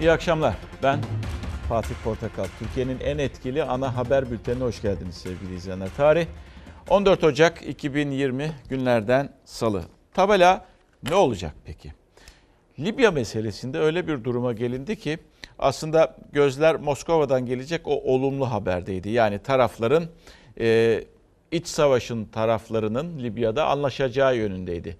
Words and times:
İyi 0.00 0.12
akşamlar. 0.12 0.54
Ben 0.82 1.00
Fatih 1.68 1.94
Portakal. 2.04 2.46
Türkiye'nin 2.58 3.00
en 3.00 3.18
etkili 3.18 3.64
ana 3.64 3.96
haber 3.96 4.30
bültenine 4.30 4.64
hoş 4.64 4.82
geldiniz 4.82 5.14
sevgili 5.14 5.54
izleyenler. 5.54 5.88
Tarih 5.96 6.26
14 6.88 7.24
Ocak 7.24 7.68
2020 7.68 8.52
günlerden 8.68 9.32
salı. 9.44 9.82
Tabela 10.14 10.64
ne 11.08 11.14
olacak 11.14 11.54
peki? 11.64 11.92
Libya 12.78 13.10
meselesinde 13.10 13.78
öyle 13.78 14.08
bir 14.08 14.24
duruma 14.24 14.52
gelindi 14.52 14.98
ki 14.98 15.18
aslında 15.58 16.16
gözler 16.32 16.76
Moskova'dan 16.76 17.46
gelecek 17.46 17.80
o 17.84 18.02
olumlu 18.14 18.50
haberdeydi. 18.50 19.08
Yani 19.08 19.38
tarafların 19.38 20.04
e, 20.60 21.04
iç 21.50 21.66
savaşın 21.66 22.24
taraflarının 22.24 23.18
Libya'da 23.18 23.66
anlaşacağı 23.66 24.36
yönündeydi. 24.36 24.96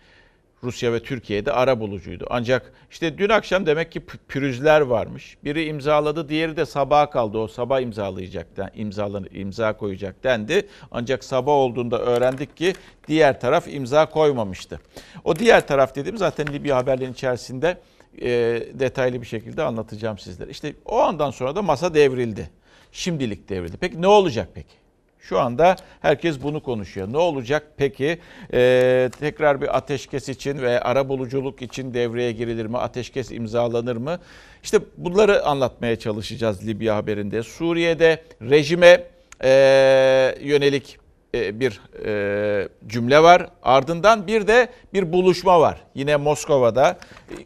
Rusya 0.62 0.92
ve 0.92 1.02
Türkiye'de 1.02 1.52
ara 1.52 1.80
bulucuydu. 1.80 2.26
Ancak 2.30 2.72
işte 2.90 3.18
dün 3.18 3.28
akşam 3.28 3.66
demek 3.66 3.92
ki 3.92 4.00
pürüzler 4.28 4.80
varmış. 4.80 5.36
Biri 5.44 5.64
imzaladı, 5.64 6.28
diğeri 6.28 6.56
de 6.56 6.66
sabaha 6.66 7.10
kaldı. 7.10 7.38
O 7.38 7.48
sabah 7.48 7.80
imzalayacak, 7.80 8.46
imzalanır, 8.74 9.30
imza 9.30 9.76
koyacak 9.76 10.24
dendi. 10.24 10.68
Ancak 10.90 11.24
sabah 11.24 11.52
olduğunda 11.52 11.98
öğrendik 11.98 12.56
ki 12.56 12.74
diğer 13.08 13.40
taraf 13.40 13.68
imza 13.68 14.06
koymamıştı. 14.06 14.80
O 15.24 15.36
diğer 15.36 15.66
taraf 15.66 15.94
dediğim 15.94 16.18
zaten 16.18 16.46
Libya 16.52 16.76
haberlerinin 16.76 17.12
içerisinde 17.12 17.78
e, 18.20 18.28
detaylı 18.74 19.20
bir 19.20 19.26
şekilde 19.26 19.62
anlatacağım 19.62 20.18
sizlere. 20.18 20.50
İşte 20.50 20.74
o 20.84 20.98
andan 20.98 21.30
sonra 21.30 21.56
da 21.56 21.62
masa 21.62 21.94
devrildi. 21.94 22.50
Şimdilik 22.92 23.48
devrildi. 23.48 23.76
Peki 23.80 24.02
ne 24.02 24.06
olacak 24.06 24.48
peki? 24.54 24.85
Şu 25.20 25.38
anda 25.38 25.76
herkes 26.02 26.42
bunu 26.42 26.62
konuşuyor. 26.62 27.12
Ne 27.12 27.16
olacak 27.16 27.66
peki? 27.76 28.18
Ee, 28.52 29.10
tekrar 29.20 29.60
bir 29.62 29.76
ateşkes 29.76 30.28
için 30.28 30.58
ve 30.58 30.80
ara 30.80 31.08
buluculuk 31.08 31.62
için 31.62 31.94
devreye 31.94 32.32
girilir 32.32 32.66
mi? 32.66 32.78
Ateşkes 32.78 33.30
imzalanır 33.30 33.96
mı? 33.96 34.18
İşte 34.62 34.78
bunları 34.96 35.44
anlatmaya 35.46 35.98
çalışacağız 35.98 36.66
Libya 36.66 36.96
haberinde. 36.96 37.42
Suriye'de 37.42 38.22
rejime 38.42 39.04
e, 39.44 39.50
yönelik 40.40 40.98
bir 41.34 41.80
e, 42.04 42.68
cümle 42.86 43.22
var. 43.22 43.50
Ardından 43.62 44.26
bir 44.26 44.46
de 44.46 44.68
bir 44.94 45.12
buluşma 45.12 45.60
var. 45.60 45.80
Yine 45.94 46.16
Moskova'da. 46.16 46.98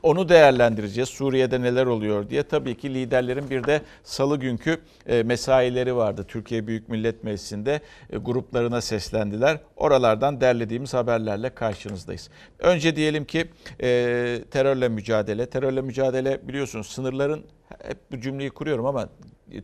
Onu 0.02 0.28
değerlendireceğiz. 0.28 1.08
Suriye'de 1.08 1.62
neler 1.62 1.86
oluyor 1.86 2.30
diye. 2.30 2.42
Tabii 2.42 2.76
ki 2.76 2.94
liderlerin 2.94 3.50
bir 3.50 3.64
de 3.64 3.82
salı 4.04 4.36
günkü 4.36 4.80
e, 5.06 5.22
mesaileri 5.22 5.96
vardı. 5.96 6.24
Türkiye 6.28 6.66
Büyük 6.66 6.88
Millet 6.88 7.24
Meclisi'nde 7.24 7.80
gruplarına 8.12 8.80
seslendiler. 8.80 9.58
Oralardan 9.76 10.40
derlediğimiz 10.40 10.94
haberlerle 10.94 11.50
karşınızdayız. 11.50 12.30
Önce 12.58 12.96
diyelim 12.96 13.24
ki 13.24 13.46
terörle 14.50 14.88
mücadele. 14.88 15.46
Terörle 15.46 15.80
mücadele 15.80 16.48
biliyorsunuz 16.48 16.86
sınırların 16.86 17.44
hep 17.82 17.98
bu 18.12 18.20
cümleyi 18.20 18.50
kuruyorum 18.50 18.86
ama 18.86 19.08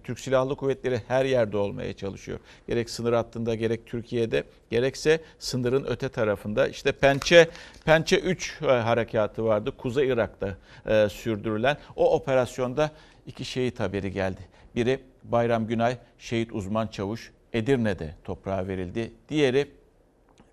Türk 0.04 0.20
Silahlı 0.20 0.56
Kuvvetleri 0.56 1.00
her 1.08 1.24
yerde 1.24 1.56
olmaya 1.56 1.92
çalışıyor. 1.92 2.38
Gerek 2.68 2.90
sınır 2.90 3.12
hattında 3.12 3.54
gerek 3.54 3.86
Türkiye'de 3.86 4.44
gerekse 4.70 5.20
sınırın 5.38 5.84
öte 5.88 6.08
tarafında. 6.08 6.68
İşte 6.68 6.92
Pençe 6.92 7.48
Pençe 7.84 8.18
3 8.18 8.58
e, 8.62 8.66
harekatı 8.66 9.44
vardı. 9.44 9.72
Kuzey 9.76 10.08
Irak'ta 10.08 10.56
e, 10.86 11.08
sürdürülen. 11.08 11.76
O 11.96 12.14
operasyonda 12.14 12.90
iki 13.26 13.44
şehit 13.44 13.80
haberi 13.80 14.12
geldi. 14.12 14.40
Biri 14.74 15.00
Bayram 15.24 15.66
Günay 15.66 15.96
şehit 16.18 16.52
uzman 16.52 16.86
çavuş 16.86 17.32
Edirne'de 17.52 18.14
toprağa 18.24 18.68
verildi. 18.68 19.12
Diğeri 19.28 19.68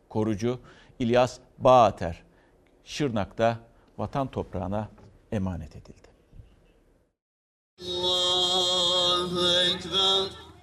korucu 0.09 0.59
İlyas 1.00 1.40
Bağater 1.58 2.23
Şırnak'ta 2.84 3.59
vatan 3.97 4.28
toprağına 4.28 4.90
emanet 5.31 5.75
edildi. 5.75 6.12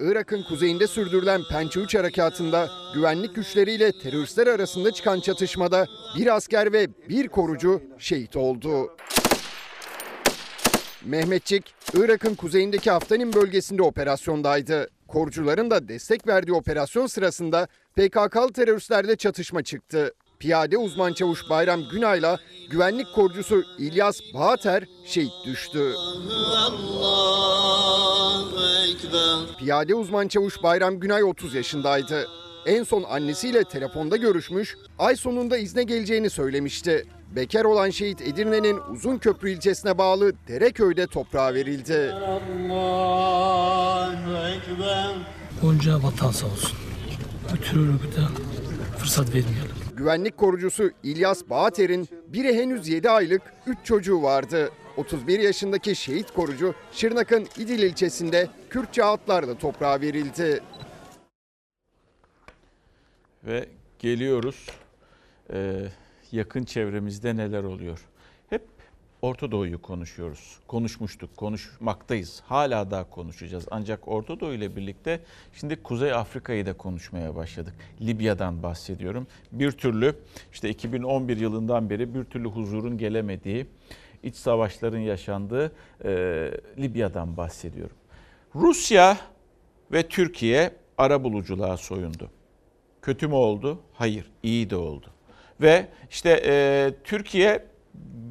Irak'ın 0.01 0.43
kuzeyinde 0.43 0.87
sürdürülen 0.87 1.43
Pençe 1.51 1.81
3 1.81 1.95
harekatında 1.95 2.71
güvenlik 2.95 3.35
güçleriyle 3.35 3.93
teröristler 3.93 4.47
arasında 4.47 4.93
çıkan 4.93 5.21
çatışmada 5.21 5.87
bir 6.19 6.37
asker 6.37 6.73
ve 6.73 6.89
bir 7.09 7.29
korucu 7.29 7.83
şehit 7.99 8.37
oldu. 8.37 8.91
Mehmetçik, 11.05 11.75
Irak'ın 11.95 12.35
kuzeyindeki 12.35 12.91
Haftanin 12.91 13.33
bölgesinde 13.33 13.83
operasyondaydı. 13.83 14.91
Korucuların 15.09 15.71
da 15.71 15.89
destek 15.89 16.27
verdiği 16.27 16.53
operasyon 16.53 17.07
sırasında 17.07 17.69
PKK'lı 17.97 18.53
teröristlerle 18.53 19.17
çatışma 19.17 19.63
çıktı. 19.63 20.15
Piyade 20.41 20.79
uzman 20.79 21.13
çavuş 21.13 21.51
Bayram 21.51 21.89
Günay'la 21.89 22.39
güvenlik 22.71 23.13
korucusu 23.15 23.65
İlyas 23.79 24.21
Bağater 24.35 24.85
şehit 25.05 25.33
düştü. 25.47 25.93
Piyade 29.59 29.95
uzman 29.95 30.29
çavuş 30.29 30.63
Bayram 30.63 31.01
Günay 31.01 31.25
30 31.25 31.55
yaşındaydı. 31.55 32.29
En 32.67 32.83
son 32.83 33.03
annesiyle 33.03 33.65
telefonda 33.65 34.17
görüşmüş, 34.17 34.77
ay 34.99 35.17
sonunda 35.17 35.57
izne 35.59 35.83
geleceğini 35.83 36.31
söylemişti. 36.31 37.07
Bekar 37.37 37.65
olan 37.65 37.91
şehit 37.91 38.21
Edirne'nin 38.21 38.81
Uzunköprü 38.93 39.51
ilçesine 39.51 39.99
bağlı 39.99 40.33
Dereköy'de 40.49 41.07
toprağa 41.07 41.55
verildi. 41.55 42.13
Onca 45.65 46.03
vatan 46.03 46.31
sağ 46.31 46.47
olsun. 46.47 46.73
Bu 47.53 47.57
terör 47.65 47.89
örgüte 47.89 48.21
fırsat 48.99 49.27
vermeyelim. 49.29 49.70
Güvenlik 50.01 50.37
korucusu 50.37 50.91
İlyas 51.03 51.51
Bağater'in 51.51 52.09
biri 52.29 52.55
henüz 52.55 52.89
7 52.89 53.11
aylık 53.11 53.43
3 53.67 53.79
çocuğu 53.85 54.23
vardı. 54.23 54.71
31 54.97 55.39
yaşındaki 55.39 55.97
şehit 55.97 56.31
korucu 56.31 56.75
Şırnak'ın 56.93 57.47
İdil 57.59 57.83
ilçesinde 57.83 58.49
Kürtçe 58.71 59.05
atlarla 59.05 59.59
toprağa 59.59 60.01
verildi. 60.01 60.61
Ve 63.45 63.69
geliyoruz 63.99 64.67
ee, 65.53 65.89
yakın 66.33 66.65
çevremizde 66.65 67.37
neler 67.37 67.65
oluyor. 67.65 68.07
Orta 69.23 69.51
Doğu'yu 69.51 69.83
konuşuyoruz. 69.83 70.59
Konuşmuştuk, 70.69 71.37
konuşmaktayız. 71.37 72.43
Hala 72.47 72.91
daha 72.91 73.11
konuşacağız. 73.11 73.67
Ancak 73.71 74.09
Orta 74.09 74.41
Doğu 74.41 74.53
ile 74.53 74.77
birlikte 74.77 75.21
şimdi 75.53 75.83
Kuzey 75.83 76.13
Afrika'yı 76.13 76.67
da 76.67 76.73
konuşmaya 76.73 77.37
başladık. 77.37 77.75
Libya'dan 78.01 78.63
bahsediyorum. 78.63 79.27
Bir 79.53 79.73
türlü 79.73 80.15
işte 80.53 80.69
2011 80.69 81.37
yılından 81.37 81.91
beri 81.91 82.15
bir 82.15 82.25
türlü 82.25 82.49
huzurun 82.49 82.99
gelemediği, 82.99 83.67
iç 84.23 84.37
savaşların 84.37 84.99
yaşandığı 84.99 85.73
e, 86.05 86.11
Libya'dan 86.79 87.37
bahsediyorum. 87.37 87.97
Rusya 88.55 89.17
ve 89.93 90.09
Türkiye 90.09 90.73
ara 90.99 91.25
buluculuğa 91.25 91.77
soyundu. 91.77 92.31
Kötü 93.03 93.29
mü 93.29 93.35
oldu? 93.35 93.81
Hayır, 93.93 94.31
iyi 94.43 94.71
de 94.71 94.77
oldu. 94.77 95.07
Ve 95.61 95.89
işte 96.11 96.43
e, 96.47 96.91
Türkiye 97.05 97.70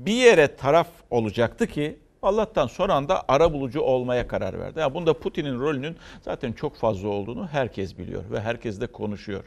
bir 0.06 0.14
yere 0.14 0.56
taraf 0.56 0.88
olacaktı 1.09 1.68
ki 1.68 2.00
Allah'tan 2.22 2.68
son 2.68 2.90
anda 2.90 3.24
ara 3.28 3.53
bulucu 3.53 3.81
olmaya 3.81 4.28
karar 4.28 4.59
verdi. 4.59 4.80
Yani 4.80 4.94
bunda 4.94 5.14
Putin'in 5.20 5.59
rolünün 5.59 5.97
zaten 6.22 6.53
çok 6.53 6.75
fazla 6.75 7.08
olduğunu 7.08 7.47
herkes 7.47 7.97
biliyor 7.97 8.24
ve 8.31 8.42
herkes 8.42 8.81
de 8.81 8.88
konuşuyor. 8.88 9.44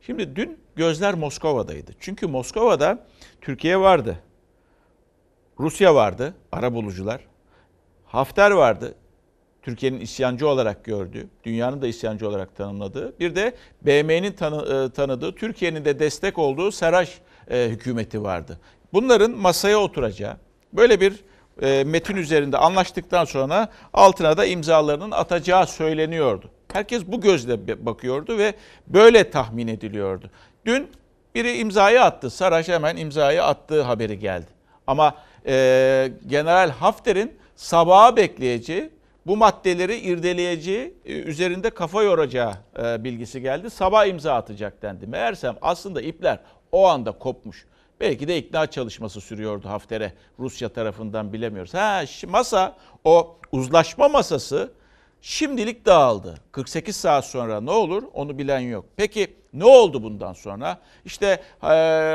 Şimdi 0.00 0.36
dün 0.36 0.58
gözler 0.76 1.14
Moskova'daydı. 1.14 1.92
Çünkü 2.00 2.26
Moskova'da 2.26 3.06
Türkiye 3.40 3.80
vardı. 3.80 4.18
Rusya 5.58 5.94
vardı, 5.94 6.34
ara 6.52 6.74
bulucular. 6.74 7.20
Hafter 8.04 8.50
vardı, 8.50 8.94
Türkiye'nin 9.62 10.00
isyancı 10.00 10.48
olarak 10.48 10.84
gördüğü, 10.84 11.28
dünyanın 11.44 11.82
da 11.82 11.86
isyancı 11.86 12.28
olarak 12.28 12.56
tanımladığı, 12.56 13.18
bir 13.20 13.34
de 13.34 13.56
BM'nin 13.82 14.32
tanı, 14.32 14.86
e, 14.86 14.92
tanıdığı, 14.92 15.34
Türkiye'nin 15.34 15.84
de 15.84 15.98
destek 15.98 16.38
olduğu 16.38 16.72
Saraş 16.72 17.18
e, 17.50 17.68
hükümeti 17.68 18.22
vardı. 18.22 18.58
Bunların 18.92 19.30
masaya 19.30 19.78
oturacağı, 19.78 20.36
böyle 20.72 21.00
bir 21.00 21.24
e, 21.62 21.84
metin 21.84 22.16
üzerinde 22.16 22.58
anlaştıktan 22.58 23.24
sonra 23.24 23.68
altına 23.92 24.36
da 24.36 24.44
imzalarının 24.44 25.10
atacağı 25.10 25.66
söyleniyordu. 25.66 26.50
Herkes 26.72 27.06
bu 27.06 27.20
gözle 27.20 27.86
bakıyordu 27.86 28.38
ve 28.38 28.54
böyle 28.86 29.30
tahmin 29.30 29.68
ediliyordu. 29.68 30.30
Dün 30.66 30.90
biri 31.34 31.56
imzayı 31.56 32.02
attı, 32.02 32.30
Saraş 32.30 32.68
hemen 32.68 32.96
imzayı 32.96 33.44
attığı 33.44 33.82
haberi 33.82 34.18
geldi. 34.18 34.46
Ama 34.86 35.14
e, 35.46 36.12
General 36.26 36.70
Hafter'in 36.70 37.32
sabaha 37.56 38.16
bekleyeceği, 38.16 38.90
bu 39.26 39.36
maddeleri 39.36 39.96
irdeleyeceği, 39.96 40.94
e, 41.04 41.12
üzerinde 41.12 41.70
kafa 41.70 42.02
yoracağı 42.02 42.54
e, 42.82 43.04
bilgisi 43.04 43.40
geldi. 43.40 43.70
Sabah 43.70 44.06
imza 44.06 44.34
atacak 44.34 44.82
dendi. 44.82 45.06
Meğersem 45.06 45.56
aslında 45.62 46.02
ipler 46.02 46.38
o 46.72 46.88
anda 46.88 47.12
kopmuş. 47.12 47.66
Belki 48.02 48.28
de 48.28 48.38
ikna 48.38 48.66
çalışması 48.66 49.20
sürüyordu 49.20 49.68
Hafter'e 49.68 50.12
Rusya 50.38 50.68
tarafından 50.68 51.32
bilemiyoruz. 51.32 51.74
Ha 51.74 52.04
masa 52.26 52.76
o 53.04 53.38
uzlaşma 53.52 54.08
masası 54.08 54.72
şimdilik 55.20 55.86
dağıldı. 55.86 56.34
48 56.52 56.96
saat 56.96 57.26
sonra 57.26 57.60
ne 57.60 57.70
olur 57.70 58.02
onu 58.12 58.38
bilen 58.38 58.60
yok. 58.60 58.84
Peki 58.96 59.34
ne 59.52 59.64
oldu 59.64 60.02
bundan 60.02 60.32
sonra? 60.32 60.80
İşte 61.04 61.42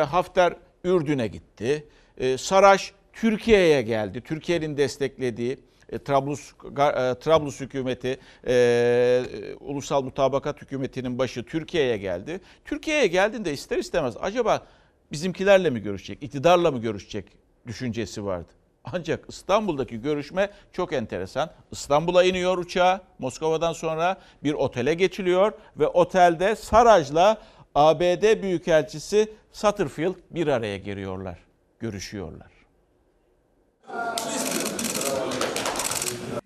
Hafter 0.06 0.56
Ürdün'e 0.84 1.28
gitti. 1.28 1.88
E, 2.18 2.38
Saraş 2.38 2.94
Türkiye'ye 3.14 3.82
geldi. 3.82 4.22
Türkiye'nin 4.22 4.78
desteklediği 4.78 5.60
e, 5.90 6.00
Trablus, 6.00 6.52
e, 6.52 7.16
Trablus 7.20 7.60
hükümeti, 7.60 8.20
e, 8.48 9.24
Ulusal 9.60 10.04
Mutabakat 10.04 10.62
Hükümeti'nin 10.62 11.20
başı 11.20 11.46
Türkiye'ye 11.46 11.98
geldi. 11.98 12.40
Türkiye'ye 12.66 13.08
geldiğinde 13.08 13.54
ister 13.54 13.78
istemez 13.78 14.16
acaba 14.22 14.68
bizimkilerle 15.12 15.70
mi 15.70 15.80
görüşecek, 15.80 16.24
iktidarla 16.24 16.72
mı 16.72 16.82
görüşecek 16.82 17.26
düşüncesi 17.68 18.26
vardı. 18.26 18.48
Ancak 18.94 19.26
İstanbul'daki 19.30 20.02
görüşme 20.02 20.50
çok 20.72 20.94
enteresan. 20.94 21.50
İstanbul'a 21.72 22.24
iniyor 22.24 22.58
uçağa 22.58 23.02
Moskova'dan 23.20 23.74
sonra 23.74 24.18
bir 24.44 24.54
otele 24.54 24.94
geçiliyor 24.94 25.52
ve 25.78 25.88
otelde 25.88 26.56
Saraj'la 26.56 27.42
ABD 27.76 28.42
Büyükelçisi 28.42 29.34
Satterfield 29.52 30.16
bir 30.32 30.48
araya 30.48 30.78
geliyorlar, 30.78 31.38
görüşüyorlar. 31.80 32.48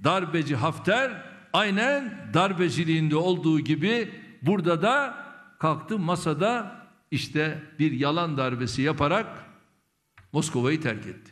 Darbeci 0.04 0.56
Hafter 0.56 1.12
aynen 1.54 2.14
darbeciliğinde 2.34 3.16
olduğu 3.16 3.60
gibi 3.60 4.14
burada 4.42 4.82
da 4.82 5.16
kalktı 5.60 6.00
masada 6.00 6.81
işte 7.12 7.60
bir 7.80 7.92
yalan 7.92 8.38
darbesi 8.38 8.82
yaparak 8.82 9.28
Moskova'yı 10.34 10.82
terk 10.82 11.08
etti. 11.08 11.32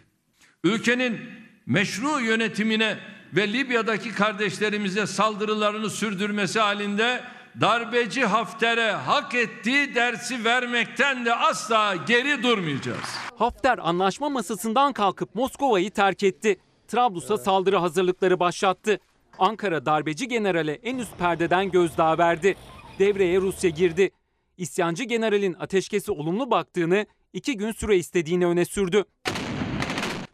Ülkenin 0.63 1.19
meşru 1.65 2.19
yönetimine 2.19 2.97
ve 3.33 3.53
Libya'daki 3.53 4.11
kardeşlerimize 4.11 5.07
saldırılarını 5.07 5.89
sürdürmesi 5.89 6.59
halinde 6.59 7.23
darbeci 7.61 8.25
Hafter'e 8.25 8.91
hak 8.91 9.35
ettiği 9.35 9.95
dersi 9.95 10.45
vermekten 10.45 11.25
de 11.25 11.35
asla 11.35 11.95
geri 11.95 12.43
durmayacağız. 12.43 13.17
Hafter 13.37 13.77
anlaşma 13.77 14.29
masasından 14.29 14.93
kalkıp 14.93 15.35
Moskova'yı 15.35 15.91
terk 15.91 16.23
etti. 16.23 16.59
Trablus'a 16.87 17.37
saldırı 17.37 17.77
hazırlıkları 17.77 18.39
başlattı. 18.39 18.99
Ankara 19.39 19.85
darbeci 19.85 20.27
generale 20.27 20.73
en 20.73 20.97
üst 20.97 21.17
perdeden 21.17 21.71
gözdağı 21.71 22.17
verdi. 22.17 22.55
Devreye 22.99 23.41
Rusya 23.41 23.69
girdi. 23.69 24.11
İsyancı 24.59 25.03
generalin 25.03 25.55
ateşkesi 25.59 26.11
olumlu 26.11 26.51
baktığını, 26.51 27.05
iki 27.33 27.57
gün 27.57 27.71
süre 27.71 27.97
istediğini 27.97 28.47
öne 28.47 28.65
sürdü. 28.65 29.05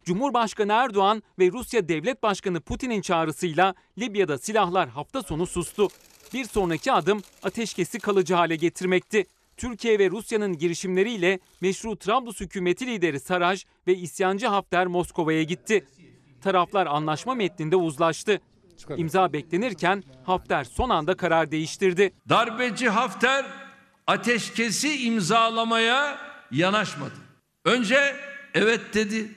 Cumhurbaşkanı 0.04 0.72
Erdoğan 0.72 1.24
ve 1.40 1.52
Rusya 1.52 1.90
Devlet 1.90 2.24
Başkanı 2.24 2.62
Putin'in 2.62 3.02
çağrısıyla 3.02 3.76
Libya'da 3.98 4.38
silahlar 4.38 4.90
hafta 4.90 5.24
sonu 5.24 5.48
sustu. 5.48 5.88
Bir 6.34 6.46
sonraki 6.46 6.92
adım 6.92 7.22
ateşkesi 7.44 8.00
kalıcı 8.00 8.34
hale 8.34 8.56
getirmekti. 8.56 9.26
Türkiye 9.58 10.00
ve 10.00 10.10
Rusya'nın 10.10 10.58
girişimleriyle 10.58 11.40
meşru 11.62 11.96
Trablus 11.96 12.40
hükümeti 12.40 12.88
lideri 12.88 13.20
Saraj 13.20 13.66
ve 13.88 13.96
isyancı 13.96 14.48
Hafter 14.48 14.88
Moskova'ya 14.88 15.44
gitti. 15.44 15.86
Taraflar 16.42 16.88
anlaşma 16.88 17.36
metninde 17.36 17.76
uzlaştı. 17.76 18.42
İmza 18.98 19.34
beklenirken 19.34 20.04
Hafter 20.24 20.64
son 20.64 20.90
anda 20.90 21.18
karar 21.18 21.52
değiştirdi. 21.52 22.14
Darbeci 22.30 22.90
Hafter 22.90 23.65
ateşkesi 24.08 25.06
imzalamaya 25.06 26.18
yanaşmadı. 26.52 27.14
Önce 27.66 28.16
evet 28.54 28.82
dedi 28.94 29.32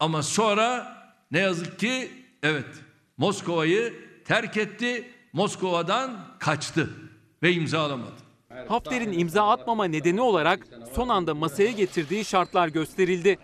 ama 0.00 0.22
sonra 0.22 0.96
ne 1.30 1.38
yazık 1.38 1.78
ki 1.78 2.10
evet 2.42 2.66
Moskova'yı 3.16 3.94
terk 4.24 4.56
etti. 4.56 5.10
Moskova'dan 5.32 6.20
kaçtı 6.38 6.90
ve 7.42 7.52
imzalamadı. 7.52 8.24
Hafter'in 8.68 9.18
imza 9.18 9.48
atmama 9.48 9.84
nedeni 9.84 10.20
olarak 10.20 10.66
son 10.94 11.08
anda 11.08 11.34
masaya 11.34 11.70
getirdiği 11.70 12.24
şartlar 12.24 12.68
gösterildi. 12.68 13.38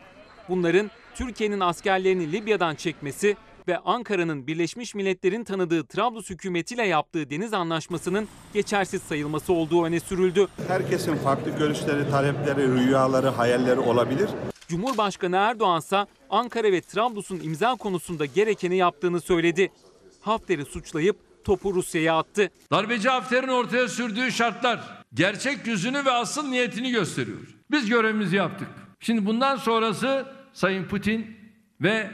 Bunların 0.48 0.90
Türkiye'nin 1.14 1.60
askerlerini 1.60 2.32
Libya'dan 2.32 2.74
çekmesi 2.74 3.36
ve 3.70 3.78
Ankara'nın 3.78 4.46
Birleşmiş 4.46 4.94
Milletler'in 4.94 5.44
tanıdığı 5.44 5.86
Trablus 5.86 6.30
hükümetiyle 6.30 6.86
yaptığı 6.86 7.30
deniz 7.30 7.52
anlaşmasının 7.52 8.28
geçersiz 8.54 9.02
sayılması 9.02 9.52
olduğu 9.52 9.84
öne 9.84 10.00
sürüldü. 10.00 10.46
Herkesin 10.68 11.16
farklı 11.16 11.58
görüşleri, 11.58 12.10
talepleri, 12.10 12.72
rüyaları, 12.72 13.28
hayalleri 13.28 13.80
olabilir. 13.80 14.30
Cumhurbaşkanı 14.68 15.36
Erdoğan 15.36 15.78
ise 15.78 16.06
Ankara 16.30 16.72
ve 16.72 16.80
Trablus'un 16.80 17.40
imza 17.40 17.74
konusunda 17.74 18.26
gerekeni 18.26 18.76
yaptığını 18.76 19.20
söyledi. 19.20 19.72
Hafter'i 20.20 20.64
suçlayıp 20.64 21.16
topu 21.44 21.74
Rusya'ya 21.74 22.18
attı. 22.18 22.50
Darbeci 22.70 23.08
Hafter'in 23.08 23.48
ortaya 23.48 23.88
sürdüğü 23.88 24.32
şartlar 24.32 25.04
gerçek 25.14 25.66
yüzünü 25.66 26.04
ve 26.04 26.10
asıl 26.10 26.48
niyetini 26.48 26.90
gösteriyor. 26.90 27.56
Biz 27.70 27.88
görevimizi 27.88 28.36
yaptık. 28.36 28.68
Şimdi 29.00 29.26
bundan 29.26 29.56
sonrası 29.56 30.26
Sayın 30.52 30.84
Putin 30.84 31.36
ve 31.80 32.10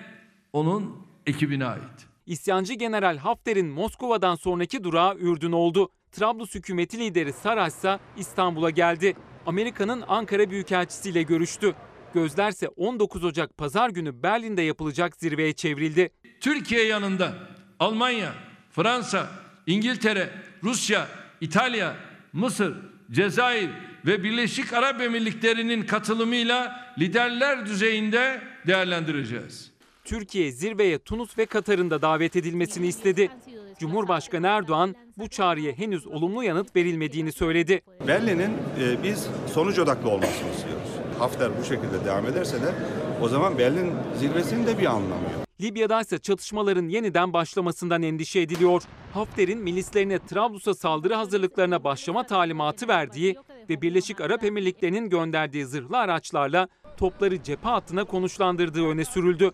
onun 0.52 1.05
ekibine 1.26 1.64
ait. 1.66 2.06
İsyancı 2.26 2.74
General 2.74 3.16
Hafter'in 3.16 3.66
Moskova'dan 3.66 4.34
sonraki 4.34 4.84
durağı 4.84 5.16
Ürdün 5.18 5.52
oldu. 5.52 5.90
Trablus 6.12 6.54
hükümeti 6.54 6.98
lideri 6.98 7.32
Saraj 7.32 7.72
ise 7.72 7.98
İstanbul'a 8.16 8.70
geldi. 8.70 9.14
Amerika'nın 9.46 10.04
Ankara 10.08 10.50
Büyükelçisi 10.50 11.10
ile 11.10 11.22
görüştü. 11.22 11.74
Gözlerse 12.14 12.68
19 12.68 13.24
Ocak 13.24 13.56
Pazar 13.56 13.90
günü 13.90 14.22
Berlin'de 14.22 14.62
yapılacak 14.62 15.16
zirveye 15.16 15.52
çevrildi. 15.52 16.10
Türkiye 16.40 16.84
yanında 16.84 17.34
Almanya, 17.78 18.32
Fransa, 18.70 19.30
İngiltere, 19.66 20.30
Rusya, 20.62 21.08
İtalya, 21.40 21.96
Mısır, 22.32 22.76
Cezayir 23.10 23.70
ve 24.06 24.22
Birleşik 24.22 24.72
Arap 24.72 25.00
Emirlikleri'nin 25.00 25.86
katılımıyla 25.86 26.86
liderler 26.98 27.66
düzeyinde 27.66 28.42
değerlendireceğiz. 28.66 29.75
Türkiye 30.06 30.52
zirveye 30.52 30.98
Tunus 30.98 31.38
ve 31.38 31.46
Katar'ın 31.46 31.90
da 31.90 32.02
davet 32.02 32.36
edilmesini 32.36 32.86
istedi. 32.86 33.30
Cumhurbaşkanı 33.78 34.46
Erdoğan 34.46 34.94
bu 35.18 35.28
çağrıya 35.28 35.72
henüz 35.72 36.06
olumlu 36.06 36.44
yanıt 36.44 36.76
verilmediğini 36.76 37.32
söyledi. 37.32 37.82
Berlin'in 38.08 38.52
e, 38.80 39.02
biz 39.02 39.26
sonuç 39.54 39.78
odaklı 39.78 40.10
olmasını 40.10 40.50
istiyoruz. 40.50 40.88
Hafter 41.18 41.50
bu 41.60 41.64
şekilde 41.64 42.04
devam 42.04 42.26
ederse 42.26 42.62
de 42.62 42.74
o 43.22 43.28
zaman 43.28 43.58
Berlin 43.58 43.92
zirvesinin 44.18 44.66
de 44.66 44.78
bir 44.78 44.86
anlamı 44.86 45.22
yok. 45.22 45.46
Libya'da 45.60 46.00
ise 46.00 46.18
çatışmaların 46.18 46.88
yeniden 46.88 47.32
başlamasından 47.32 48.02
endişe 48.02 48.40
ediliyor. 48.40 48.82
Hafter'in 49.14 49.58
milislerine 49.58 50.18
Trablus'a 50.18 50.74
saldırı 50.74 51.14
hazırlıklarına 51.14 51.84
başlama 51.84 52.26
talimatı 52.26 52.88
verdiği 52.88 53.36
ve 53.70 53.82
Birleşik 53.82 54.20
Arap 54.20 54.44
Emirlikleri'nin 54.44 55.10
gönderdiği 55.10 55.64
zırhlı 55.64 55.98
araçlarla 55.98 56.68
topları 56.96 57.42
cephe 57.42 57.68
hattına 57.68 58.04
konuşlandırdığı 58.04 58.86
öne 58.86 59.04
sürüldü. 59.04 59.52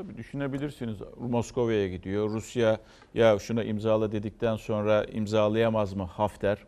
Tabii 0.00 0.16
düşünebilirsiniz 0.16 0.98
Moskova'ya 1.18 1.88
gidiyor. 1.88 2.30
Rusya 2.30 2.78
ya 3.14 3.38
şuna 3.38 3.64
imzala 3.64 4.12
dedikten 4.12 4.56
sonra 4.56 5.04
imzalayamaz 5.04 5.94
mı 5.94 6.02
Hafter? 6.02 6.58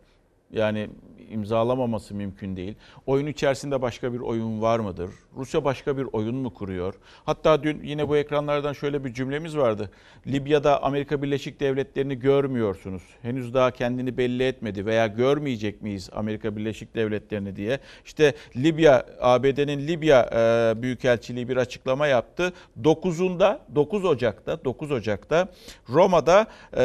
Yani 0.51 0.91
imzalamaması 1.33 2.15
mümkün 2.15 2.57
değil. 2.57 2.75
Oyun 3.07 3.27
içerisinde 3.27 3.83
başka 3.83 4.13
bir 4.13 4.21
oyun 4.21 4.63
var 4.63 4.79
mıdır? 4.79 5.11
Rusya 5.37 5.65
başka 5.65 5.97
bir 5.97 6.07
oyun 6.13 6.35
mu 6.35 6.55
kuruyor? 6.55 6.95
Hatta 7.25 7.63
dün 7.63 7.83
yine 7.83 8.09
bu 8.09 8.17
ekranlardan 8.17 8.73
şöyle 8.73 9.05
bir 9.05 9.15
cümlemiz 9.15 9.57
vardı. 9.57 9.91
Libya'da 10.27 10.83
Amerika 10.83 11.23
Birleşik 11.23 11.61
Devletleri'ni 11.61 12.19
görmüyorsunuz. 12.19 13.03
Henüz 13.23 13.55
daha 13.55 13.71
kendini 13.71 14.17
belli 14.17 14.43
etmedi 14.43 14.87
veya 14.87 15.07
görmeyecek 15.07 15.83
miyiz 15.83 16.11
Amerika 16.13 16.57
Birleşik 16.57 16.95
Devletleri'ni 16.95 17.57
diye. 17.57 17.79
İşte 18.05 18.35
Libya, 18.57 19.07
ABD'nin 19.21 19.89
Libya 19.89 20.31
e, 20.33 20.83
Büyükelçiliği 20.83 21.49
bir 21.49 21.57
açıklama 21.57 22.07
yaptı. 22.07 22.53
9'unda, 22.83 23.59
9 23.75 24.05
Ocak'ta, 24.05 24.65
9 24.65 24.91
Ocak'ta 24.91 25.49
Roma'da 25.89 26.47
e, 26.77 26.83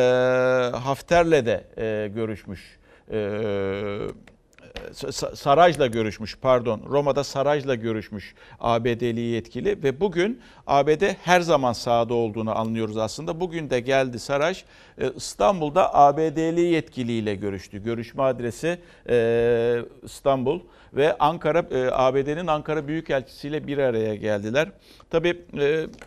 Hafter'le 0.77 1.46
de 1.46 1.63
e, 1.77 2.08
görüşmüş. 2.08 2.77
E, 3.12 3.18
Saraj'la 5.36 5.88
görüşmüş 5.88 6.38
pardon 6.41 6.81
Roma'da 6.89 7.24
Saraj'la 7.24 7.75
görüşmüş 7.75 8.36
ABD'li 8.60 9.19
yetkili 9.19 9.84
ve 9.84 10.00
bugün 10.00 10.41
ABD 10.67 11.01
her 11.24 11.41
zaman 11.41 11.74
sahada 11.74 12.13
olduğunu 12.13 12.60
anlıyoruz 12.60 12.98
aslında. 12.98 13.39
Bugün 13.39 13.69
de 13.69 13.79
geldi 13.79 14.19
Saraj 14.19 14.63
e, 15.01 15.12
İstanbul'da 15.15 15.96
ABD'li 15.96 16.62
yetkiliyle 16.62 17.36
görüştü. 17.36 17.84
Görüşme 17.84 18.24
adresi 18.24 18.79
e, 19.10 19.79
İstanbul 20.03 20.60
ve 20.93 21.17
Ankara 21.17 21.60
e, 21.72 21.89
ABD'nin 21.91 22.48
Ankara 22.48 22.88
Büyükelçisi 22.88 23.48
ile 23.48 23.67
bir 23.67 23.77
araya 23.77 24.15
geldiler. 24.15 24.69
Tabii 25.10 25.38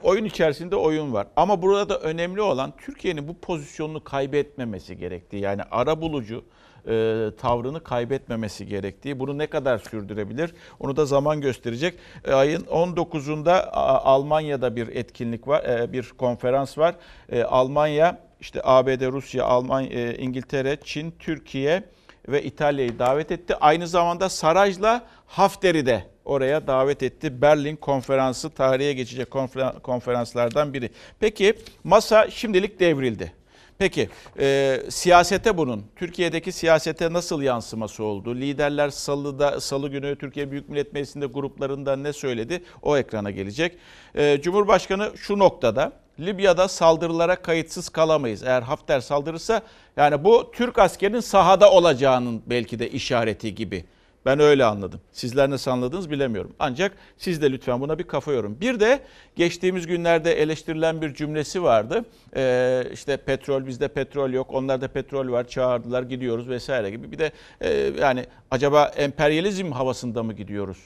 oyun 0.02 0.24
içerisinde 0.24 0.76
oyun 0.76 1.12
var 1.12 1.26
ama 1.36 1.62
burada 1.62 1.98
önemli 1.98 2.40
olan 2.40 2.72
Türkiye'nin 2.78 3.28
bu 3.28 3.38
pozisyonunu 3.38 4.04
kaybetmemesi 4.04 4.96
gerektiği 4.96 5.40
yani 5.40 5.62
ara 5.70 6.00
bulucu 6.00 6.44
e, 6.88 7.26
tavrını 7.40 7.82
kaybetmemesi 7.82 8.66
gerektiği. 8.66 9.18
Bunu 9.20 9.38
ne 9.38 9.46
kadar 9.46 9.78
sürdürebilir? 9.78 10.54
Onu 10.80 10.96
da 10.96 11.06
zaman 11.06 11.40
gösterecek. 11.40 11.94
E, 12.24 12.32
ayın 12.32 12.60
19'unda 12.62 13.52
A- 13.70 14.04
Almanya'da 14.14 14.76
bir 14.76 14.88
etkinlik 14.88 15.48
var, 15.48 15.64
e, 15.64 15.92
bir 15.92 16.02
konferans 16.18 16.78
var. 16.78 16.94
E, 17.28 17.42
Almanya, 17.42 18.18
işte 18.40 18.60
ABD, 18.64 19.12
Rusya, 19.12 19.44
Almanya, 19.44 19.88
e, 19.88 20.16
İngiltere, 20.18 20.78
Çin, 20.84 21.14
Türkiye 21.18 21.82
ve 22.28 22.42
İtalya'yı 22.42 22.98
davet 22.98 23.30
etti. 23.32 23.56
Aynı 23.60 23.86
zamanda 23.86 24.28
Saraj'la 24.28 25.02
Hafter'i 25.26 25.86
de 25.86 26.04
oraya 26.24 26.66
davet 26.66 27.02
etti. 27.02 27.42
Berlin 27.42 27.76
konferansı 27.76 28.50
tarihe 28.50 28.92
geçecek 28.92 29.28
konfer- 29.30 29.80
konferanslardan 29.82 30.74
biri. 30.74 30.90
Peki 31.20 31.54
masa 31.84 32.30
şimdilik 32.30 32.80
devrildi. 32.80 33.32
Peki 33.80 34.08
e, 34.40 34.78
siyasete 34.88 35.56
bunun, 35.56 35.84
Türkiye'deki 35.96 36.52
siyasete 36.52 37.12
nasıl 37.12 37.42
yansıması 37.42 38.04
oldu? 38.04 38.36
Liderler 38.36 38.90
salıda, 38.90 39.60
salı 39.60 39.88
günü 39.88 40.16
Türkiye 40.16 40.50
Büyük 40.50 40.68
Millet 40.68 40.92
Meclisi'nde 40.92 41.26
gruplarından 41.26 42.04
ne 42.04 42.12
söyledi? 42.12 42.62
O 42.82 42.96
ekrana 42.96 43.30
gelecek. 43.30 43.76
E, 44.14 44.40
Cumhurbaşkanı 44.42 45.12
şu 45.16 45.38
noktada, 45.38 45.92
Libya'da 46.20 46.68
saldırılara 46.68 47.36
kayıtsız 47.36 47.88
kalamayız. 47.88 48.42
Eğer 48.42 48.62
Hafter 48.62 49.00
saldırırsa 49.00 49.62
yani 49.96 50.24
bu 50.24 50.52
Türk 50.54 50.78
askerinin 50.78 51.20
sahada 51.20 51.70
olacağının 51.70 52.42
belki 52.46 52.78
de 52.78 52.90
işareti 52.90 53.54
gibi. 53.54 53.84
Ben 54.26 54.40
öyle 54.40 54.64
anladım. 54.64 55.00
Sizler 55.12 55.50
nasıl 55.50 55.70
anladınız 55.70 56.10
bilemiyorum. 56.10 56.52
Ancak 56.58 56.92
siz 57.16 57.42
de 57.42 57.52
lütfen 57.52 57.80
buna 57.80 57.98
bir 57.98 58.04
kafa 58.04 58.32
yorun. 58.32 58.60
Bir 58.60 58.80
de 58.80 59.00
geçtiğimiz 59.36 59.86
günlerde 59.86 60.42
eleştirilen 60.42 61.02
bir 61.02 61.14
cümlesi 61.14 61.62
vardı. 61.62 62.04
Ee, 62.36 62.84
işte 62.92 63.16
petrol 63.16 63.66
bizde 63.66 63.88
petrol 63.88 64.30
yok. 64.30 64.54
Onlarda 64.54 64.88
petrol 64.88 65.32
var. 65.32 65.48
Çağırdılar 65.48 66.02
gidiyoruz 66.02 66.48
vesaire 66.48 66.90
gibi. 66.90 67.12
Bir 67.12 67.18
de 67.18 67.32
e, 67.60 67.70
yani 68.00 68.26
acaba 68.50 68.84
emperyalizm 68.84 69.72
havasında 69.72 70.22
mı 70.22 70.32
gidiyoruz? 70.32 70.78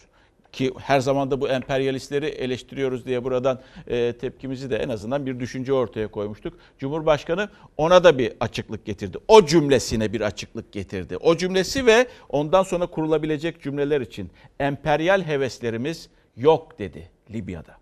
Ki 0.54 0.73
her 0.78 1.00
zaman 1.00 1.30
da 1.30 1.40
bu 1.40 1.49
emperyalistleri 1.49 2.26
eleştiriyoruz 2.26 3.06
diye 3.06 3.25
buradan 3.25 3.61
e, 3.87 4.12
tepkimizi 4.12 4.70
de 4.70 4.76
en 4.76 4.88
azından 4.88 5.26
bir 5.26 5.40
düşünce 5.40 5.73
ortaya 5.73 6.08
koymuştuk. 6.08 6.54
Cumhurbaşkanı 6.78 7.49
ona 7.76 8.04
da 8.04 8.18
bir 8.18 8.32
açıklık 8.40 8.87
getirdi. 8.87 9.18
O 9.28 9.46
cümlesine 9.46 10.12
bir 10.12 10.20
açıklık 10.20 10.73
getirdi. 10.73 11.16
O 11.16 11.37
cümlesi 11.37 11.87
ve 11.87 12.06
ondan 12.28 12.62
sonra 12.62 12.87
kurulabilecek 12.87 13.62
cümleler 13.62 14.00
için 14.00 14.30
emperyal 14.61 15.23
heveslerimiz 15.23 16.08
yok 16.37 16.78
dedi 16.78 17.11
Libya'da. 17.30 17.76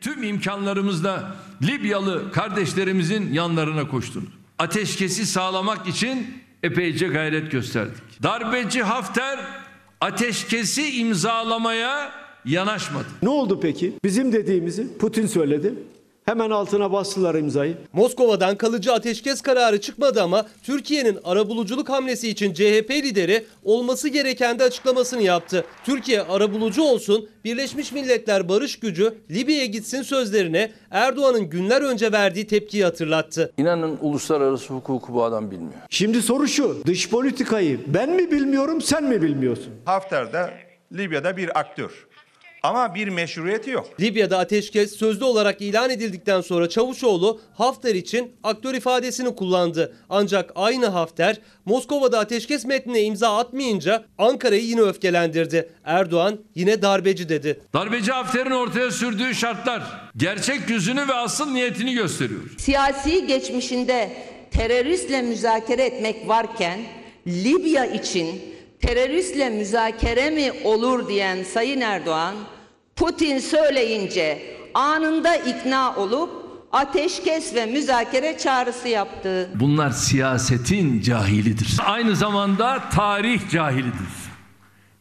Tüm 0.00 0.22
imkanlarımızla 0.22 1.36
Libyalı 1.62 2.32
kardeşlerimizin 2.32 3.32
yanlarına 3.32 3.88
koştunuz. 3.88 4.28
Ateşkesi 4.58 5.26
sağlamak 5.26 5.88
için 5.88 6.42
epeyce 6.62 7.08
gayret 7.08 7.50
gösterdik. 7.50 8.22
Darbeci 8.22 8.82
Hafter 8.82 9.38
ateşkesi 10.02 10.98
imzalamaya 11.00 12.12
yanaşmadı. 12.44 13.06
Ne 13.22 13.28
oldu 13.28 13.60
peki? 13.62 13.92
Bizim 14.04 14.32
dediğimizi 14.32 14.98
Putin 14.98 15.26
söyledi. 15.26 15.74
Hemen 16.24 16.50
altına 16.50 16.92
bastılar 16.92 17.34
imzayı. 17.34 17.76
Moskova'dan 17.92 18.56
kalıcı 18.56 18.92
ateşkes 18.92 19.40
kararı 19.40 19.80
çıkmadı 19.80 20.22
ama 20.22 20.46
Türkiye'nin 20.62 21.18
arabuluculuk 21.24 21.88
hamlesi 21.88 22.28
için 22.28 22.54
CHP 22.54 22.90
lideri 22.90 23.44
olması 23.64 24.08
gereken 24.08 24.58
de 24.58 24.64
açıklamasını 24.64 25.22
yaptı. 25.22 25.64
Türkiye 25.84 26.22
arabulucu 26.22 26.82
olsun, 26.82 27.28
Birleşmiş 27.44 27.92
Milletler 27.92 28.48
barış 28.48 28.78
gücü 28.78 29.14
Libya'ya 29.30 29.66
gitsin 29.66 30.02
sözlerine 30.02 30.72
Erdoğan'ın 30.90 31.50
günler 31.50 31.82
önce 31.82 32.12
verdiği 32.12 32.46
tepkiyi 32.46 32.84
hatırlattı. 32.84 33.52
İnanın 33.56 33.98
uluslararası 34.00 34.74
hukuku 34.74 35.14
bu 35.14 35.24
adam 35.24 35.50
bilmiyor. 35.50 35.72
Şimdi 35.90 36.22
soru 36.22 36.48
şu. 36.48 36.82
Dış 36.86 37.10
politikayı 37.10 37.80
ben 37.86 38.10
mi 38.10 38.30
bilmiyorum 38.30 38.80
sen 38.80 39.04
mi 39.04 39.22
bilmiyorsun? 39.22 39.72
Hafter 39.84 40.32
de 40.32 40.50
Libya'da 40.92 41.36
bir 41.36 41.60
aktör. 41.60 42.06
Ama 42.62 42.94
bir 42.94 43.08
meşruiyeti 43.08 43.70
yok. 43.70 44.00
Libya'da 44.00 44.38
ateşkes 44.38 44.96
sözlü 44.96 45.24
olarak 45.24 45.60
ilan 45.60 45.90
edildikten 45.90 46.40
sonra 46.40 46.68
Çavuşoğlu 46.68 47.40
Hafter 47.54 47.94
için 47.94 48.32
aktör 48.42 48.74
ifadesini 48.74 49.34
kullandı. 49.34 49.96
Ancak 50.10 50.52
aynı 50.54 50.86
Hafter 50.86 51.40
Moskova'da 51.64 52.18
ateşkes 52.18 52.64
metnine 52.64 53.02
imza 53.02 53.38
atmayınca 53.38 54.04
Ankara'yı 54.18 54.64
yine 54.64 54.80
öfkelendirdi. 54.80 55.68
Erdoğan 55.84 56.38
yine 56.54 56.82
darbeci 56.82 57.28
dedi. 57.28 57.60
Darbeci 57.74 58.12
Hafter'in 58.12 58.50
ortaya 58.50 58.90
sürdüğü 58.90 59.34
şartlar 59.34 59.82
gerçek 60.16 60.70
yüzünü 60.70 61.08
ve 61.08 61.14
asıl 61.14 61.50
niyetini 61.50 61.94
gösteriyor. 61.94 62.40
Siyasi 62.58 63.26
geçmişinde 63.26 64.10
teröristle 64.50 65.22
müzakere 65.22 65.82
etmek 65.82 66.28
varken 66.28 66.80
Libya 67.26 67.86
için 67.86 68.42
teröristle 68.80 69.50
müzakere 69.50 70.30
mi 70.30 70.52
olur 70.64 71.08
diyen 71.08 71.42
Sayın 71.42 71.80
Erdoğan 71.80 72.34
Putin 73.02 73.38
söyleyince 73.38 74.42
anında 74.74 75.36
ikna 75.36 75.96
olup 75.96 76.30
ateşkes 76.72 77.54
ve 77.54 77.66
müzakere 77.66 78.38
çağrısı 78.38 78.88
yaptı. 78.88 79.50
Bunlar 79.54 79.90
siyasetin 79.90 81.00
cahilidir. 81.00 81.76
Aynı 81.86 82.16
zamanda 82.16 82.82
tarih 82.94 83.50
cahilidir. 83.50 84.22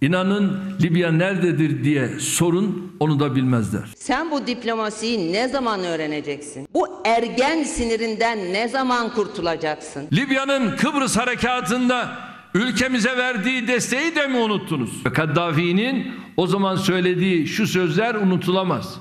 İnanın 0.01 0.75
Libya 0.81 1.11
nerededir 1.11 1.83
diye 1.83 2.19
sorun 2.19 2.95
onu 2.99 3.19
da 3.19 3.35
bilmezler. 3.35 3.83
Sen 3.97 4.31
bu 4.31 4.47
diplomasiyi 4.47 5.33
ne 5.33 5.47
zaman 5.47 5.83
öğreneceksin? 5.83 6.67
Bu 6.73 6.87
ergen 7.05 7.63
sinirinden 7.63 8.53
ne 8.53 8.67
zaman 8.67 9.13
kurtulacaksın? 9.13 10.07
Libya'nın 10.13 10.75
Kıbrıs 10.75 11.17
harekatında 11.17 12.30
ülkemize 12.53 13.17
verdiği 13.17 13.67
desteği 13.67 14.15
de 14.15 14.27
mi 14.27 14.37
unuttunuz? 14.37 15.03
Kaddafi'nin 15.03 16.11
o 16.37 16.47
zaman 16.47 16.75
söylediği 16.75 17.47
şu 17.47 17.67
sözler 17.67 18.15
unutulamaz. 18.15 18.99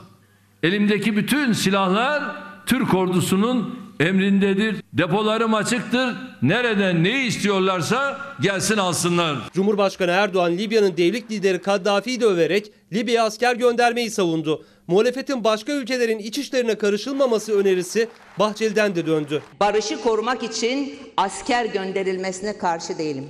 Elimdeki 0.63 1.17
bütün 1.17 1.53
silahlar 1.53 2.23
Türk 2.67 2.95
ordusunun 2.95 3.80
emrindedir. 4.01 4.77
Depolarım 4.93 5.55
açıktır. 5.55 6.17
Nereden 6.43 7.05
ne 7.05 7.27
istiyorlarsa 7.27 8.21
gelsin 8.41 8.77
alsınlar. 8.77 9.37
Cumhurbaşkanı 9.53 10.11
Erdoğan 10.11 10.59
Libya'nın 10.59 10.97
devlet 10.97 11.31
lideri 11.31 11.63
Kaddafi'yi 11.63 12.21
de 12.21 12.27
överek 12.27 12.73
Libya'ya 12.93 13.25
asker 13.25 13.57
göndermeyi 13.57 14.11
savundu. 14.11 14.65
Muhalefetin 14.87 15.45
başka 15.45 15.73
ülkelerin 15.73 16.19
iç 16.19 16.39
işlerine 16.39 16.75
karışılmaması 16.75 17.59
önerisi 17.59 18.09
Bahçeli'den 18.39 18.95
de 18.95 19.07
döndü. 19.07 19.43
Barışı 19.61 20.03
korumak 20.03 20.43
için 20.43 20.95
asker 21.17 21.65
gönderilmesine 21.65 22.59
karşı 22.59 22.99
değilim. 22.99 23.29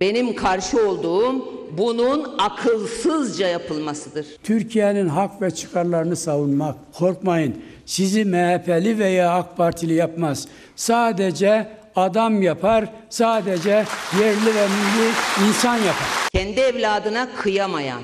Benim 0.00 0.34
karşı 0.34 0.88
olduğum 0.88 1.44
bunun 1.78 2.34
akılsızca 2.38 3.48
yapılmasıdır. 3.48 4.26
Türkiye'nin 4.42 5.08
hak 5.08 5.42
ve 5.42 5.50
çıkarlarını 5.50 6.16
savunmak. 6.16 6.76
Korkmayın. 6.92 7.62
Sizi 7.86 8.24
MHP'li 8.24 8.98
veya 8.98 9.30
AK 9.34 9.56
Partili 9.56 9.94
yapmaz. 9.94 10.48
Sadece 10.76 11.68
adam 11.96 12.42
yapar, 12.42 12.84
sadece 13.10 13.84
yerli 14.20 14.54
ve 14.54 14.66
milli 14.66 15.10
insan 15.48 15.76
yapar. 15.76 16.08
Kendi 16.32 16.60
evladına 16.60 17.28
kıyamayan 17.36 18.02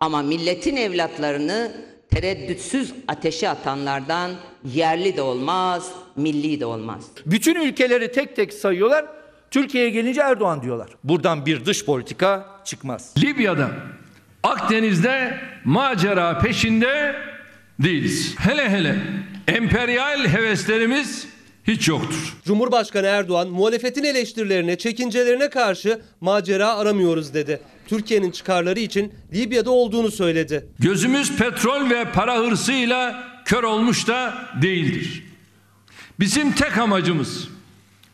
ama 0.00 0.22
milletin 0.22 0.76
evlatlarını 0.76 1.72
tereddütsüz 2.10 2.92
ateşe 3.08 3.48
atanlardan 3.48 4.30
yerli 4.64 5.16
de 5.16 5.22
olmaz, 5.22 5.92
milli 6.16 6.60
de 6.60 6.66
olmaz. 6.66 7.04
Bütün 7.26 7.54
ülkeleri 7.54 8.12
tek 8.12 8.36
tek 8.36 8.52
sayıyorlar. 8.52 9.17
Türkiye'ye 9.50 9.90
gelince 9.90 10.20
Erdoğan 10.20 10.62
diyorlar. 10.62 10.88
Buradan 11.04 11.46
bir 11.46 11.64
dış 11.64 11.84
politika 11.84 12.46
çıkmaz. 12.64 13.14
Libya'da, 13.18 13.70
Akdeniz'de 14.42 15.40
macera 15.64 16.38
peşinde 16.38 17.16
değiliz. 17.78 18.34
Hele 18.38 18.70
hele 18.70 18.96
emperyal 19.48 20.26
heveslerimiz 20.26 21.28
hiç 21.64 21.88
yoktur. 21.88 22.36
Cumhurbaşkanı 22.44 23.06
Erdoğan 23.06 23.48
muhalefetin 23.48 24.04
eleştirilerine, 24.04 24.78
çekincelerine 24.78 25.50
karşı 25.50 26.00
macera 26.20 26.76
aramıyoruz 26.76 27.34
dedi. 27.34 27.60
Türkiye'nin 27.86 28.30
çıkarları 28.30 28.80
için 28.80 29.14
Libya'da 29.32 29.70
olduğunu 29.70 30.10
söyledi. 30.10 30.66
Gözümüz 30.78 31.36
petrol 31.36 31.90
ve 31.90 32.04
para 32.04 32.38
hırsıyla 32.38 33.24
kör 33.44 33.62
olmuş 33.62 34.08
da 34.08 34.34
değildir. 34.62 35.24
Bizim 36.20 36.52
tek 36.52 36.78
amacımız 36.78 37.48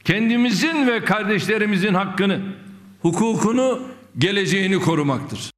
kendimizin 0.05 0.87
ve 0.87 1.05
kardeşlerimizin 1.05 1.95
hakkını, 1.95 2.55
hukukunu, 3.03 3.83
geleceğini 4.19 4.81
korumaktır. 4.81 5.51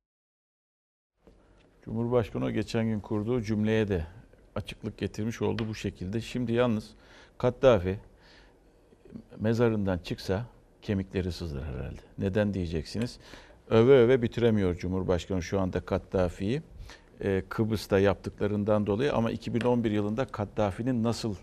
Cumhurbaşkanı 1.85 2.51
geçen 2.51 2.85
gün 2.85 3.01
kurduğu 3.01 3.43
cümleye 3.43 3.89
de 3.89 4.07
açıklık 4.55 4.99
getirmiş 4.99 5.43
oldu 5.43 5.69
bu 5.69 5.75
şekilde. 5.75 6.21
Şimdi 6.21 6.53
yalnız 6.53 6.91
Kaddafi 7.39 7.99
mezarından 9.39 9.99
çıksa 9.99 10.47
kemikleri 10.83 11.33
sızlar 11.33 11.65
herhalde. 11.65 12.01
Neden 12.19 12.55
diyeceksiniz? 12.55 13.19
Öve 13.71 13.99
öve 13.99 14.23
bitiremiyor 14.23 14.75
Cumhurbaşkanı 14.77 15.43
şu 15.43 15.61
anda 15.61 15.81
Kaddafi'yi. 15.81 16.63
Ee, 17.21 17.43
Kıbrıs'ta 17.49 17.99
yaptıklarından 17.99 18.87
dolayı 18.87 19.13
ama 19.13 19.31
2011 19.31 19.91
yılında 19.91 20.25
Kaddafi'nin 20.25 21.03
nasıl 21.03 21.35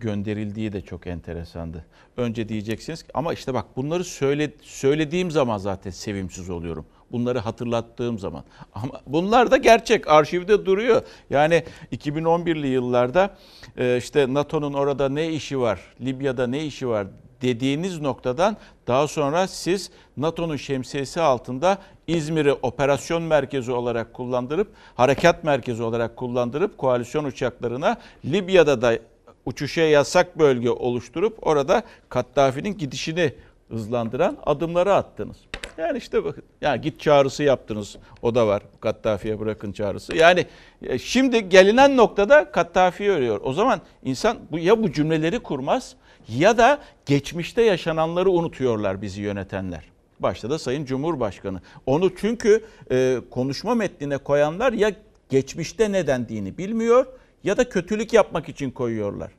gönderildiği 0.00 0.72
de 0.72 0.80
çok 0.80 1.06
enteresandı. 1.06 1.84
Önce 2.16 2.48
diyeceksiniz 2.48 3.02
ki 3.02 3.08
ama 3.14 3.32
işte 3.32 3.54
bak 3.54 3.66
bunları 3.76 4.04
söyle, 4.04 4.50
söylediğim 4.62 5.30
zaman 5.30 5.58
zaten 5.58 5.90
sevimsiz 5.90 6.50
oluyorum. 6.50 6.86
Bunları 7.12 7.38
hatırlattığım 7.38 8.18
zaman. 8.18 8.44
Ama 8.74 9.00
bunlar 9.06 9.50
da 9.50 9.56
gerçek. 9.56 10.08
Arşivde 10.08 10.66
duruyor. 10.66 11.02
Yani 11.30 11.64
2011'li 11.92 12.68
yıllarda 12.68 13.36
e, 13.76 13.96
işte 13.96 14.34
NATO'nun 14.34 14.72
orada 14.72 15.08
ne 15.08 15.32
işi 15.32 15.60
var, 15.60 15.80
Libya'da 16.00 16.46
ne 16.46 16.64
işi 16.64 16.88
var 16.88 17.06
dediğiniz 17.42 18.00
noktadan 18.00 18.56
daha 18.86 19.08
sonra 19.08 19.46
siz 19.46 19.90
NATO'nun 20.16 20.56
şemsiyesi 20.56 21.20
altında 21.20 21.78
İzmir'i 22.06 22.52
operasyon 22.52 23.22
merkezi 23.22 23.72
olarak 23.72 24.14
kullandırıp, 24.14 24.68
harekat 24.94 25.44
merkezi 25.44 25.82
olarak 25.82 26.16
kullandırıp 26.16 26.78
koalisyon 26.78 27.24
uçaklarına 27.24 27.96
Libya'da 28.24 28.82
da 28.82 28.98
uçuşa 29.46 29.82
yasak 29.82 30.38
bölge 30.38 30.70
oluşturup 30.70 31.46
orada 31.46 31.82
Kaddafi'nin 32.08 32.78
gidişini 32.78 33.32
hızlandıran 33.68 34.36
adımları 34.46 34.94
attınız. 34.94 35.36
Yani 35.78 35.98
işte 35.98 36.24
bakın 36.24 36.42
yani 36.60 36.80
git 36.80 37.00
çağrısı 37.00 37.42
yaptınız. 37.42 37.96
O 38.22 38.34
da 38.34 38.46
var. 38.46 38.62
Kaddafi'ye 38.80 39.40
bırakın 39.40 39.72
çağrısı. 39.72 40.16
Yani 40.16 40.46
e, 40.82 40.98
şimdi 40.98 41.48
gelinen 41.48 41.96
noktada 41.96 42.52
Kaddafi 42.52 43.10
ölüyor. 43.10 43.40
O 43.44 43.52
zaman 43.52 43.80
insan 44.04 44.38
bu 44.50 44.58
ya 44.58 44.82
bu 44.82 44.92
cümleleri 44.92 45.38
kurmaz 45.38 45.94
ya 46.28 46.58
da 46.58 46.78
geçmişte 47.06 47.62
yaşananları 47.62 48.30
unutuyorlar 48.30 49.02
bizi 49.02 49.22
yönetenler. 49.22 49.84
Başta 50.20 50.50
da 50.50 50.58
Sayın 50.58 50.84
Cumhurbaşkanı. 50.84 51.60
Onu 51.86 52.16
çünkü 52.16 52.64
e, 52.90 53.20
konuşma 53.30 53.74
metnine 53.74 54.18
koyanlar 54.18 54.72
ya 54.72 54.92
geçmişte 55.28 55.92
ne 55.92 56.06
dendiğini 56.06 56.58
bilmiyor 56.58 57.06
ya 57.44 57.56
da 57.56 57.68
kötülük 57.68 58.12
yapmak 58.12 58.48
için 58.48 58.70
koyuyorlar 58.70 59.30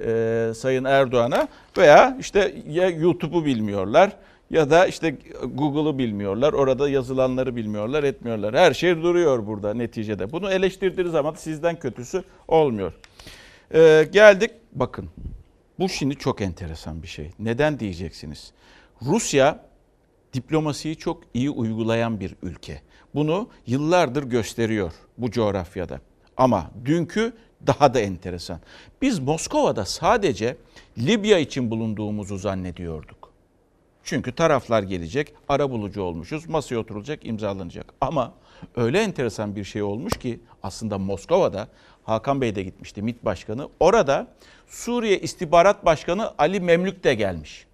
e, 0.00 0.52
Sayın 0.54 0.84
Erdoğan'a 0.84 1.48
veya 1.78 2.16
işte 2.20 2.54
ya 2.68 2.88
YouTube'u 2.88 3.44
bilmiyorlar 3.44 4.12
ya 4.50 4.70
da 4.70 4.86
işte 4.86 5.16
Google'ı 5.54 5.98
bilmiyorlar. 5.98 6.52
Orada 6.52 6.88
yazılanları 6.88 7.56
bilmiyorlar, 7.56 8.04
etmiyorlar. 8.04 8.54
Her 8.54 8.74
şey 8.74 9.02
duruyor 9.02 9.46
burada 9.46 9.74
neticede. 9.74 10.32
Bunu 10.32 10.50
eleştirdiğiniz 10.50 11.12
zaman 11.12 11.34
sizden 11.34 11.78
kötüsü 11.78 12.22
olmuyor. 12.48 12.92
E, 13.74 14.08
geldik 14.12 14.50
bakın. 14.72 15.10
Bu 15.78 15.88
şimdi 15.88 16.16
çok 16.16 16.40
enteresan 16.40 17.02
bir 17.02 17.08
şey. 17.08 17.30
Neden 17.38 17.80
diyeceksiniz? 17.80 18.52
Rusya 19.02 19.66
diplomasiyi 20.32 20.96
çok 20.96 21.22
iyi 21.34 21.50
uygulayan 21.50 22.20
bir 22.20 22.34
ülke. 22.42 22.80
Bunu 23.14 23.48
yıllardır 23.66 24.22
gösteriyor 24.22 24.92
bu 25.18 25.30
coğrafyada. 25.30 26.00
Ama 26.36 26.70
dünkü 26.84 27.32
daha 27.66 27.94
da 27.94 28.00
enteresan. 28.00 28.60
Biz 29.02 29.18
Moskova'da 29.18 29.84
sadece 29.84 30.56
Libya 30.98 31.38
için 31.38 31.70
bulunduğumuzu 31.70 32.38
zannediyorduk. 32.38 33.32
Çünkü 34.04 34.32
taraflar 34.32 34.82
gelecek, 34.82 35.34
ara 35.48 35.70
bulucu 35.70 36.02
olmuşuz, 36.02 36.48
masaya 36.48 36.78
oturulacak, 36.78 37.26
imzalanacak. 37.26 37.94
Ama 38.00 38.32
öyle 38.76 39.00
enteresan 39.00 39.56
bir 39.56 39.64
şey 39.64 39.82
olmuş 39.82 40.18
ki 40.18 40.40
aslında 40.62 40.98
Moskova'da 40.98 41.68
Hakan 42.04 42.40
Bey 42.40 42.54
de 42.54 42.62
gitmişti 42.62 43.02
MİT 43.02 43.24
Başkanı. 43.24 43.68
Orada 43.80 44.26
Suriye 44.68 45.18
İstihbarat 45.18 45.84
Başkanı 45.84 46.32
Ali 46.38 46.60
Memlük 46.60 47.04
de 47.04 47.14
gelmiş. 47.14 47.66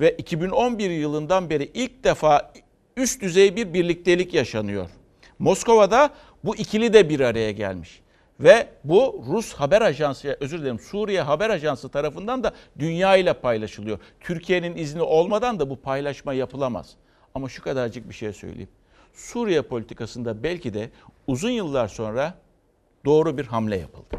Ve 0.00 0.10
2011 0.10 0.90
yılından 0.90 1.50
beri 1.50 1.70
ilk 1.74 2.04
defa 2.04 2.52
üst 2.96 3.22
düzey 3.22 3.56
bir 3.56 3.74
birliktelik 3.74 4.34
yaşanıyor. 4.34 4.90
Moskova'da 5.38 6.10
bu 6.44 6.56
ikili 6.56 6.92
de 6.92 7.08
bir 7.08 7.20
araya 7.20 7.50
gelmiş. 7.52 8.00
Ve 8.40 8.68
bu 8.84 9.24
Rus 9.28 9.54
haber 9.54 9.82
ajansı, 9.82 10.36
özür 10.40 10.58
dilerim 10.58 10.78
Suriye 10.78 11.22
haber 11.22 11.50
ajansı 11.50 11.88
tarafından 11.88 12.44
da 12.44 12.52
dünya 12.78 13.16
ile 13.16 13.32
paylaşılıyor. 13.32 13.98
Türkiye'nin 14.20 14.76
izni 14.76 15.02
olmadan 15.02 15.60
da 15.60 15.70
bu 15.70 15.80
paylaşma 15.80 16.34
yapılamaz. 16.34 16.96
Ama 17.34 17.48
şu 17.48 17.62
kadarcık 17.62 18.08
bir 18.08 18.14
şey 18.14 18.32
söyleyeyim. 18.32 18.68
Suriye 19.14 19.62
politikasında 19.62 20.42
belki 20.42 20.74
de 20.74 20.90
uzun 21.26 21.50
yıllar 21.50 21.88
sonra 21.88 22.34
doğru 23.04 23.38
bir 23.38 23.46
hamle 23.46 23.76
yapıldı. 23.76 24.16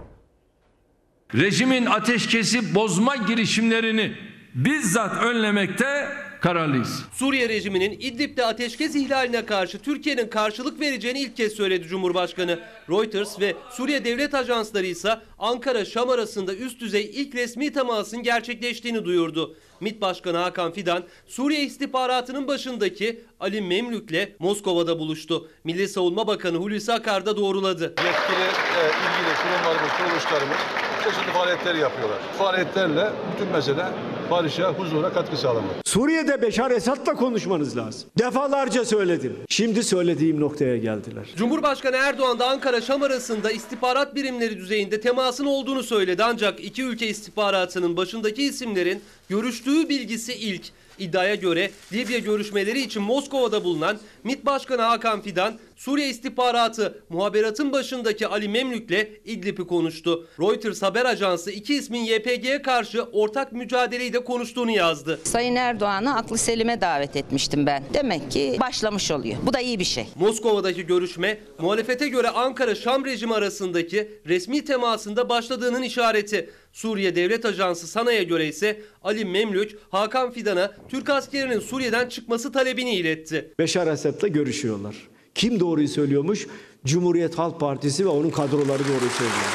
Rejimin 1.35 1.85
ateşkesi 1.85 2.75
bozma 2.75 3.15
girişimlerini 3.15 4.15
bizzat 4.55 5.23
önlemekte 5.23 6.07
kararlıyız. 6.41 7.03
Suriye 7.13 7.49
rejiminin 7.49 7.91
İdlib'de 7.91 8.45
ateşkes 8.45 8.95
ihlaline 8.95 9.45
karşı 9.45 9.79
Türkiye'nin 9.79 10.27
karşılık 10.27 10.79
vereceğini 10.79 11.19
ilk 11.19 11.37
kez 11.37 11.53
söyledi 11.53 11.87
Cumhurbaşkanı. 11.87 12.59
Reuters 12.89 13.39
ve 13.39 13.55
Suriye 13.71 14.05
devlet 14.05 14.33
ajansları 14.33 14.85
ise 14.85 15.19
Ankara-Şam 15.39 16.09
arasında 16.09 16.55
üst 16.55 16.81
düzey 16.81 17.11
ilk 17.13 17.35
resmi 17.35 17.73
temasın 17.73 18.23
gerçekleştiğini 18.23 19.05
duyurdu. 19.05 19.55
MİT 19.79 20.01
Başkanı 20.01 20.37
Hakan 20.37 20.71
Fidan, 20.71 21.03
Suriye 21.27 21.63
istihbaratının 21.63 22.47
başındaki 22.47 23.21
Ali 23.39 23.61
Memlük'le 23.61 24.39
Moskova'da 24.39 24.99
buluştu. 24.99 25.49
Milli 25.63 25.87
Savunma 25.87 26.27
Bakanı 26.27 26.57
Hulusi 26.57 26.93
Akar 26.93 27.25
da 27.25 27.37
doğruladı. 27.37 27.83
Yetkili 27.83 28.43
e, 28.43 28.81
ilgili 28.85 29.35
kurumlarımız, 29.43 29.91
kuruluşlarımız 29.97 30.57
çeşitli 31.03 31.31
faaliyetleri 31.31 31.79
yapıyorlar. 31.79 32.17
Faaliyetlerle 32.37 33.11
bütün 33.33 33.53
mesele 33.53 33.85
barışa, 34.31 34.73
huzura 34.73 35.13
katkı 35.13 35.37
sağlamak. 35.37 35.71
Suriye'de 35.85 36.41
Beşar 36.41 36.71
Esad'la 36.71 37.15
konuşmanız 37.15 37.77
lazım. 37.77 38.09
Defalarca 38.19 38.85
söyledim. 38.85 39.37
Şimdi 39.49 39.83
söylediğim 39.83 40.39
noktaya 40.39 40.77
geldiler. 40.77 41.25
Cumhurbaşkanı 41.35 41.95
Erdoğan 41.95 42.39
da 42.39 42.47
Ankara-Şam 42.49 43.03
arasında 43.03 43.51
istihbarat 43.51 44.15
birimleri 44.15 44.57
düzeyinde 44.57 45.01
temasın 45.01 45.45
olduğunu 45.45 45.83
söyledi. 45.83 46.23
Ancak 46.23 46.63
iki 46.63 46.83
ülke 46.83 47.07
istihbaratının 47.07 47.97
başındaki 47.97 48.43
isimlerin 48.43 49.01
görüştüğü 49.29 49.89
bilgisi 49.89 50.33
ilk. 50.33 50.63
İddiaya 50.99 51.35
göre 51.35 51.71
Libya 51.93 52.19
görüşmeleri 52.19 52.81
için 52.81 53.03
Moskova'da 53.03 53.63
bulunan 53.63 53.97
MİT 54.23 54.45
Başkanı 54.45 54.81
Hakan 54.81 55.21
Fidan, 55.21 55.59
Suriye 55.79 56.09
istihbaratı 56.09 57.03
muhaberatın 57.09 57.71
başındaki 57.71 58.27
Ali 58.27 58.49
Memlük'le 58.49 59.07
İdlib'i 59.25 59.67
konuştu. 59.67 60.27
Reuters 60.39 60.81
haber 60.81 61.05
ajansı 61.05 61.51
iki 61.51 61.75
ismin 61.75 62.03
YPG'ye 62.03 62.61
karşı 62.61 63.03
ortak 63.03 63.53
mücadeleyi 63.53 64.13
de 64.13 64.23
konuştuğunu 64.23 64.71
yazdı. 64.71 65.19
Sayın 65.23 65.55
Erdoğan'ı 65.55 66.15
aklı 66.15 66.37
selime 66.37 66.81
davet 66.81 67.15
etmiştim 67.15 67.65
ben. 67.65 67.83
Demek 67.93 68.31
ki 68.31 68.57
başlamış 68.61 69.11
oluyor. 69.11 69.37
Bu 69.45 69.53
da 69.53 69.59
iyi 69.59 69.79
bir 69.79 69.83
şey. 69.83 70.07
Moskova'daki 70.15 70.85
görüşme 70.85 71.37
muhalefete 71.59 72.07
göre 72.07 72.29
Ankara-Şam 72.29 73.05
rejimi 73.05 73.33
arasındaki 73.33 74.11
resmi 74.27 74.65
temasında 74.65 75.29
başladığının 75.29 75.81
işareti. 75.81 76.49
Suriye 76.73 77.15
Devlet 77.15 77.45
Ajansı 77.45 77.87
Sana'ya 77.87 78.23
göre 78.23 78.47
ise 78.47 78.81
Ali 79.03 79.25
Memlük, 79.25 79.77
Hakan 79.89 80.31
Fidan'a 80.31 80.71
Türk 80.89 81.09
askerinin 81.09 81.59
Suriye'den 81.59 82.09
çıkması 82.09 82.51
talebini 82.51 82.95
iletti. 82.95 83.53
Beşar 83.59 83.87
Esad'la 83.87 84.27
görüşüyorlar. 84.27 84.95
Kim 85.35 85.59
doğruyu 85.59 85.87
söylüyormuş? 85.87 86.47
Cumhuriyet 86.85 87.37
Halk 87.37 87.59
Partisi 87.59 88.05
ve 88.05 88.09
onun 88.09 88.29
kadroları 88.29 88.83
doğruyu 88.83 89.11
söylüyor. 89.17 89.53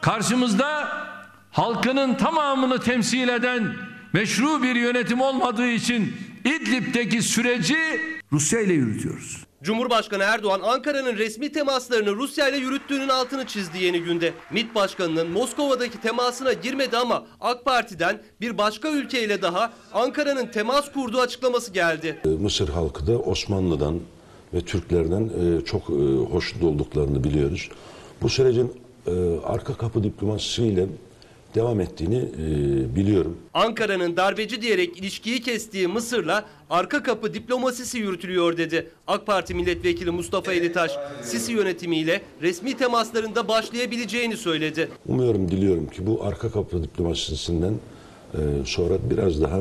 Karşımızda 0.00 0.88
halkının 1.50 2.14
tamamını 2.14 2.80
temsil 2.80 3.28
eden 3.28 3.76
meşru 4.12 4.62
bir 4.62 4.74
yönetim 4.74 5.20
olmadığı 5.20 5.68
için 5.68 6.12
İdlib'deki 6.44 7.22
süreci 7.22 7.76
Rusya 8.32 8.60
ile 8.60 8.72
yürütüyoruz. 8.72 9.44
Cumhurbaşkanı 9.62 10.22
Erdoğan 10.22 10.60
Ankara'nın 10.64 11.16
resmi 11.16 11.52
temaslarını 11.52 12.16
Rusya 12.16 12.48
ile 12.48 12.56
yürüttüğünün 12.56 13.08
altını 13.08 13.46
çizdi 13.46 13.78
yeni 13.78 14.00
günde. 14.02 14.32
MİT 14.52 14.74
Başkanı'nın 14.74 15.30
Moskova'daki 15.30 16.00
temasına 16.00 16.52
girmedi 16.52 16.96
ama 16.96 17.26
AK 17.40 17.64
Parti'den 17.64 18.22
bir 18.40 18.58
başka 18.58 18.88
ülkeyle 18.90 19.42
daha 19.42 19.72
Ankara'nın 19.92 20.46
temas 20.46 20.92
kurduğu 20.92 21.20
açıklaması 21.20 21.72
geldi. 21.72 22.20
Mısır 22.40 22.68
halkı 22.68 23.06
da 23.06 23.18
Osmanlı'dan 23.18 24.00
ve 24.54 24.60
Türklerden 24.60 25.22
e, 25.24 25.64
çok 25.64 25.82
e, 25.90 25.92
hoşnut 26.32 26.64
olduklarını 26.64 27.24
biliyoruz. 27.24 27.68
Bu 28.22 28.28
sürecin 28.28 28.72
e, 29.06 29.10
arka 29.44 29.74
kapı 29.74 30.04
diplomasisiyle 30.04 30.86
devam 31.54 31.80
ettiğini 31.80 32.16
e, 32.16 32.96
biliyorum. 32.96 33.36
Ankara'nın 33.54 34.16
darbeci 34.16 34.62
diyerek 34.62 34.98
ilişkiyi 34.98 35.40
kestiği 35.40 35.88
Mısır'la 35.88 36.44
arka 36.70 37.02
kapı 37.02 37.34
diplomasisi 37.34 37.98
yürütülüyor 37.98 38.56
dedi. 38.56 38.90
AK 39.06 39.26
Parti 39.26 39.54
milletvekili 39.54 40.10
Mustafa 40.10 40.52
Elitaş, 40.52 40.92
Sisi 41.22 41.52
yönetimiyle 41.52 42.22
resmi 42.42 42.76
temaslarında 42.76 43.48
başlayabileceğini 43.48 44.36
söyledi. 44.36 44.88
Umuyorum, 45.06 45.50
diliyorum 45.50 45.86
ki 45.86 46.06
bu 46.06 46.24
arka 46.24 46.50
kapı 46.50 46.82
diplomasisinden 46.82 47.74
e, 48.34 48.38
sonra 48.64 48.94
biraz 49.10 49.42
daha 49.42 49.60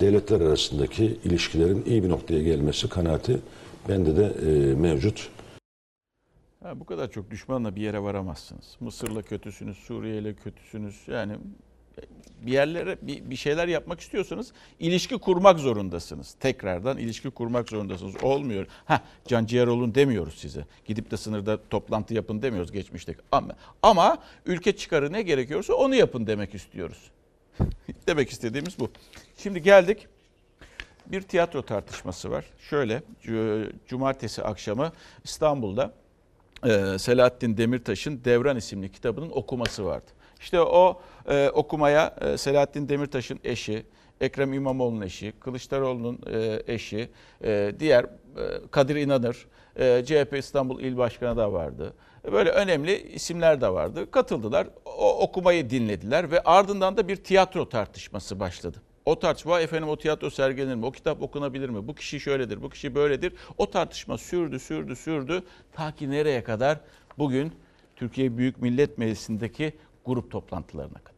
devletler 0.00 0.40
arasındaki 0.40 1.16
ilişkilerin 1.24 1.84
iyi 1.86 2.02
bir 2.02 2.08
noktaya 2.08 2.42
gelmesi 2.42 2.88
kanaati 2.88 3.38
bende 3.88 4.16
de 4.16 4.24
e, 4.24 4.74
mevcut. 4.74 5.30
Ha, 6.62 6.80
bu 6.80 6.84
kadar 6.84 7.10
çok 7.10 7.30
düşmanla 7.30 7.76
bir 7.76 7.82
yere 7.82 8.02
varamazsınız. 8.02 8.76
Mısır'la 8.80 9.22
kötüsünüz, 9.22 9.76
Suriye'yle 9.76 10.34
kötüsünüz. 10.34 10.96
Yani 11.06 11.36
bir 12.40 12.52
yerlere 12.52 12.96
bir, 13.02 13.30
bir 13.30 13.36
şeyler 13.36 13.68
yapmak 13.68 14.00
istiyorsanız 14.00 14.52
ilişki 14.80 15.18
kurmak 15.18 15.58
zorundasınız. 15.58 16.34
Tekrardan 16.40 16.98
ilişki 16.98 17.30
kurmak 17.30 17.68
zorundasınız. 17.68 18.14
Olmuyor. 18.22 18.66
Ha 18.84 19.02
canciğer 19.26 19.66
olun 19.66 19.94
demiyoruz 19.94 20.34
size. 20.34 20.66
Gidip 20.84 21.10
de 21.10 21.16
sınırda 21.16 21.58
toplantı 21.70 22.14
yapın 22.14 22.42
demiyoruz 22.42 22.72
geçmişte. 22.72 23.14
Ama, 23.32 23.54
ama 23.82 24.18
ülke 24.46 24.76
çıkarı 24.76 25.12
ne 25.12 25.22
gerekiyorsa 25.22 25.74
onu 25.74 25.94
yapın 25.94 26.26
demek 26.26 26.54
istiyoruz. 26.54 27.10
demek 28.06 28.30
istediğimiz 28.30 28.78
bu. 28.78 28.90
Şimdi 29.36 29.62
geldik 29.62 30.08
bir 31.06 31.22
tiyatro 31.22 31.62
tartışması 31.62 32.30
var. 32.30 32.44
Şöyle 32.58 33.02
cumartesi 33.86 34.42
akşamı 34.42 34.92
İstanbul'da 35.24 35.92
e, 36.64 36.98
Selahattin 36.98 37.56
Demirtaş'ın 37.56 38.20
Devran 38.24 38.56
isimli 38.56 38.92
kitabının 38.92 39.30
okuması 39.30 39.84
vardı. 39.84 40.10
İşte 40.40 40.60
o 40.60 41.00
e, 41.28 41.50
okumaya 41.50 42.16
e, 42.20 42.36
Selahattin 42.36 42.88
Demirtaş'ın 42.88 43.40
eşi, 43.44 43.86
Ekrem 44.20 44.52
İmamoğlu'nun 44.52 45.00
eşi, 45.00 45.32
Kılıçdaroğlu'nun 45.40 46.20
eşi, 46.66 47.10
diğer 47.78 48.06
Kadir 48.70 48.96
İnanır, 48.96 49.46
CHP 49.76 50.36
İstanbul 50.38 50.80
İl 50.80 50.96
Başkanı 50.96 51.36
da 51.36 51.52
vardı. 51.52 51.94
Böyle 52.32 52.50
önemli 52.50 53.02
isimler 53.12 53.60
de 53.60 53.68
vardı. 53.68 54.10
Katıldılar, 54.10 54.68
o 54.84 55.18
okumayı 55.18 55.70
dinlediler 55.70 56.30
ve 56.30 56.40
ardından 56.40 56.96
da 56.96 57.08
bir 57.08 57.16
tiyatro 57.16 57.68
tartışması 57.68 58.40
başladı. 58.40 58.82
O 59.04 59.18
tartışma 59.18 59.60
efendim 59.60 59.88
o 59.88 59.96
tiyatro 59.98 60.30
sergilenir 60.30 60.74
mi? 60.74 60.86
O 60.86 60.92
kitap 60.92 61.22
okunabilir 61.22 61.68
mi? 61.68 61.88
Bu 61.88 61.94
kişi 61.94 62.20
şöyledir, 62.20 62.62
bu 62.62 62.70
kişi 62.70 62.94
böyledir. 62.94 63.32
O 63.58 63.70
tartışma 63.70 64.18
sürdü, 64.18 64.58
sürdü, 64.58 64.96
sürdü. 64.96 65.42
Ta 65.72 65.92
ki 65.92 66.10
nereye 66.10 66.44
kadar? 66.44 66.80
Bugün 67.18 67.52
Türkiye 67.96 68.38
Büyük 68.38 68.62
Millet 68.62 68.98
Meclisi'ndeki 68.98 69.72
grup 70.04 70.30
toplantılarına 70.30 70.98
kadar. 70.98 71.12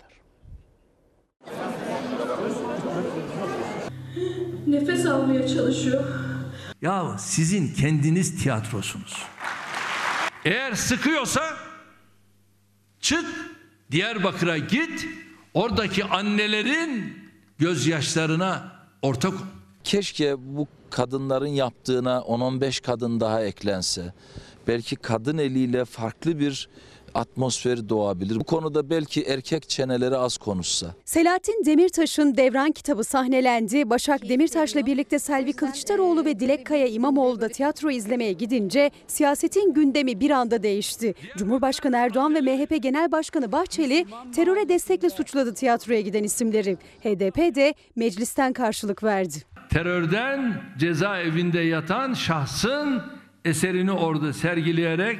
Nefes 4.67 5.07
almaya 5.07 5.49
çalışıyor. 5.49 6.05
Ya 6.83 7.19
sizin 7.19 7.75
kendiniz 7.75 8.43
tiyatrosunuz. 8.43 9.23
Eğer 10.45 10.73
sıkıyorsa 10.73 11.43
çık 13.01 13.27
Diyarbakır'a 13.91 14.59
git. 14.59 15.07
Oradaki 15.55 16.05
annelerin 16.05 17.24
gözyaşlarına 17.59 18.73
ortak. 19.03 19.35
Keşke 19.85 20.57
bu 20.57 20.69
kadınların 20.91 21.47
yaptığına 21.47 22.17
10-15 22.17 22.83
kadın 22.83 23.21
daha 23.21 23.43
eklense. 23.43 24.13
Belki 24.69 24.97
kadın 24.97 25.39
eliyle 25.39 25.85
farklı 25.85 26.39
bir 26.39 26.69
atmosferi 27.15 27.89
doğabilir. 27.89 28.37
Bu 28.41 28.45
konuda 28.45 28.91
belki 28.91 29.23
erkek 29.23 29.69
çeneleri 29.69 30.17
az 30.17 30.37
konuşsa. 30.37 30.95
Selahattin 31.05 31.63
Demirtaş'ın 31.67 32.37
Devran 32.37 32.73
kitabı 32.73 33.05
sahnelendi. 33.05 33.91
Başak 33.91 34.29
Demirtaş'la 34.29 34.87
birlikte 34.87 35.19
Selvi 35.19 35.53
Kılıçdaroğlu 35.53 36.25
ve 36.25 36.41
Dilek 36.41 36.67
Kaya 36.67 36.87
İmamoğlu 36.87 37.41
da 37.41 37.49
tiyatro 37.49 37.91
izlemeye 37.91 38.33
gidince 38.33 38.91
siyasetin 39.07 39.75
gündemi 39.75 40.21
bir 40.21 40.31
anda 40.31 40.63
değişti. 40.63 41.15
Cumhurbaşkanı 41.37 41.97
Erdoğan 41.97 42.35
ve 42.35 42.41
MHP 42.41 42.83
Genel 42.83 43.13
Başkanı 43.13 43.53
Bahçeli 43.53 44.07
teröre 44.35 44.69
destekle 44.69 45.11
suçladı 45.11 45.55
tiyatroya 45.55 46.01
giden 46.01 46.25
isimleri. 46.25 46.77
HDP 47.01 47.55
de 47.55 47.75
meclisten 47.97 48.53
karşılık 48.53 49.03
verdi. 49.05 49.37
Terörden 49.71 50.63
cezaevinde 50.79 51.61
yatan 51.61 52.15
şahsın 52.15 53.03
eserini 53.45 53.93
orada 53.93 54.33
sergileyerek 54.33 55.19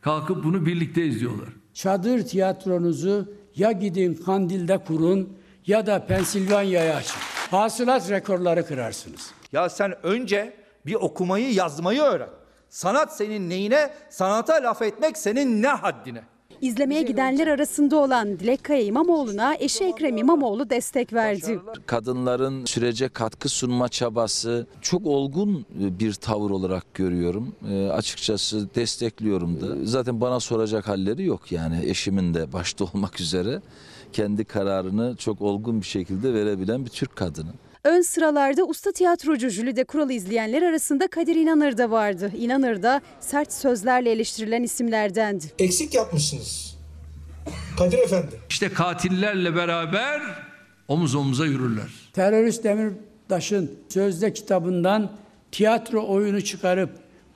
kalkıp 0.00 0.44
bunu 0.44 0.66
birlikte 0.66 1.06
izliyorlar. 1.06 1.48
Çadır 1.74 2.22
tiyatronuzu 2.22 3.34
ya 3.56 3.72
gidin 3.72 4.14
Kandil'de 4.14 4.78
kurun 4.78 5.36
ya 5.66 5.86
da 5.86 6.06
Pensilvanya'ya 6.06 6.96
açın. 6.96 7.20
Hasılat 7.50 8.10
rekorları 8.10 8.66
kırarsınız. 8.66 9.30
Ya 9.52 9.68
sen 9.68 10.06
önce 10.06 10.56
bir 10.86 10.94
okumayı 10.94 11.52
yazmayı 11.54 12.00
öğren. 12.00 12.30
Sanat 12.68 13.16
senin 13.16 13.50
neyine, 13.50 13.90
sanata 14.10 14.54
laf 14.54 14.82
etmek 14.82 15.18
senin 15.18 15.62
ne 15.62 15.68
haddine. 15.68 16.22
İzlemeye 16.60 17.02
gidenler 17.02 17.46
arasında 17.46 17.96
olan 17.96 18.38
Dilek 18.38 18.64
Kaya 18.64 18.82
İmamoğlu'na 18.82 19.54
eşi 19.54 19.84
Ekrem 19.84 20.16
İmamoğlu 20.16 20.70
destek 20.70 21.12
verdi. 21.12 21.60
Kadınların 21.86 22.64
sürece 22.64 23.08
katkı 23.08 23.48
sunma 23.48 23.88
çabası 23.88 24.66
çok 24.80 25.06
olgun 25.06 25.66
bir 25.70 26.12
tavır 26.14 26.50
olarak 26.50 26.94
görüyorum. 26.94 27.54
E, 27.70 27.86
açıkçası 27.88 28.74
destekliyorum 28.74 29.60
da. 29.60 29.66
Zaten 29.84 30.20
bana 30.20 30.40
soracak 30.40 30.88
halleri 30.88 31.24
yok 31.24 31.52
yani 31.52 31.80
eşimin 31.84 32.34
de 32.34 32.52
başta 32.52 32.84
olmak 32.94 33.20
üzere 33.20 33.60
kendi 34.12 34.44
kararını 34.44 35.16
çok 35.16 35.40
olgun 35.42 35.80
bir 35.80 35.86
şekilde 35.86 36.34
verebilen 36.34 36.84
bir 36.84 36.90
Türk 36.90 37.16
kadını. 37.16 37.50
Ön 37.84 38.00
sıralarda 38.00 38.64
usta 38.64 38.92
tiyatrocu 38.92 39.48
Jülide 39.48 39.84
Kural'ı 39.84 40.12
izleyenler 40.12 40.62
arasında 40.62 41.06
Kadir 41.06 41.36
İnanır 41.36 41.78
da 41.78 41.90
vardı. 41.90 42.32
İnanır 42.36 42.82
da 42.82 43.00
sert 43.20 43.52
sözlerle 43.52 44.10
eleştirilen 44.10 44.62
isimlerdendi. 44.62 45.44
Eksik 45.58 45.94
yapmışsınız. 45.94 46.76
Kadir 47.78 47.98
Efendi. 47.98 48.40
İşte 48.50 48.72
katillerle 48.72 49.56
beraber 49.56 50.22
omuz 50.88 51.14
omuza 51.14 51.46
yürürler. 51.46 51.90
Terörist 52.12 52.64
Demirtaş'ın 52.64 53.78
sözde 53.88 54.32
kitabından 54.32 55.12
tiyatro 55.52 56.06
oyunu 56.06 56.44
çıkarıp 56.44 56.90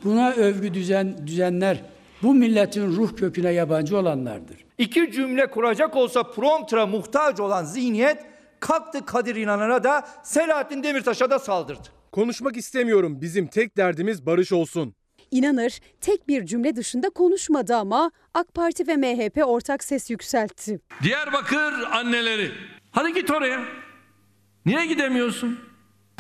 buna 0.05 0.31
övgü 0.33 0.75
düzen 0.75 1.27
düzenler 1.27 1.83
bu 2.23 2.35
milletin 2.35 2.97
ruh 2.97 3.17
köküne 3.17 3.51
yabancı 3.53 3.99
olanlardır. 3.99 4.65
İki 4.79 5.13
cümle 5.13 5.47
kuracak 5.51 5.97
olsa 5.97 6.23
promptra 6.23 6.87
muhtaç 6.87 7.41
olan 7.41 7.65
zihniyet 7.65 8.34
kalktı 8.65 9.07
Kadir 9.07 9.37
İnanır'a 9.37 9.85
da 9.85 10.07
Selahattin 10.23 10.83
Demirtaş'a 10.83 11.31
da 11.31 11.39
saldırdı. 11.39 11.89
Konuşmak 12.13 12.57
istemiyorum. 12.57 13.21
Bizim 13.21 13.47
tek 13.47 13.77
derdimiz 13.77 14.27
barış 14.27 14.53
olsun. 14.53 14.95
İnanır 15.31 15.81
tek 16.01 16.29
bir 16.29 16.47
cümle 16.47 16.77
dışında 16.77 17.11
konuşmadı 17.11 17.77
ama 17.77 18.11
AK 18.35 18.55
Parti 18.55 18.87
ve 18.89 18.97
MHP 18.97 19.43
ortak 19.47 19.85
ses 19.85 20.11
yükseltti. 20.11 20.81
Diyarbakır 21.03 21.73
anneleri. 21.93 22.51
Hadi 22.91 23.15
git 23.15 23.31
oraya. 23.31 23.65
Niye 24.67 24.87
gidemiyorsun? 24.87 25.59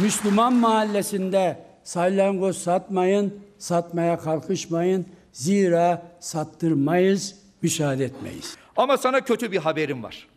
Müslüman 0.01 0.53
mahallesinde 0.53 1.65
salyangoz 1.85 2.59
satmayın, 2.59 3.41
satmaya 3.59 4.19
kalkışmayın. 4.19 5.07
Zira 5.33 6.03
sattırmayız, 6.21 7.35
müsaade 7.63 8.05
etmeyiz. 8.05 8.57
Ama 8.77 8.97
sana 8.97 9.21
kötü 9.21 9.53
bir 9.53 9.59
haberim 9.59 10.03
var. 10.03 10.29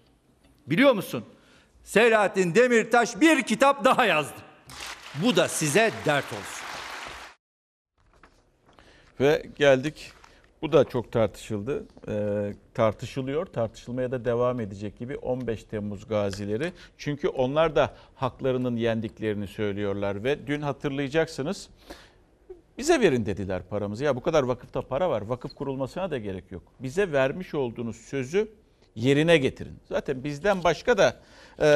Biliyor 0.67 0.93
musun? 0.93 1.23
Selahattin 1.87 2.55
Demirtaş 2.55 3.21
bir 3.21 3.43
kitap 3.43 3.85
daha 3.85 4.05
yazdı. 4.05 4.35
Bu 5.23 5.35
da 5.35 5.47
size 5.47 5.91
dert 6.05 6.25
olsun. 6.25 6.65
Ve 9.19 9.45
geldik. 9.55 10.11
Bu 10.61 10.71
da 10.71 10.83
çok 10.83 11.11
tartışıldı. 11.11 11.85
Ee, 12.07 12.53
tartışılıyor. 12.73 13.45
Tartışılmaya 13.45 14.11
da 14.11 14.25
devam 14.25 14.59
edecek 14.59 14.99
gibi 14.99 15.17
15 15.17 15.63
Temmuz 15.63 16.07
gazileri. 16.07 16.73
Çünkü 16.97 17.27
onlar 17.27 17.75
da 17.75 17.93
haklarının 18.15 18.75
yendiklerini 18.75 19.47
söylüyorlar 19.47 20.23
ve 20.23 20.47
dün 20.47 20.61
hatırlayacaksınız. 20.61 21.69
Bize 22.77 23.01
verin 23.01 23.25
dediler 23.25 23.63
paramızı. 23.69 24.03
Ya 24.03 24.15
bu 24.15 24.21
kadar 24.21 24.43
vakıfta 24.43 24.81
para 24.81 25.09
var. 25.09 25.21
Vakıf 25.21 25.55
kurulmasına 25.55 26.11
da 26.11 26.17
gerek 26.17 26.51
yok. 26.51 26.63
Bize 26.79 27.11
vermiş 27.11 27.53
olduğunuz 27.53 27.95
sözü 27.95 28.47
yerine 28.97 29.37
getirin. 29.37 29.79
Zaten 29.89 30.23
bizden 30.23 30.63
başka 30.63 30.97
da 30.97 31.15
e, 31.59 31.67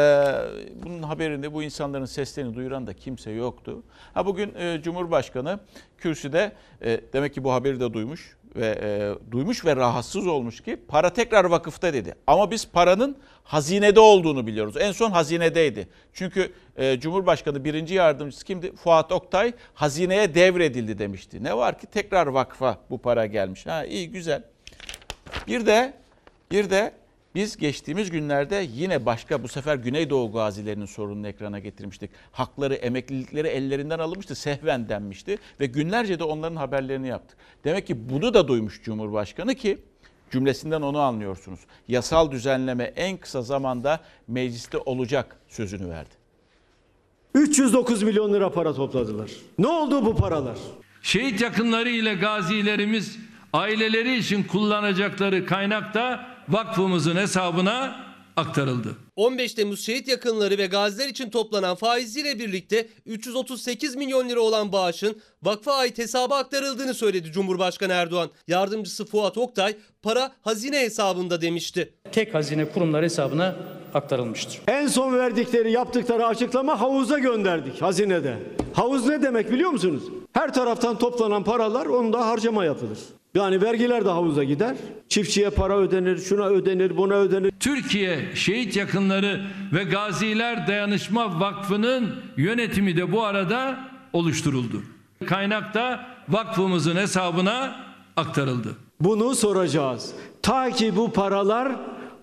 bunun 0.83 1.03
haberini, 1.03 1.53
bu 1.53 1.63
insanların 1.63 2.05
seslerini 2.05 2.55
duyuran 2.55 2.87
da 2.87 2.93
kimse 2.93 3.31
yoktu. 3.31 3.83
Ha 4.13 4.25
bugün 4.25 4.55
e, 4.55 4.81
Cumhurbaşkanı 4.83 5.59
kürsüde 5.97 6.51
e, 6.81 7.01
demek 7.13 7.33
ki 7.33 7.43
bu 7.43 7.53
haberi 7.53 7.79
de 7.79 7.93
duymuş 7.93 8.37
ve 8.55 8.79
e, 8.81 9.31
duymuş 9.31 9.65
ve 9.65 9.75
rahatsız 9.75 10.27
olmuş 10.27 10.61
ki 10.61 10.77
para 10.87 11.13
tekrar 11.13 11.45
vakıfta 11.45 11.93
dedi. 11.93 12.15
Ama 12.27 12.51
biz 12.51 12.67
paranın 12.67 13.17
hazinede 13.43 13.99
olduğunu 13.99 14.47
biliyoruz. 14.47 14.75
En 14.79 14.91
son 14.91 15.11
hazinedeydi. 15.11 15.87
Çünkü 16.13 16.53
e, 16.77 16.99
Cumhurbaşkanı 16.99 17.63
birinci 17.63 17.93
yardımcısı 17.93 18.45
kimdi? 18.45 18.75
Fuat 18.75 19.11
Oktay 19.11 19.53
hazineye 19.73 20.35
devredildi 20.35 20.99
demişti. 20.99 21.43
Ne 21.43 21.57
var 21.57 21.79
ki 21.79 21.87
tekrar 21.87 22.27
vakfa 22.27 22.77
bu 22.89 22.97
para 22.97 23.25
gelmiş. 23.25 23.65
Ha 23.65 23.85
iyi 23.85 24.11
güzel. 24.11 24.43
Bir 25.47 25.65
de 25.65 25.93
bir 26.51 26.69
de 26.69 27.00
biz 27.35 27.57
geçtiğimiz 27.57 28.11
günlerde 28.11 28.67
yine 28.73 29.05
başka 29.05 29.43
bu 29.43 29.47
sefer 29.47 29.75
Güneydoğu 29.75 30.31
gazilerinin 30.31 30.85
sorununu 30.85 31.27
ekrana 31.27 31.59
getirmiştik. 31.59 32.11
Hakları, 32.31 32.73
emeklilikleri 32.73 33.47
ellerinden 33.47 33.99
alınmıştı, 33.99 34.35
sehven 34.35 34.89
denmişti 34.89 35.37
ve 35.59 35.65
günlerce 35.65 36.19
de 36.19 36.23
onların 36.23 36.55
haberlerini 36.55 37.07
yaptık. 37.07 37.37
Demek 37.63 37.87
ki 37.87 38.09
bunu 38.09 38.33
da 38.33 38.47
duymuş 38.47 38.83
Cumhurbaşkanı 38.83 39.55
ki 39.55 39.77
cümlesinden 40.31 40.81
onu 40.81 40.99
anlıyorsunuz. 40.99 41.59
Yasal 41.87 42.31
düzenleme 42.31 42.83
en 42.83 43.17
kısa 43.17 43.41
zamanda 43.41 43.99
mecliste 44.27 44.77
olacak 44.77 45.35
sözünü 45.47 45.89
verdi. 45.89 46.21
309 47.33 48.03
milyon 48.03 48.33
lira 48.33 48.51
para 48.51 48.73
topladılar. 48.73 49.31
Ne 49.59 49.67
oldu 49.67 50.05
bu 50.05 50.15
paralar? 50.15 50.57
Şehit 51.01 51.41
yakınları 51.41 51.89
ile 51.89 52.13
gazilerimiz 52.13 53.17
aileleri 53.53 54.17
için 54.17 54.43
kullanacakları 54.43 55.45
kaynak 55.45 55.93
da 55.93 56.30
vakfımızın 56.51 57.15
hesabına 57.15 58.05
aktarıldı. 58.35 58.95
15 59.15 59.53
Temmuz 59.53 59.85
şehit 59.85 60.07
yakınları 60.07 60.57
ve 60.57 60.65
gaziler 60.65 61.09
için 61.09 61.29
toplanan 61.29 61.75
faiziyle 61.75 62.39
birlikte 62.39 62.87
338 63.05 63.95
milyon 63.95 64.29
lira 64.29 64.39
olan 64.39 64.71
bağışın 64.71 65.21
vakfa 65.43 65.73
ait 65.73 65.97
hesaba 65.97 66.37
aktarıldığını 66.37 66.93
söyledi 66.93 67.31
Cumhurbaşkanı 67.31 67.93
Erdoğan. 67.93 68.29
Yardımcısı 68.47 69.05
Fuat 69.05 69.37
Oktay 69.37 69.75
para 70.01 70.31
hazine 70.41 70.79
hesabında 70.79 71.41
demişti. 71.41 71.93
Tek 72.11 72.33
hazine 72.33 72.69
kurumları 72.69 73.05
hesabına 73.05 73.55
aktarılmıştır. 73.93 74.61
En 74.67 74.87
son 74.87 75.13
verdikleri, 75.17 75.71
yaptıkları 75.71 76.27
açıklama 76.27 76.81
havuza 76.81 77.19
gönderdik 77.19 77.81
hazinede. 77.81 78.37
Havuz 78.73 79.05
ne 79.07 79.21
demek 79.21 79.51
biliyor 79.51 79.69
musunuz? 79.69 80.03
Her 80.33 80.53
taraftan 80.53 80.97
toplanan 80.97 81.43
paralar 81.43 81.85
onda 81.85 82.27
harcama 82.27 82.65
yapılır. 82.65 82.97
Yani 83.35 83.61
vergiler 83.61 84.05
de 84.05 84.09
havuza 84.09 84.43
gider. 84.43 84.75
Çiftçiye 85.09 85.49
para 85.49 85.77
ödenir, 85.77 86.17
şuna 86.17 86.45
ödenir, 86.45 86.97
buna 86.97 87.13
ödenir. 87.13 87.51
Türkiye 87.59 88.35
Şehit 88.35 88.75
Yakınları 88.75 89.41
ve 89.73 89.83
Gaziler 89.83 90.67
Dayanışma 90.67 91.39
Vakfı'nın 91.39 92.15
yönetimi 92.37 92.97
de 92.97 93.11
bu 93.11 93.23
arada 93.23 93.79
oluşturuldu. 94.13 94.83
Kaynak 95.25 95.73
da 95.73 96.05
vakfımızın 96.29 96.95
hesabına 96.95 97.75
aktarıldı. 98.15 98.69
Bunu 98.99 99.35
soracağız. 99.35 100.13
Ta 100.41 100.71
ki 100.71 100.95
bu 100.95 101.11
paralar 101.13 101.75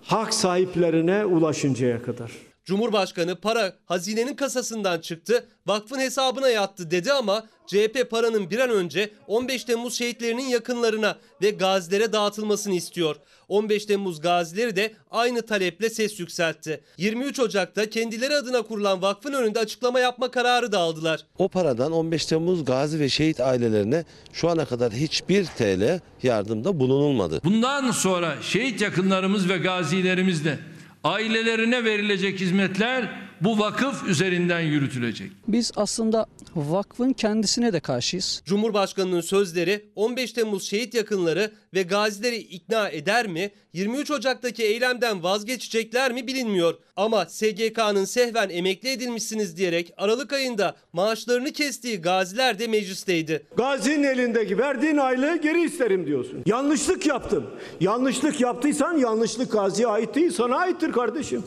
hak 0.05 0.33
sahiplerine 0.33 1.25
ulaşıncaya 1.25 2.01
kadar. 2.03 2.31
Cumhurbaşkanı 2.69 3.35
para 3.35 3.73
hazinenin 3.85 4.35
kasasından 4.35 4.99
çıktı, 4.99 5.47
vakfın 5.67 5.99
hesabına 5.99 6.49
yattı 6.49 6.91
dedi 6.91 7.13
ama 7.13 7.47
CHP 7.67 8.07
paranın 8.11 8.49
bir 8.49 8.59
an 8.59 8.69
önce 8.69 9.09
15 9.27 9.63
Temmuz 9.63 9.93
şehitlerinin 9.93 10.47
yakınlarına 10.47 11.17
ve 11.41 11.49
gazilere 11.49 12.13
dağıtılmasını 12.13 12.73
istiyor. 12.73 13.15
15 13.47 13.85
Temmuz 13.85 14.21
gazileri 14.21 14.75
de 14.75 14.93
aynı 15.11 15.41
taleple 15.41 15.89
ses 15.89 16.19
yükseltti. 16.19 16.83
23 16.97 17.39
Ocak'ta 17.39 17.89
kendileri 17.89 18.35
adına 18.35 18.61
kurulan 18.61 19.01
vakfın 19.01 19.33
önünde 19.33 19.59
açıklama 19.59 19.99
yapma 19.99 20.31
kararı 20.31 20.71
da 20.71 20.79
aldılar. 20.79 21.25
O 21.37 21.47
paradan 21.47 21.91
15 21.91 22.25
Temmuz 22.25 22.65
gazi 22.65 22.99
ve 22.99 23.09
şehit 23.09 23.39
ailelerine 23.39 24.05
şu 24.33 24.49
ana 24.49 24.65
kadar 24.65 24.93
hiçbir 24.93 25.45
TL 25.45 25.99
yardımda 26.23 26.79
bulunulmadı. 26.79 27.41
Bundan 27.43 27.91
sonra 27.91 28.35
şehit 28.41 28.81
yakınlarımız 28.81 29.49
ve 29.49 29.57
gazilerimiz 29.57 30.45
de 30.45 30.59
ailelerine 31.03 31.83
verilecek 31.83 32.39
hizmetler 32.39 33.09
bu 33.41 33.59
vakıf 33.59 34.07
üzerinden 34.07 34.59
yürütülecek. 34.59 35.31
Biz 35.47 35.71
aslında 35.75 36.25
vakfın 36.55 37.13
kendisine 37.13 37.73
de 37.73 37.79
karşıyız. 37.79 38.41
Cumhurbaşkanının 38.45 39.21
sözleri 39.21 39.85
15 39.95 40.33
Temmuz 40.33 40.69
şehit 40.69 40.93
yakınları 40.93 41.51
ve 41.73 41.81
gazileri 41.81 42.37
ikna 42.37 42.89
eder 42.89 43.27
mi? 43.27 43.51
23 43.73 44.11
Ocak'taki 44.11 44.63
eylemden 44.63 45.23
vazgeçecekler 45.23 46.11
mi 46.11 46.27
bilinmiyor. 46.27 46.73
Ama 46.95 47.25
SGK'nın 47.25 48.05
sehven 48.05 48.49
emekli 48.49 48.89
edilmişsiniz 48.89 49.57
diyerek 49.57 49.93
Aralık 49.97 50.33
ayında 50.33 50.75
maaşlarını 50.93 51.51
kestiği 51.51 52.01
gaziler 52.01 52.59
de 52.59 52.67
meclisteydi. 52.67 53.45
Gazinin 53.57 54.03
elindeki 54.03 54.57
verdiğin 54.57 54.97
aylığı 54.97 55.35
geri 55.41 55.63
isterim 55.63 56.07
diyorsun. 56.07 56.43
Yanlışlık 56.45 57.05
yaptım. 57.05 57.45
Yanlışlık 57.79 58.41
yaptıysan 58.41 58.97
yanlışlık 58.97 59.51
gaziye 59.51 59.87
ait 59.87 60.15
değil 60.15 60.31
sana 60.31 60.57
aittir 60.57 60.91
kardeşim. 60.91 61.43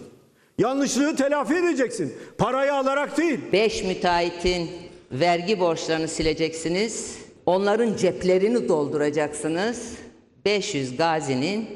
Yanlışlığı 0.58 1.16
telafi 1.16 1.54
edeceksin. 1.54 2.14
Parayı 2.38 2.74
alarak 2.74 3.18
değil. 3.18 3.40
5 3.52 3.84
müteahhitin 3.84 4.70
vergi 5.12 5.60
borçlarını 5.60 6.08
sileceksiniz. 6.08 7.18
Onların 7.46 7.96
ceplerini 7.96 8.68
dolduracaksınız. 8.68 9.92
500 10.44 10.96
gazinin 10.96 11.68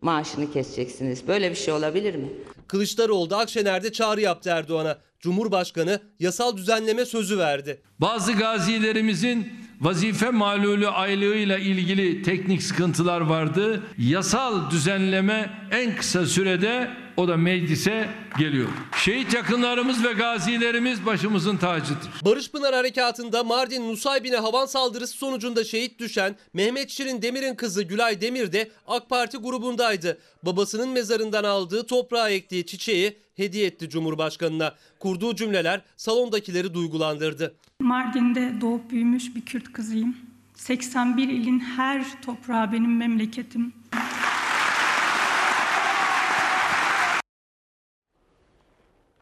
maaşını 0.00 0.52
keseceksiniz. 0.52 1.28
Böyle 1.28 1.50
bir 1.50 1.56
şey 1.56 1.74
olabilir 1.74 2.14
mi? 2.14 2.28
Kılıçdaroğlu 2.66 3.30
da 3.30 3.38
Akşener'de 3.38 3.92
çağrı 3.92 4.20
yaptı 4.20 4.50
Erdoğan'a. 4.50 4.98
Cumhurbaşkanı 5.20 6.00
yasal 6.18 6.56
düzenleme 6.56 7.04
sözü 7.04 7.38
verdi. 7.38 7.82
Bazı 7.98 8.32
gazilerimizin 8.32 9.52
vazife 9.80 10.30
malulü 10.30 10.88
aylığıyla 10.88 11.58
ilgili 11.58 12.22
teknik 12.22 12.62
sıkıntılar 12.62 13.20
vardı. 13.20 13.82
Yasal 13.98 14.70
düzenleme 14.70 15.50
en 15.70 15.96
kısa 15.96 16.26
sürede 16.26 16.90
o 17.20 17.28
da 17.28 17.36
meclise 17.36 18.08
geliyor. 18.38 18.68
Şehit 19.04 19.34
yakınlarımız 19.34 20.04
ve 20.04 20.12
gazilerimiz 20.12 21.06
başımızın 21.06 21.56
tacıdır. 21.56 22.10
Barış 22.24 22.50
Pınar 22.50 22.74
Harekatı'nda 22.74 23.44
Mardin 23.44 23.88
Nusaybin'e 23.88 24.36
havan 24.36 24.66
saldırısı 24.66 25.16
sonucunda 25.16 25.64
şehit 25.64 25.98
düşen 25.98 26.36
Mehmet 26.54 26.90
Şirin 26.90 27.22
Demir'in 27.22 27.54
kızı 27.54 27.82
Gülay 27.82 28.20
Demir 28.20 28.52
de 28.52 28.70
AK 28.86 29.08
Parti 29.08 29.38
grubundaydı. 29.38 30.18
Babasının 30.42 30.88
mezarından 30.88 31.44
aldığı 31.44 31.86
toprağa 31.86 32.30
ektiği 32.30 32.66
çiçeği 32.66 33.16
hediye 33.36 33.66
etti 33.66 33.88
Cumhurbaşkanı'na. 33.88 34.74
Kurduğu 34.98 35.36
cümleler 35.36 35.80
salondakileri 35.96 36.74
duygulandırdı. 36.74 37.54
Mardin'de 37.80 38.52
doğup 38.60 38.90
büyümüş 38.90 39.34
bir 39.36 39.40
Kürt 39.40 39.72
kızıyım. 39.72 40.16
81 40.54 41.28
ilin 41.28 41.60
her 41.60 42.22
toprağı 42.22 42.72
benim 42.72 42.96
memleketim. 42.96 43.72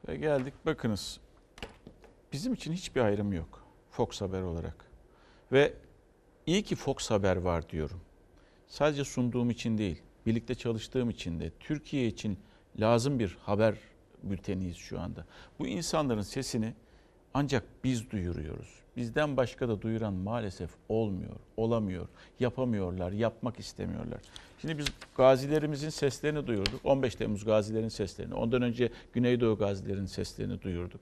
Ve 0.08 0.16
geldik 0.16 0.54
bakınız. 0.66 1.20
Bizim 2.32 2.54
için 2.54 2.72
hiçbir 2.72 3.00
ayrım 3.00 3.32
yok. 3.32 3.64
Fox 3.90 4.20
Haber 4.20 4.42
olarak. 4.42 4.84
Ve 5.52 5.74
iyi 6.46 6.62
ki 6.62 6.76
Fox 6.76 7.10
Haber 7.10 7.36
var 7.36 7.68
diyorum. 7.68 8.00
Sadece 8.66 9.04
sunduğum 9.04 9.50
için 9.50 9.78
değil, 9.78 10.02
birlikte 10.26 10.54
çalıştığım 10.54 11.10
için 11.10 11.40
de 11.40 11.50
Türkiye 11.60 12.06
için 12.06 12.38
lazım 12.80 13.18
bir 13.18 13.38
haber 13.42 13.74
bülteniyiz 14.22 14.76
şu 14.76 15.00
anda. 15.00 15.26
Bu 15.58 15.66
insanların 15.66 16.22
sesini 16.22 16.74
ancak 17.34 17.64
biz 17.84 18.10
duyuruyoruz. 18.10 18.77
Bizden 18.96 19.36
başka 19.36 19.68
da 19.68 19.82
duyuran 19.82 20.14
maalesef 20.14 20.70
olmuyor, 20.88 21.36
olamıyor, 21.56 22.08
yapamıyorlar, 22.40 23.12
yapmak 23.12 23.58
istemiyorlar. 23.58 24.20
Şimdi 24.60 24.78
biz 24.78 24.86
gazilerimizin 25.16 25.88
seslerini 25.88 26.46
duyurduk. 26.46 26.80
15 26.84 27.14
Temmuz 27.14 27.44
gazilerin 27.44 27.88
seslerini. 27.88 28.34
Ondan 28.34 28.62
önce 28.62 28.90
Güneydoğu 29.12 29.58
gazilerin 29.58 30.06
seslerini 30.06 30.62
duyurduk. 30.62 31.00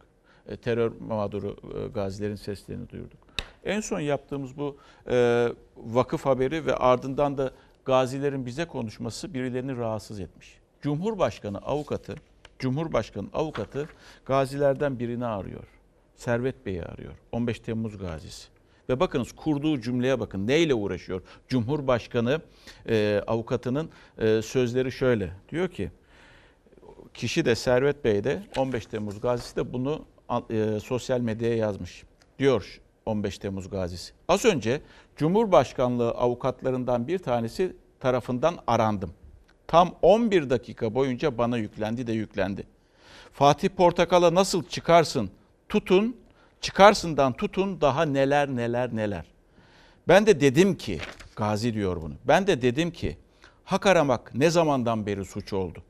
E, 0.49 0.57
terör 0.57 0.93
mağduru 1.01 1.57
e, 1.79 1.89
gazilerin 1.89 2.37
seslerini 2.37 2.89
duyurduk. 2.89 3.19
En 3.65 3.81
son 3.81 4.01
yaptığımız 4.01 4.57
bu 4.57 4.77
e, 5.11 5.49
vakıf 5.77 6.27
haberi 6.27 6.67
ve 6.67 6.77
ardından 6.77 7.39
da 7.39 7.51
gazilerin 7.85 8.47
bize 8.47 8.65
konuşması 8.65 9.35
birilerini 9.35 9.77
rahatsız 9.77 10.21
etmiş. 10.21 10.59
Cumhurbaşkanı 10.81 11.59
avukatı, 11.59 12.15
Cumhurbaşkanı 12.59 13.29
avukatı 13.33 13.89
gazilerden 14.27 14.99
birini 14.99 15.27
arıyor. 15.27 15.65
Servet 16.17 16.67
Bey'i 16.67 16.83
arıyor. 16.83 17.13
15 17.33 17.61
Temmuz 17.61 17.99
gazisi. 17.99 18.49
Ve 18.89 19.01
bakınız 19.01 19.33
kurduğu 19.33 19.81
cümleye 19.81 20.21
bakın. 20.21 20.47
Neyle 20.47 20.75
uğraşıyor? 20.75 21.23
Cumhurbaşkanı 21.49 22.41
e, 22.89 23.23
avukatının 23.27 23.91
e, 24.19 24.43
sözleri 24.43 24.93
şöyle. 24.93 25.31
Diyor 25.51 25.69
ki 25.69 25.91
kişi 27.15 27.45
de 27.45 27.55
Servet 27.55 28.05
Bey 28.05 28.25
de 28.25 28.43
15 28.57 28.87
Temmuz 28.87 29.21
gazisi 29.21 29.57
de 29.57 29.73
bunu 29.73 30.05
e, 30.51 30.81
sosyal 30.81 31.21
medyaya 31.21 31.57
yazmış. 31.57 32.05
Diyor 32.39 32.81
15 33.07 33.39
Temmuz 33.39 33.71
gazisi. 33.71 34.13
Az 34.29 34.45
önce 34.45 34.81
Cumhurbaşkanlığı 35.17 36.11
avukatlarından 36.11 37.09
bir 37.09 37.19
tanesi 37.19 37.77
tarafından 38.01 38.59
arandım. 38.67 39.11
Tam 39.67 39.95
11 40.03 40.51
dakika 40.51 40.95
boyunca 40.95 41.39
bana 41.39 41.59
yüklendi 41.59 42.07
de 42.07 42.13
yüklendi. 42.13 42.67
Fatih 43.33 43.69
Portakal'a 43.69 44.35
nasıl 44.35 44.65
çıkarsın 44.65 45.31
tutun, 45.69 46.17
çıkarsından 46.61 47.33
tutun 47.33 47.81
daha 47.81 48.05
neler 48.05 48.49
neler 48.49 48.97
neler. 48.97 49.25
Ben 50.09 50.27
de 50.27 50.41
dedim 50.41 50.77
ki, 50.77 51.01
Gazi 51.37 51.75
diyor 51.75 52.03
bunu. 52.03 52.15
Ben 52.25 52.47
de 52.47 52.63
dedim 52.63 52.91
ki 52.91 53.17
hak 53.65 53.87
aramak 53.87 54.35
ne 54.35 54.51
zamandan 54.51 55.07
beri 55.07 55.25
suç 55.25 55.53
oldu? 55.53 55.83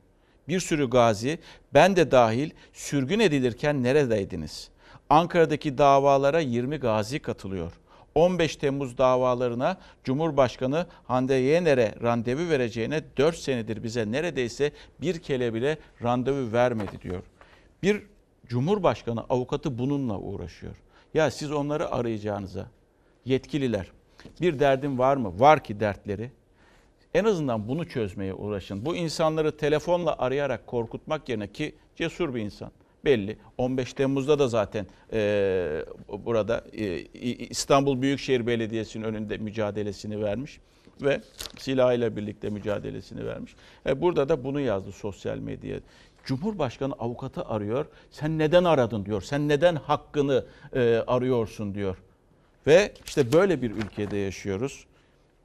Bir 0.47 0.59
sürü 0.59 0.89
gazi, 0.89 1.39
ben 1.73 1.95
de 1.95 2.11
dahil 2.11 2.49
sürgün 2.73 3.19
edilirken 3.19 3.83
neredeydiniz? 3.83 4.69
Ankara'daki 5.09 5.77
davalara 5.77 6.39
20 6.39 6.77
gazi 6.77 7.19
katılıyor. 7.19 7.71
15 8.15 8.55
Temmuz 8.55 8.97
davalarına 8.97 9.77
Cumhurbaşkanı 10.03 10.87
Hande 11.07 11.33
Yener'e 11.33 11.95
randevu 12.03 12.49
vereceğine 12.49 13.03
4 13.17 13.35
senedir 13.35 13.83
bize 13.83 14.11
neredeyse 14.11 14.71
bir 15.01 15.19
kere 15.19 15.53
bile 15.53 15.77
randevu 16.03 16.51
vermedi 16.51 17.01
diyor. 17.01 17.23
Bir 17.83 18.03
Cumhurbaşkanı 18.47 19.21
avukatı 19.29 19.77
bununla 19.77 20.19
uğraşıyor. 20.19 20.75
Ya 21.13 21.31
siz 21.31 21.51
onları 21.51 21.91
arayacağınıza 21.91 22.67
yetkililer 23.25 23.91
bir 24.41 24.59
derdin 24.59 24.97
var 24.97 25.17
mı? 25.17 25.39
Var 25.39 25.63
ki 25.63 25.79
dertleri. 25.79 26.31
En 27.13 27.23
azından 27.23 27.67
bunu 27.67 27.89
çözmeye 27.89 28.33
uğraşın. 28.33 28.85
Bu 28.85 28.95
insanları 28.95 29.57
telefonla 29.57 30.17
arayarak 30.17 30.67
korkutmak 30.67 31.29
yerine 31.29 31.51
ki 31.51 31.75
cesur 31.95 32.35
bir 32.35 32.41
insan 32.41 32.71
belli. 33.05 33.37
15 33.57 33.93
Temmuz'da 33.93 34.39
da 34.39 34.47
zaten 34.47 34.87
e, 35.13 35.85
burada 36.25 36.63
e, 36.73 36.99
İstanbul 37.49 38.01
Büyükşehir 38.01 38.47
Belediyesi'nin 38.47 39.03
önünde 39.03 39.37
mücadelesini 39.37 40.23
vermiş 40.23 40.59
ve 41.01 41.21
silahıyla 41.57 42.15
birlikte 42.15 42.49
mücadelesini 42.49 43.25
vermiş. 43.25 43.55
E, 43.85 44.01
burada 44.01 44.29
da 44.29 44.43
bunu 44.43 44.59
yazdı 44.59 44.91
sosyal 44.91 45.37
medyaya. 45.37 45.79
Cumhurbaşkanı 46.27 46.93
avukatı 46.93 47.45
arıyor. 47.45 47.85
Sen 48.11 48.39
neden 48.39 48.63
aradın 48.63 49.05
diyor. 49.05 49.21
Sen 49.21 49.47
neden 49.47 49.75
hakkını 49.75 50.45
e, 50.73 51.03
arıyorsun 51.07 51.75
diyor. 51.75 51.97
Ve 52.67 52.93
işte 53.05 53.33
böyle 53.33 53.61
bir 53.61 53.71
ülkede 53.71 54.17
yaşıyoruz. 54.17 54.85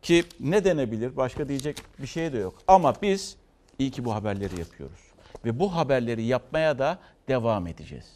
Ki 0.02 0.24
ne 0.40 0.64
denebilir? 0.64 1.16
Başka 1.16 1.48
diyecek 1.48 1.76
bir 1.98 2.06
şey 2.06 2.32
de 2.32 2.38
yok. 2.38 2.54
Ama 2.68 2.94
biz 3.02 3.36
iyi 3.78 3.90
ki 3.90 4.04
bu 4.04 4.14
haberleri 4.14 4.58
yapıyoruz. 4.58 5.00
Ve 5.44 5.58
bu 5.58 5.74
haberleri 5.74 6.22
yapmaya 6.22 6.78
da 6.78 6.98
devam 7.28 7.66
edeceğiz. 7.66 8.06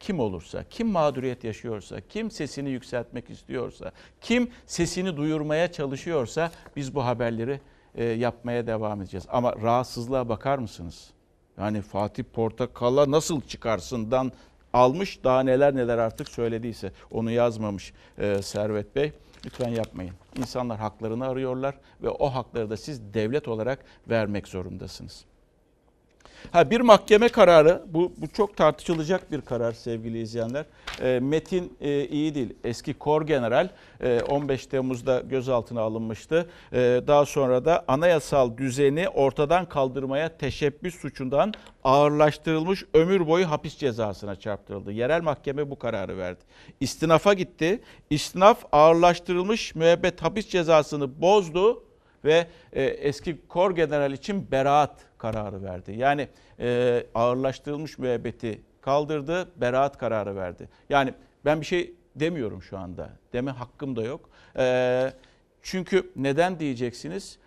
kim 0.00 0.20
olursa, 0.20 0.64
kim 0.70 0.88
mağduriyet 0.88 1.44
yaşıyorsa, 1.44 2.00
kim 2.00 2.30
sesini 2.30 2.70
yükseltmek 2.70 3.30
istiyorsa, 3.30 3.92
kim 4.20 4.50
sesini 4.66 5.16
duyurmaya 5.16 5.72
çalışıyorsa 5.72 6.50
biz 6.76 6.94
bu 6.94 7.04
haberleri 7.04 7.60
e, 7.94 8.04
yapmaya 8.04 8.66
devam 8.66 9.02
edeceğiz. 9.02 9.26
Ama 9.28 9.56
rahatsızlığa 9.62 10.28
bakar 10.28 10.58
mısınız? 10.58 11.13
Yani 11.58 11.82
Fatih 11.82 12.24
Portakal'a 12.24 13.10
nasıl 13.10 13.40
çıkarsından 13.40 14.32
almış 14.72 15.24
daha 15.24 15.42
neler 15.42 15.76
neler 15.76 15.98
artık 15.98 16.28
söylediyse 16.28 16.92
onu 17.10 17.30
yazmamış 17.30 17.92
e, 18.18 18.42
Servet 18.42 18.96
Bey. 18.96 19.12
Lütfen 19.46 19.68
yapmayın. 19.68 20.14
İnsanlar 20.36 20.78
haklarını 20.78 21.26
arıyorlar 21.26 21.74
ve 22.02 22.08
o 22.08 22.26
hakları 22.26 22.70
da 22.70 22.76
siz 22.76 23.14
devlet 23.14 23.48
olarak 23.48 23.84
vermek 24.08 24.48
zorundasınız. 24.48 25.24
Ha 26.52 26.70
bir 26.70 26.80
mahkeme 26.80 27.28
kararı 27.28 27.82
bu 27.86 28.12
bu 28.16 28.28
çok 28.28 28.56
tartışılacak 28.56 29.32
bir 29.32 29.40
karar 29.40 29.72
sevgili 29.72 30.20
izleyenler. 30.20 30.64
E, 31.02 31.20
Metin 31.20 31.76
e, 31.80 32.04
iyi 32.04 32.34
değil. 32.34 32.54
Eski 32.64 32.94
kor 32.94 33.26
general 33.26 33.68
e, 34.00 34.20
15 34.20 34.66
Temmuz'da 34.66 35.20
gözaltına 35.20 35.80
alınmıştı. 35.80 36.48
E, 36.72 36.78
daha 37.06 37.26
sonra 37.26 37.64
da 37.64 37.84
anayasal 37.88 38.56
düzeni 38.56 39.08
ortadan 39.08 39.68
kaldırmaya 39.68 40.36
teşebbüs 40.38 41.00
suçundan 41.00 41.54
ağırlaştırılmış 41.84 42.84
ömür 42.94 43.26
boyu 43.26 43.50
hapis 43.50 43.76
cezasına 43.76 44.36
çarptırıldı. 44.36 44.92
Yerel 44.92 45.22
mahkeme 45.22 45.70
bu 45.70 45.78
kararı 45.78 46.18
verdi. 46.18 46.40
İstinafa 46.80 47.34
gitti. 47.34 47.80
İstinaf 48.10 48.64
ağırlaştırılmış 48.72 49.74
müebbet 49.74 50.22
hapis 50.22 50.48
cezasını 50.48 51.20
bozdu 51.20 51.84
ve 52.24 52.46
e, 52.72 52.82
eski 52.82 53.46
kor 53.48 53.76
general 53.76 54.12
için 54.12 54.50
beraat 54.50 54.90
kararı 55.24 55.62
verdi. 55.62 55.92
Yani 55.92 56.28
e, 56.60 57.06
ağırlaştırılmış 57.14 57.98
müebbeti 57.98 58.60
kaldırdı, 58.80 59.48
beraat 59.60 59.98
kararı 59.98 60.36
verdi. 60.36 60.68
Yani 60.88 61.14
ben 61.44 61.60
bir 61.60 61.66
şey 61.66 61.94
demiyorum 62.16 62.62
şu 62.62 62.78
anda. 62.78 63.10
Deme 63.32 63.50
hakkım 63.50 63.96
da 63.96 64.02
yok. 64.02 64.30
E, 64.58 65.12
çünkü 65.62 66.12
neden 66.16 66.60
diyeceksiniz? 66.60 67.38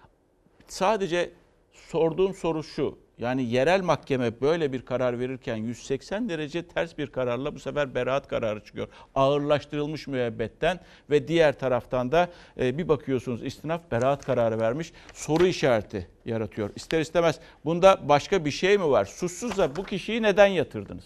Sadece 0.67 1.31
sorduğum 1.71 2.33
soru 2.33 2.63
şu. 2.63 2.97
Yani 3.17 3.43
yerel 3.43 3.81
mahkeme 3.81 4.41
böyle 4.41 4.73
bir 4.73 4.81
karar 4.81 5.19
verirken 5.19 5.55
180 5.55 6.29
derece 6.29 6.67
ters 6.67 6.97
bir 6.97 7.07
kararla 7.07 7.55
bu 7.55 7.59
sefer 7.59 7.95
beraat 7.95 8.27
kararı 8.27 8.63
çıkıyor. 8.63 8.87
Ağırlaştırılmış 9.15 10.07
müebbetten 10.07 10.79
ve 11.09 11.27
diğer 11.27 11.59
taraftan 11.59 12.11
da 12.11 12.29
e, 12.59 12.77
bir 12.77 12.87
bakıyorsunuz 12.87 13.43
istinaf 13.43 13.81
beraat 13.91 14.25
kararı 14.25 14.59
vermiş. 14.59 14.93
Soru 15.13 15.47
işareti 15.47 16.07
yaratıyor. 16.25 16.69
İster 16.75 16.99
istemez 16.99 17.39
bunda 17.65 17.99
başka 18.09 18.45
bir 18.45 18.51
şey 18.51 18.77
mi 18.77 18.89
var? 18.89 19.05
Suçsuzsa 19.05 19.75
bu 19.75 19.83
kişiyi 19.83 20.21
neden 20.21 20.47
yatırdınız? 20.47 21.05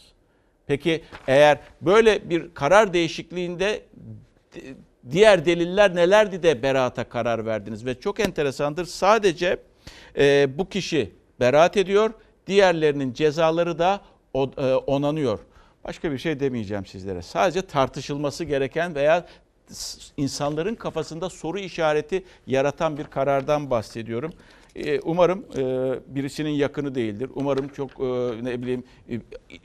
Peki 0.67 1.03
eğer 1.27 1.59
böyle 1.81 2.29
bir 2.29 2.53
karar 2.53 2.93
değişikliğinde 2.93 3.81
diğer 5.11 5.45
deliller 5.45 5.95
nelerdi 5.95 6.43
de 6.43 6.63
beraata 6.63 7.03
karar 7.03 7.45
verdiniz? 7.45 7.85
Ve 7.85 7.99
çok 7.99 8.19
enteresandır 8.19 8.85
sadece 8.85 9.57
e, 10.17 10.47
bu 10.57 10.69
kişi 10.69 11.20
beraat 11.41 11.77
ediyor. 11.77 12.13
Diğerlerinin 12.47 13.13
cezaları 13.13 13.79
da 13.79 14.01
onanıyor. 14.87 15.39
Başka 15.83 16.11
bir 16.11 16.17
şey 16.17 16.39
demeyeceğim 16.39 16.85
sizlere. 16.85 17.21
Sadece 17.21 17.61
tartışılması 17.61 18.43
gereken 18.43 18.95
veya 18.95 19.25
insanların 20.17 20.75
kafasında 20.75 21.29
soru 21.29 21.59
işareti 21.59 22.23
yaratan 22.47 22.97
bir 22.97 23.03
karardan 23.03 23.69
bahsediyorum. 23.69 24.33
Umarım 25.03 25.45
birisinin 26.07 26.49
yakını 26.49 26.95
değildir. 26.95 27.29
Umarım 27.35 27.67
çok 27.67 27.99
ne 28.43 28.61
bileyim 28.61 28.83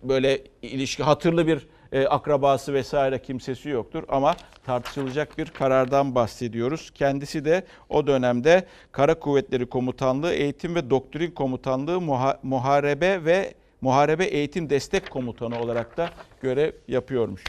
böyle 0.02 0.42
ilişki 0.62 1.02
hatırlı 1.02 1.46
bir 1.46 1.66
akrabası 2.09 2.75
vesaire 2.75 3.22
kimsesi 3.22 3.68
yoktur 3.68 4.05
ama 4.09 4.37
tartışılacak 4.66 5.38
bir 5.38 5.46
karardan 5.46 6.14
bahsediyoruz. 6.14 6.90
Kendisi 6.94 7.44
de 7.44 7.64
o 7.88 8.07
dönemde 8.07 8.66
Kara 8.92 9.18
Kuvvetleri 9.18 9.66
Komutanlığı 9.66 10.33
Eğitim 10.33 10.75
ve 10.75 10.90
Doktrin 10.90 11.31
Komutanlığı 11.31 12.01
Muharebe 12.42 13.25
ve 13.25 13.55
Muharebe 13.81 14.25
Eğitim 14.25 14.70
Destek 14.70 15.11
Komutanı 15.11 15.61
olarak 15.61 15.96
da 15.96 16.11
görev 16.42 16.72
yapıyormuş. 16.88 17.44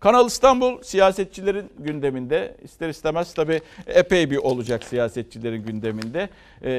Kanal 0.00 0.26
İstanbul 0.26 0.82
siyasetçilerin 0.82 1.70
gündeminde. 1.78 2.56
İster 2.62 2.88
istemez 2.88 3.34
tabii 3.34 3.60
epey 3.86 4.30
bir 4.30 4.36
olacak 4.36 4.84
siyasetçilerin 4.84 5.62
gündeminde. 5.62 6.28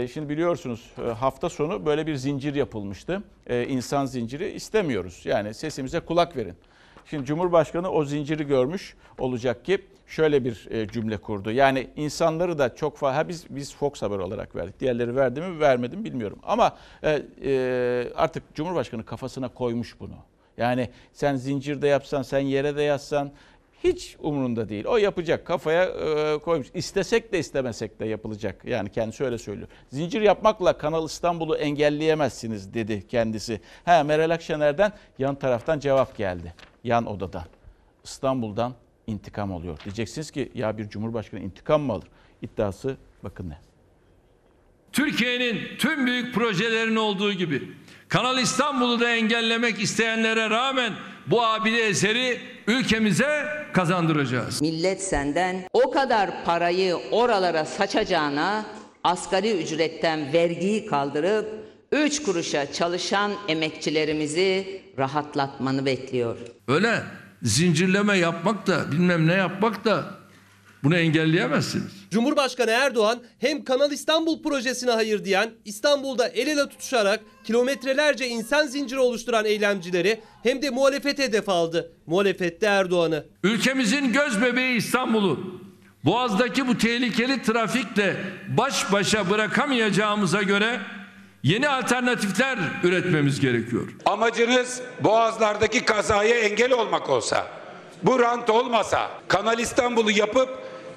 Şimdi 0.08 0.30
biliyorsunuz 0.30 0.92
hafta 1.20 1.50
sonu 1.50 1.86
böyle 1.86 2.08
bir 2.08 2.16
zincir 2.16 2.56
yapılmıştı. 2.56 3.24
İnsan 3.68 4.06
zinciri 4.06 4.50
istemiyoruz. 4.50 5.22
Yani 5.26 5.54
sesimize 5.54 6.00
kulak 6.00 6.38
verin. 6.38 6.54
Şimdi 7.06 7.26
Cumhurbaşkanı 7.26 7.92
o 7.92 8.06
zinciri 8.06 8.48
görmüş 8.48 8.96
olacak 9.18 9.66
ki 9.66 9.82
şöyle 10.08 10.46
bir 10.46 10.88
cümle 10.88 11.18
kurdu. 11.18 11.52
Yani 11.52 11.88
insanları 11.96 12.58
da 12.58 12.76
çok 12.76 12.98
fazla 12.98 13.28
biz 13.28 13.46
biz 13.50 13.76
Fox 13.76 14.02
Haber 14.02 14.18
olarak 14.18 14.56
verdik. 14.56 14.80
Diğerleri 14.80 15.16
verdi 15.16 15.42
mi 15.42 15.60
vermedi 15.60 15.98
mi 15.98 16.06
bilmiyorum. 16.06 16.40
Ama 16.44 16.78
artık 18.16 18.56
Cumhurbaşkanı 18.56 19.06
kafasına 19.06 19.48
koymuş 19.48 20.00
bunu. 20.00 20.16
Yani 20.58 20.90
sen 21.14 21.36
zincirde 21.36 21.88
yapsan, 21.88 22.22
sen 22.22 22.40
yere 22.40 22.76
de 22.76 22.82
yatsan 22.82 23.32
hiç 23.84 24.18
umurunda 24.20 24.70
değil. 24.70 24.86
O 24.86 24.98
yapacak, 24.98 25.46
kafaya 25.46 25.84
e, 25.86 26.38
koymuş. 26.38 26.68
İstesek 26.74 27.34
de 27.34 27.40
istemesek 27.40 28.00
de 28.00 28.06
yapılacak. 28.06 28.66
Yani 28.66 28.90
kendisi 28.92 29.24
öyle 29.24 29.38
söylüyor. 29.38 29.68
Zincir 29.90 30.22
yapmakla 30.22 30.78
Kanal 30.78 31.06
İstanbul'u 31.06 31.56
engelleyemezsiniz 31.56 32.74
dedi 32.74 33.08
kendisi. 33.08 33.62
Ha 33.86 34.04
Meral 34.04 34.30
Akşener'den 34.30 34.92
yan 35.20 35.36
taraftan 35.36 35.80
cevap 35.80 36.18
geldi. 36.18 36.54
Yan 36.84 37.06
odadan. 37.06 37.46
İstanbul'dan 38.04 38.74
intikam 39.08 39.52
oluyor. 39.52 39.80
Diyeceksiniz 39.84 40.32
ki 40.32 40.52
ya 40.56 40.78
bir 40.78 40.90
cumhurbaşkanı 40.90 41.40
intikam 41.40 41.82
mı 41.82 41.94
alır? 41.94 42.08
İddiası 42.42 42.98
bakın 43.24 43.50
ne. 43.50 43.58
Türkiye'nin 44.92 45.78
tüm 45.78 46.06
büyük 46.06 46.36
projelerin 46.36 46.96
olduğu 46.96 47.34
gibi 47.34 47.72
Kanal 48.12 48.38
İstanbul'u 48.38 49.00
da 49.00 49.10
engellemek 49.10 49.82
isteyenlere 49.82 50.50
rağmen 50.50 50.93
bu 51.28 51.45
abide 51.45 51.88
eseri 51.88 52.41
ülkemize 52.67 53.45
kazandıracağız. 53.74 54.62
Millet 54.62 55.04
senden 55.04 55.63
o 55.74 55.91
kadar 55.91 56.43
parayı 56.45 56.95
oralara 57.12 57.65
saçacağına 57.65 58.65
asgari 59.04 59.63
ücretten 59.63 60.34
vergiyi 60.34 60.86
kaldırıp 60.86 61.50
3 61.91 62.24
kuruşa 62.24 62.74
çalışan 62.74 63.32
emekçilerimizi 63.47 64.82
rahatlatmanı 64.97 65.86
bekliyor. 65.86 66.38
Öyle 66.67 67.04
zincirleme 67.43 68.17
yapmak 68.17 68.67
da 68.67 68.91
bilmem 68.91 69.28
ne 69.28 69.34
yapmak 69.34 69.86
da 69.86 70.21
bunu 70.84 70.98
engelleyemezsiniz. 70.98 71.91
Cumhurbaşkanı 72.12 72.72
Erdoğan 72.72 73.20
hem 73.39 73.63
Kanal 73.63 73.91
İstanbul 73.91 74.44
projesine 74.44 74.91
hayır 74.91 75.26
diyen, 75.26 75.52
İstanbul'da 75.65 76.28
el 76.28 76.48
ele 76.48 76.70
tutuşarak 76.70 77.20
kilometrelerce 77.44 78.28
insan 78.28 78.67
zinciri 78.67 79.00
oluşturan 79.00 79.46
eylemcileri 79.46 80.22
hem 80.44 80.62
de 80.62 80.70
muhalefet 80.70 81.20
hedef 81.20 81.50
aldı. 81.50 81.91
Muhalefette 82.06 82.65
Erdoğan'ı. 82.65 83.26
Ülkemizin 83.44 84.13
göz 84.13 84.41
bebeği 84.41 84.78
İstanbul'u 84.78 85.62
Boğaz'daki 86.06 86.67
bu 86.67 86.78
tehlikeli 86.78 87.41
trafikle 87.41 88.15
baş 88.48 88.91
başa 88.91 89.30
bırakamayacağımıza 89.30 90.41
göre 90.41 90.80
yeni 91.44 91.70
alternatifler 91.70 92.58
üretmemiz 92.84 93.39
gerekiyor. 93.39 93.88
Amacınız 94.06 94.82
Boğazlardaki 95.04 95.86
kazaya 95.86 96.39
engel 96.39 96.72
olmak 96.72 97.10
olsa, 97.10 97.48
bu 98.04 98.20
rant 98.20 98.50
olmasa, 98.50 99.12
Kanal 99.28 99.60
İstanbul'u 99.60 100.12
yapıp 100.12 100.50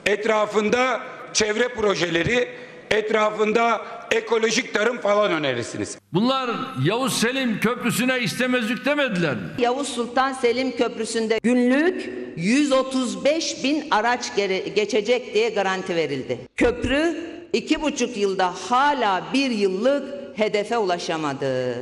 etrafında 0.07 1.01
çevre 1.33 1.69
projeleri, 1.69 2.49
etrafında 2.91 3.81
ekolojik 4.11 4.75
tarım 4.75 5.01
falan 5.01 5.33
önerirsiniz. 5.33 5.99
Bunlar 6.13 6.51
Yavuz 6.85 7.21
Selim 7.21 7.61
Köprüsü'ne 7.61 8.21
istemezlik 8.21 8.85
demediler 8.85 9.35
mi? 9.35 9.43
Yavuz 9.59 9.89
Sultan 9.89 10.33
Selim 10.33 10.77
Köprüsü'nde 10.77 11.39
günlük 11.43 12.11
135 12.37 13.65
bin 13.65 13.85
araç 13.91 14.37
geçecek 14.77 15.35
diye 15.35 15.49
garanti 15.49 15.97
verildi. 15.97 16.39
Köprü 16.57 17.17
iki 17.53 17.83
buçuk 17.83 18.17
yılda 18.17 18.55
hala 18.69 19.25
bir 19.33 19.51
yıllık 19.51 20.39
hedefe 20.39 20.79
ulaşamadı. 20.79 21.75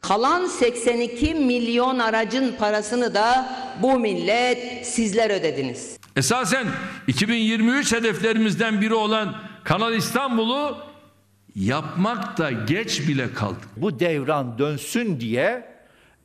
Kalan 0.00 0.46
82 0.46 1.34
milyon 1.34 1.98
aracın 1.98 2.52
parasını 2.58 3.14
da 3.14 3.56
bu 3.82 3.98
millet 3.98 4.86
sizler 4.86 5.30
ödediniz. 5.30 5.98
Esasen 6.16 6.66
2023 7.06 7.92
hedeflerimizden 7.92 8.80
biri 8.80 8.94
olan 8.94 9.36
Kanal 9.64 9.94
İstanbul'u 9.94 10.78
yapmak 11.56 12.38
da 12.38 12.50
geç 12.50 13.08
bile 13.08 13.34
kaldı. 13.34 13.58
Bu 13.76 14.00
devran 14.00 14.58
dönsün 14.58 15.20
diye 15.20 15.64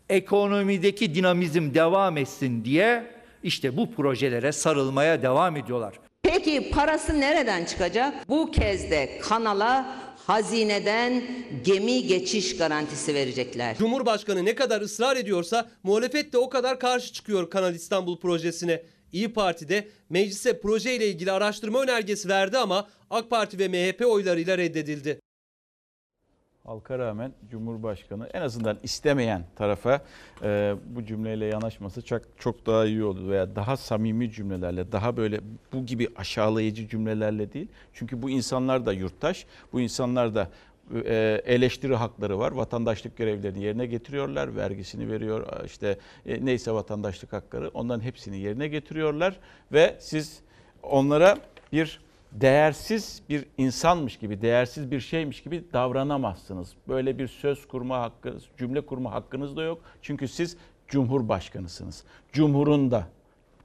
ekonomideki 0.09 1.15
dinamizm 1.15 1.73
devam 1.73 2.17
etsin 2.17 2.65
diye 2.65 3.11
işte 3.43 3.77
bu 3.77 3.91
projelere 3.95 4.51
sarılmaya 4.51 5.21
devam 5.21 5.55
ediyorlar. 5.55 5.93
Peki 6.23 6.71
parası 6.71 7.19
nereden 7.19 7.65
çıkacak? 7.65 8.29
Bu 8.29 8.51
kez 8.51 8.91
de 8.91 9.19
kanala 9.21 9.95
hazineden 10.27 11.23
gemi 11.65 12.07
geçiş 12.07 12.57
garantisi 12.57 13.13
verecekler. 13.13 13.77
Cumhurbaşkanı 13.77 14.45
ne 14.45 14.55
kadar 14.55 14.81
ısrar 14.81 15.17
ediyorsa 15.17 15.69
muhalefet 15.83 16.33
de 16.33 16.37
o 16.37 16.49
kadar 16.49 16.79
karşı 16.79 17.13
çıkıyor 17.13 17.49
Kanal 17.49 17.75
İstanbul 17.75 18.19
projesine. 18.19 18.81
İyi 19.13 19.33
Parti 19.33 19.69
de 19.69 19.87
meclise 20.09 20.61
projeyle 20.61 21.07
ilgili 21.07 21.31
araştırma 21.31 21.81
önergesi 21.81 22.29
verdi 22.29 22.57
ama 22.57 22.87
AK 23.09 23.29
Parti 23.29 23.59
ve 23.59 23.67
MHP 23.67 24.05
oylarıyla 24.05 24.57
reddedildi. 24.57 25.19
Halka 26.69 26.99
rağmen 26.99 27.33
Cumhurbaşkanı 27.51 28.29
en 28.33 28.41
azından 28.41 28.77
istemeyen 28.83 29.43
tarafa 29.55 30.01
e, 30.43 30.75
bu 30.85 31.05
cümleyle 31.05 31.45
yanaşması 31.45 32.01
çok 32.01 32.21
çok 32.39 32.65
daha 32.65 32.85
iyi 32.85 33.03
oldu 33.03 33.29
veya 33.29 33.55
daha 33.55 33.77
samimi 33.77 34.31
cümlelerle, 34.31 34.91
daha 34.91 35.17
böyle 35.17 35.39
bu 35.73 35.85
gibi 35.85 36.07
aşağılayıcı 36.15 36.87
cümlelerle 36.87 37.53
değil. 37.53 37.67
Çünkü 37.93 38.21
bu 38.21 38.29
insanlar 38.29 38.85
da 38.85 38.93
yurttaş, 38.93 39.45
bu 39.73 39.79
insanlar 39.81 40.35
da 40.35 40.49
eleştiri 41.45 41.95
hakları 41.95 42.39
var. 42.39 42.51
Vatandaşlık 42.51 43.17
görevlerini 43.17 43.63
yerine 43.63 43.85
getiriyorlar. 43.85 44.55
Vergisini 44.55 45.11
veriyor 45.11 45.65
işte 45.65 45.97
e, 46.25 46.45
neyse 46.45 46.71
vatandaşlık 46.71 47.33
hakları 47.33 47.69
onların 47.73 48.01
hepsini 48.01 48.39
yerine 48.39 48.67
getiriyorlar 48.67 49.39
ve 49.71 49.95
siz 49.99 50.39
onlara 50.83 51.37
bir 51.71 51.99
değersiz 52.31 53.21
bir 53.29 53.45
insanmış 53.57 54.17
gibi, 54.17 54.41
değersiz 54.41 54.91
bir 54.91 54.99
şeymiş 54.99 55.43
gibi 55.43 55.63
davranamazsınız. 55.73 56.73
Böyle 56.87 57.17
bir 57.17 57.27
söz 57.27 57.67
kurma 57.67 58.01
hakkınız, 58.01 58.43
cümle 58.57 58.81
kurma 58.81 59.11
hakkınız 59.11 59.57
da 59.57 59.63
yok. 59.63 59.81
Çünkü 60.01 60.27
siz 60.27 60.57
cumhurbaşkanısınız. 60.87 62.03
Cumhurun 62.31 62.91
da, 62.91 63.07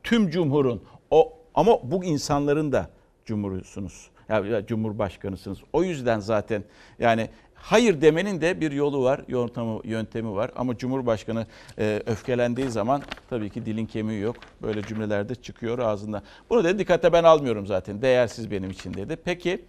tüm 0.03 0.31
cumhurun, 0.31 0.83
o 1.11 1.33
ama 1.55 1.91
bu 1.91 2.05
insanların 2.05 2.73
da 2.73 2.91
cumhurusunuz. 3.25 4.11
Ya 4.29 4.67
cumhurbaşkanısınız. 4.67 5.59
O 5.73 5.83
yüzden 5.83 6.21
zaten 6.21 6.65
yani 6.99 7.29
hayır 7.55 8.01
demenin 8.01 8.41
de 8.41 8.61
bir 8.61 8.73
yolu 8.73 9.05
var, 9.05 9.21
yöntemi, 9.29 9.81
yöntemi 9.85 10.35
var. 10.35 10.51
Ama 10.57 10.77
Cumhurbaşkanı 10.79 11.47
e, 11.79 12.03
öfkelendiği 12.07 12.71
zaman 12.71 13.03
tabii 13.31 13.51
ki 13.51 13.67
dilin 13.67 13.87
kemiği 13.87 14.21
yok. 14.21 14.37
Böyle 14.63 14.83
cümlelerde 14.83 15.35
çıkıyor 15.35 15.79
ağzında. 15.79 16.23
Bunu 16.51 16.65
dedi 16.65 16.79
dikkate 16.79 17.13
ben 17.13 17.25
almıyorum 17.25 17.67
zaten. 17.67 18.03
Değersiz 18.03 18.51
benim 18.51 18.71
için 18.71 18.95
dedi. 18.95 19.17
Peki 19.25 19.65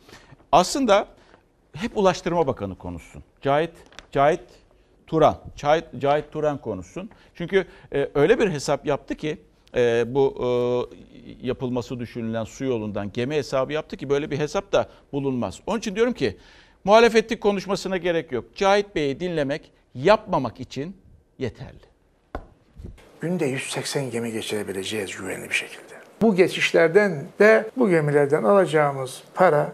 aslında 0.52 1.08
hep 1.74 1.98
Ulaştırma 1.98 2.48
Bakanı 2.48 2.76
konuşsun. 2.76 3.24
Cahit, 3.42 3.72
Cahit 4.12 4.42
Turan, 5.08 5.38
Cahit, 5.56 5.86
Cahit 6.00 6.32
Turan 6.32 6.58
konuşsun. 6.58 7.10
Çünkü 7.36 7.66
e, 7.94 8.10
öyle 8.16 8.40
bir 8.40 8.52
hesap 8.52 8.86
yaptı 8.86 9.16
ki 9.16 9.42
e, 9.76 10.04
bu 10.08 10.36
e, 10.40 10.48
yapılması 11.48 12.00
düşünülen 12.00 12.44
su 12.44 12.66
yolundan 12.66 13.12
gemi 13.12 13.36
hesabı 13.36 13.74
yaptı 13.74 13.98
ki 13.98 14.10
böyle 14.10 14.32
bir 14.32 14.40
hesap 14.40 14.72
da 14.72 14.90
bulunmaz. 15.14 15.60
Onun 15.68 15.80
için 15.80 15.96
diyorum 15.96 16.14
ki 16.14 16.38
muhalefetlik 16.84 17.42
konuşmasına 17.42 17.98
gerek 17.98 18.32
yok. 18.32 18.46
Cahit 18.56 18.96
Bey'i 18.96 19.20
dinlemek 19.20 19.72
yapmamak 19.96 20.60
için 20.60 20.98
yeterli. 21.40 21.86
Günde 23.22 23.46
180 23.46 24.12
gemi 24.12 24.32
geçirebileceğiz 24.32 25.18
güvenli 25.18 25.50
bir 25.50 25.56
şekilde. 25.56 25.96
Bu 26.22 26.36
geçişlerden 26.36 27.26
de 27.40 27.70
bu 27.78 27.90
gemilerden 27.90 28.44
alacağımız 28.44 29.24
para 29.34 29.72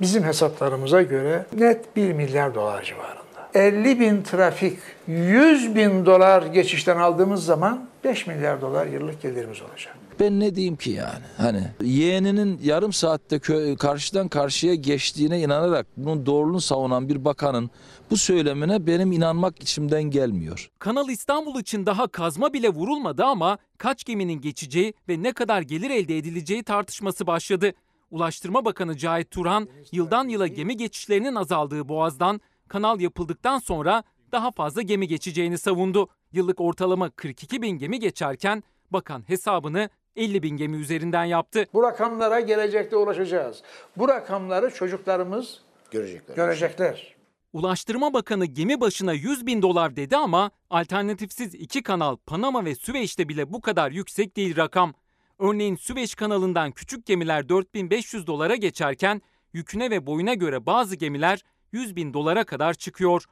bizim 0.00 0.24
hesaplarımıza 0.24 1.02
göre 1.02 1.46
net 1.58 1.96
1 1.96 2.12
milyar 2.12 2.54
dolar 2.54 2.82
civarında. 2.82 3.19
50 3.54 4.00
bin 4.00 4.22
trafik, 4.22 4.78
100 5.06 5.74
bin 5.74 6.06
dolar 6.06 6.42
geçişten 6.42 6.96
aldığımız 6.96 7.44
zaman 7.44 7.88
5 8.04 8.26
milyar 8.26 8.60
dolar 8.60 8.86
yıllık 8.86 9.22
gelirimiz 9.22 9.62
olacak. 9.62 9.96
Ben 10.20 10.40
ne 10.40 10.54
diyeyim 10.54 10.76
ki 10.76 10.90
yani? 10.90 11.24
Hani 11.36 11.62
yeğeninin 11.82 12.60
yarım 12.62 12.92
saatte 12.92 13.36
kö- 13.36 13.76
karşıdan 13.76 14.28
karşıya 14.28 14.74
geçtiğine 14.74 15.40
inanarak 15.40 15.86
bunun 15.96 16.26
doğruluğunu 16.26 16.60
savunan 16.60 17.08
bir 17.08 17.24
bakanın 17.24 17.70
bu 18.10 18.16
söylemine 18.16 18.86
benim 18.86 19.12
inanmak 19.12 19.62
içimden 19.62 20.02
gelmiyor. 20.02 20.70
Kanal 20.78 21.08
İstanbul 21.08 21.60
için 21.60 21.86
daha 21.86 22.06
kazma 22.08 22.52
bile 22.52 22.68
vurulmadı 22.68 23.24
ama 23.24 23.58
kaç 23.78 24.04
geminin 24.04 24.40
geçeceği 24.40 24.94
ve 25.08 25.22
ne 25.22 25.32
kadar 25.32 25.62
gelir 25.62 25.90
elde 25.90 26.18
edileceği 26.18 26.62
tartışması 26.62 27.26
başladı. 27.26 27.72
Ulaştırma 28.10 28.64
Bakanı 28.64 28.96
Cahit 28.96 29.30
Turhan, 29.30 29.68
yıldan 29.92 30.28
yıla 30.28 30.46
gemi 30.46 30.76
geçişlerinin 30.76 31.34
azaldığı 31.34 31.88
Boğaz'dan 31.88 32.40
kanal 32.70 33.00
yapıldıktan 33.00 33.58
sonra 33.58 34.04
daha 34.32 34.50
fazla 34.50 34.82
gemi 34.82 35.08
geçeceğini 35.08 35.58
savundu. 35.58 36.08
Yıllık 36.32 36.60
ortalama 36.60 37.10
42 37.10 37.62
bin 37.62 37.70
gemi 37.78 38.00
geçerken 38.00 38.62
bakan 38.90 39.28
hesabını 39.28 39.88
50 40.16 40.42
bin 40.42 40.56
gemi 40.56 40.76
üzerinden 40.76 41.24
yaptı. 41.24 41.66
Bu 41.74 41.82
rakamlara 41.82 42.40
gelecekte 42.40 42.96
ulaşacağız. 42.96 43.62
Bu 43.96 44.08
rakamları 44.08 44.74
çocuklarımız 44.74 45.60
Görecekler. 45.90 46.36
görecekler. 46.36 47.16
Ulaştırma 47.52 48.14
Bakanı 48.14 48.46
gemi 48.46 48.80
başına 48.80 49.12
100 49.12 49.46
bin 49.46 49.62
dolar 49.62 49.96
dedi 49.96 50.16
ama 50.16 50.50
alternatifsiz 50.70 51.54
iki 51.54 51.82
kanal 51.82 52.16
Panama 52.16 52.64
ve 52.64 52.74
Süveyş'te 52.74 53.28
bile 53.28 53.52
bu 53.52 53.60
kadar 53.60 53.90
yüksek 53.90 54.36
değil 54.36 54.56
rakam. 54.56 54.94
Örneğin 55.38 55.76
Süveyş 55.76 56.14
kanalından 56.14 56.72
küçük 56.72 57.06
gemiler 57.06 57.48
4500 57.48 58.26
dolara 58.26 58.56
geçerken 58.56 59.22
yüküne 59.52 59.90
ve 59.90 60.06
boyuna 60.06 60.34
göre 60.34 60.66
bazı 60.66 60.96
gemiler 60.96 61.44
100 61.72 61.96
bin 61.96 62.14
dolara 62.14 62.44
kadar 62.44 62.74
çıkıyor. 62.74 63.24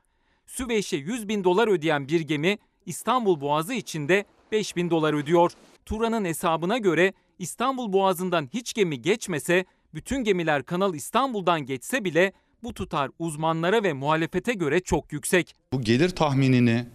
Süveyş'e 0.47 0.97
100 0.97 1.28
bin 1.28 1.45
dolar 1.45 1.68
ödeyen 1.68 2.09
bir 2.09 2.20
gemi 2.20 2.59
İstanbul 2.86 3.41
Boğazı 3.41 3.74
içinde 3.74 4.24
5 4.53 4.76
bin 4.76 4.91
dolar 4.91 5.14
ödüyor. 5.14 5.53
Turan'ın 5.86 6.24
hesabına 6.24 6.78
göre 6.78 7.12
İstanbul 7.39 7.93
Boğazı'ndan 7.93 8.49
hiç 8.55 8.74
gemi 8.74 9.03
geçmese, 9.03 9.64
bütün 9.95 10.24
gemiler 10.24 10.62
Kanal 10.62 10.95
İstanbul'dan 10.95 11.66
geçse 11.66 12.05
bile 12.05 12.32
bu 12.62 12.74
tutar 12.74 13.11
uzmanlara 13.18 13.82
ve 13.82 13.93
muhalefete 13.93 14.53
göre 14.53 14.80
çok 14.80 15.12
yüksek. 15.12 15.55
Bu 15.72 15.80
gelir 15.80 16.09
tahminini 16.11 16.86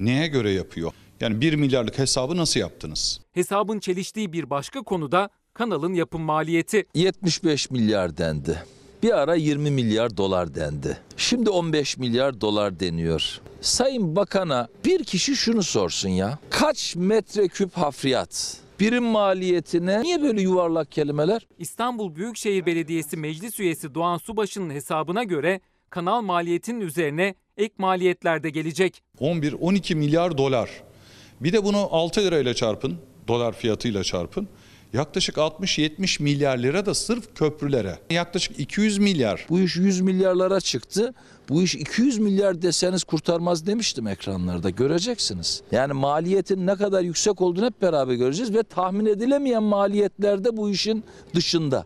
neye 0.00 0.26
göre 0.26 0.50
yapıyor? 0.50 0.92
Yani 1.20 1.40
1 1.40 1.54
milyarlık 1.54 1.98
hesabı 1.98 2.36
nasıl 2.36 2.60
yaptınız? 2.60 3.20
Hesabın 3.32 3.80
çeliştiği 3.80 4.32
bir 4.32 4.50
başka 4.50 4.82
konuda 4.82 5.30
kanalın 5.54 5.94
yapım 5.94 6.22
maliyeti. 6.22 6.86
75 6.94 7.70
milyar 7.70 8.16
dendi. 8.16 8.62
Bir 9.02 9.18
ara 9.18 9.34
20 9.34 9.70
milyar 9.70 10.16
dolar 10.16 10.54
dendi. 10.54 10.98
Şimdi 11.16 11.50
15 11.50 11.98
milyar 11.98 12.40
dolar 12.40 12.80
deniyor. 12.80 13.40
Sayın 13.60 14.16
Bakan'a 14.16 14.68
bir 14.84 15.04
kişi 15.04 15.36
şunu 15.36 15.62
sorsun 15.62 16.08
ya. 16.08 16.38
Kaç 16.50 16.96
metreküp 16.96 17.72
hafriyat? 17.72 18.56
Birim 18.80 19.04
maliyetine 19.04 20.02
niye 20.02 20.22
böyle 20.22 20.42
yuvarlak 20.42 20.92
kelimeler? 20.92 21.46
İstanbul 21.58 22.14
Büyükşehir 22.14 22.66
Belediyesi 22.66 23.16
Meclis 23.16 23.60
Üyesi 23.60 23.94
Doğan 23.94 24.18
Subaşı'nın 24.18 24.70
hesabına 24.70 25.24
göre 25.24 25.60
kanal 25.90 26.22
maliyetinin 26.22 26.80
üzerine 26.80 27.34
ek 27.56 27.74
maliyetler 27.78 28.42
de 28.42 28.50
gelecek. 28.50 29.02
11-12 29.20 29.94
milyar 29.94 30.38
dolar. 30.38 30.70
Bir 31.40 31.52
de 31.52 31.64
bunu 31.64 31.88
6 31.90 32.20
lirayla 32.20 32.54
çarpın, 32.54 32.96
dolar 33.28 33.52
fiyatıyla 33.52 34.04
çarpın. 34.04 34.48
Yaklaşık 34.92 35.36
60-70 35.36 36.22
milyar 36.22 36.58
lira 36.58 36.86
da 36.86 36.94
sırf 36.94 37.34
köprülere. 37.34 37.98
Yaklaşık 38.10 38.58
200 38.58 38.98
milyar. 38.98 39.46
Bu 39.48 39.60
iş 39.60 39.76
100 39.76 40.00
milyarlara 40.00 40.60
çıktı. 40.60 41.14
Bu 41.48 41.62
iş 41.62 41.74
200 41.74 42.18
milyar 42.18 42.62
deseniz 42.62 43.04
kurtarmaz 43.04 43.66
demiştim 43.66 44.06
ekranlarda. 44.06 44.70
Göreceksiniz. 44.70 45.62
Yani 45.72 45.92
maliyetin 45.92 46.66
ne 46.66 46.76
kadar 46.76 47.02
yüksek 47.02 47.40
olduğunu 47.40 47.66
hep 47.66 47.82
beraber 47.82 48.14
göreceğiz 48.14 48.54
ve 48.54 48.62
tahmin 48.62 49.06
edilemeyen 49.06 49.62
maliyetler 49.62 50.44
de 50.44 50.56
bu 50.56 50.70
işin 50.70 51.04
dışında. 51.34 51.84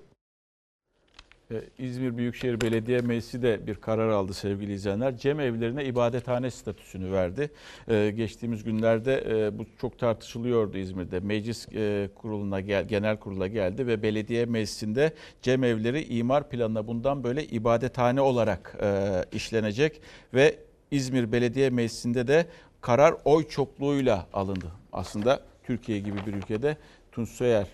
Ee, 1.50 1.62
İzmir 1.78 2.16
Büyükşehir 2.16 2.60
Belediye 2.60 3.00
Meclisi 3.00 3.42
de 3.42 3.66
bir 3.66 3.74
karar 3.74 4.08
aldı 4.08 4.34
sevgili 4.34 4.72
izleyenler. 4.72 5.16
Cem 5.16 5.40
evlerine 5.40 5.84
ibadethane 5.84 6.50
statüsünü 6.50 7.12
verdi. 7.12 7.50
Ee, 7.88 8.12
geçtiğimiz 8.16 8.64
günlerde 8.64 9.24
e, 9.28 9.58
bu 9.58 9.66
çok 9.80 9.98
tartışılıyordu 9.98 10.78
İzmir'de. 10.78 11.20
Meclis 11.20 11.68
e, 11.74 12.08
kuruluna 12.14 12.60
gel, 12.60 12.88
genel 12.88 13.16
kurula 13.16 13.46
geldi 13.46 13.86
ve 13.86 14.02
belediye 14.02 14.46
meclisinde 14.46 15.12
cem 15.42 15.64
evleri 15.64 16.04
imar 16.04 16.48
planına 16.48 16.86
bundan 16.86 17.24
böyle 17.24 17.44
ibadethane 17.44 18.20
olarak 18.20 18.76
e, 18.82 19.22
işlenecek 19.32 20.00
ve 20.34 20.58
İzmir 20.90 21.32
Belediye 21.32 21.70
Meclisi'nde 21.70 22.26
de 22.26 22.46
karar 22.80 23.14
oy 23.24 23.48
çokluğuyla 23.48 24.26
alındı. 24.32 24.66
Aslında 24.92 25.40
Türkiye 25.64 25.98
gibi 25.98 26.16
bir 26.26 26.34
ülkede 26.34 26.76
Tunç 27.12 27.28
Soyer 27.28 27.66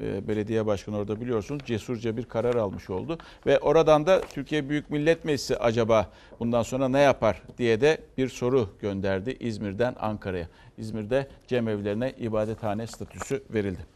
belediye 0.00 0.66
başkanı 0.66 0.96
orada 0.96 1.20
biliyorsunuz 1.20 1.62
cesurca 1.66 2.16
bir 2.16 2.24
karar 2.24 2.54
almış 2.54 2.90
oldu. 2.90 3.18
Ve 3.46 3.58
oradan 3.58 4.06
da 4.06 4.20
Türkiye 4.20 4.68
Büyük 4.68 4.90
Millet 4.90 5.24
Meclisi 5.24 5.56
acaba 5.56 6.10
bundan 6.40 6.62
sonra 6.62 6.88
ne 6.88 7.00
yapar 7.00 7.42
diye 7.58 7.80
de 7.80 7.98
bir 8.18 8.28
soru 8.28 8.68
gönderdi 8.80 9.36
İzmir'den 9.40 9.94
Ankara'ya. 10.00 10.48
İzmir'de 10.78 11.26
cemevlerine 11.46 12.12
ibadethane 12.18 12.86
statüsü 12.86 13.42
verildi. 13.50 13.86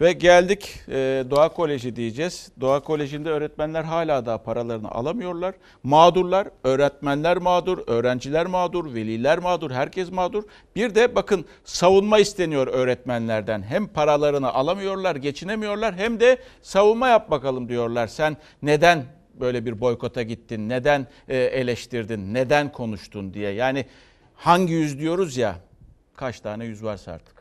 Ve 0.00 0.12
geldik 0.12 0.80
e, 0.88 1.24
Doğa 1.30 1.48
Koleji 1.48 1.96
diyeceğiz. 1.96 2.48
Doğa 2.60 2.80
Koleji'nde 2.80 3.30
öğretmenler 3.30 3.84
hala 3.84 4.26
da 4.26 4.42
paralarını 4.42 4.90
alamıyorlar. 4.90 5.54
Mağdurlar, 5.82 6.48
öğretmenler 6.64 7.36
mağdur, 7.36 7.78
öğrenciler 7.86 8.46
mağdur, 8.46 8.94
veliler 8.94 9.38
mağdur, 9.38 9.70
herkes 9.70 10.12
mağdur. 10.12 10.44
Bir 10.76 10.94
de 10.94 11.14
bakın 11.14 11.44
savunma 11.64 12.18
isteniyor 12.18 12.66
öğretmenlerden. 12.66 13.62
Hem 13.62 13.86
paralarını 13.86 14.52
alamıyorlar, 14.52 15.16
geçinemiyorlar 15.16 15.94
hem 15.94 16.20
de 16.20 16.38
savunma 16.62 17.08
yap 17.08 17.30
bakalım 17.30 17.68
diyorlar. 17.68 18.06
Sen 18.06 18.36
neden 18.62 19.04
böyle 19.40 19.66
bir 19.66 19.80
boykota 19.80 20.22
gittin, 20.22 20.68
neden 20.68 21.06
e, 21.28 21.36
eleştirdin, 21.36 22.34
neden 22.34 22.72
konuştun 22.72 23.34
diye. 23.34 23.50
Yani 23.52 23.86
hangi 24.34 24.72
yüz 24.72 24.98
diyoruz 24.98 25.36
ya, 25.36 25.56
kaç 26.16 26.40
tane 26.40 26.64
yüz 26.64 26.84
varsa 26.84 27.12
artık. 27.12 27.35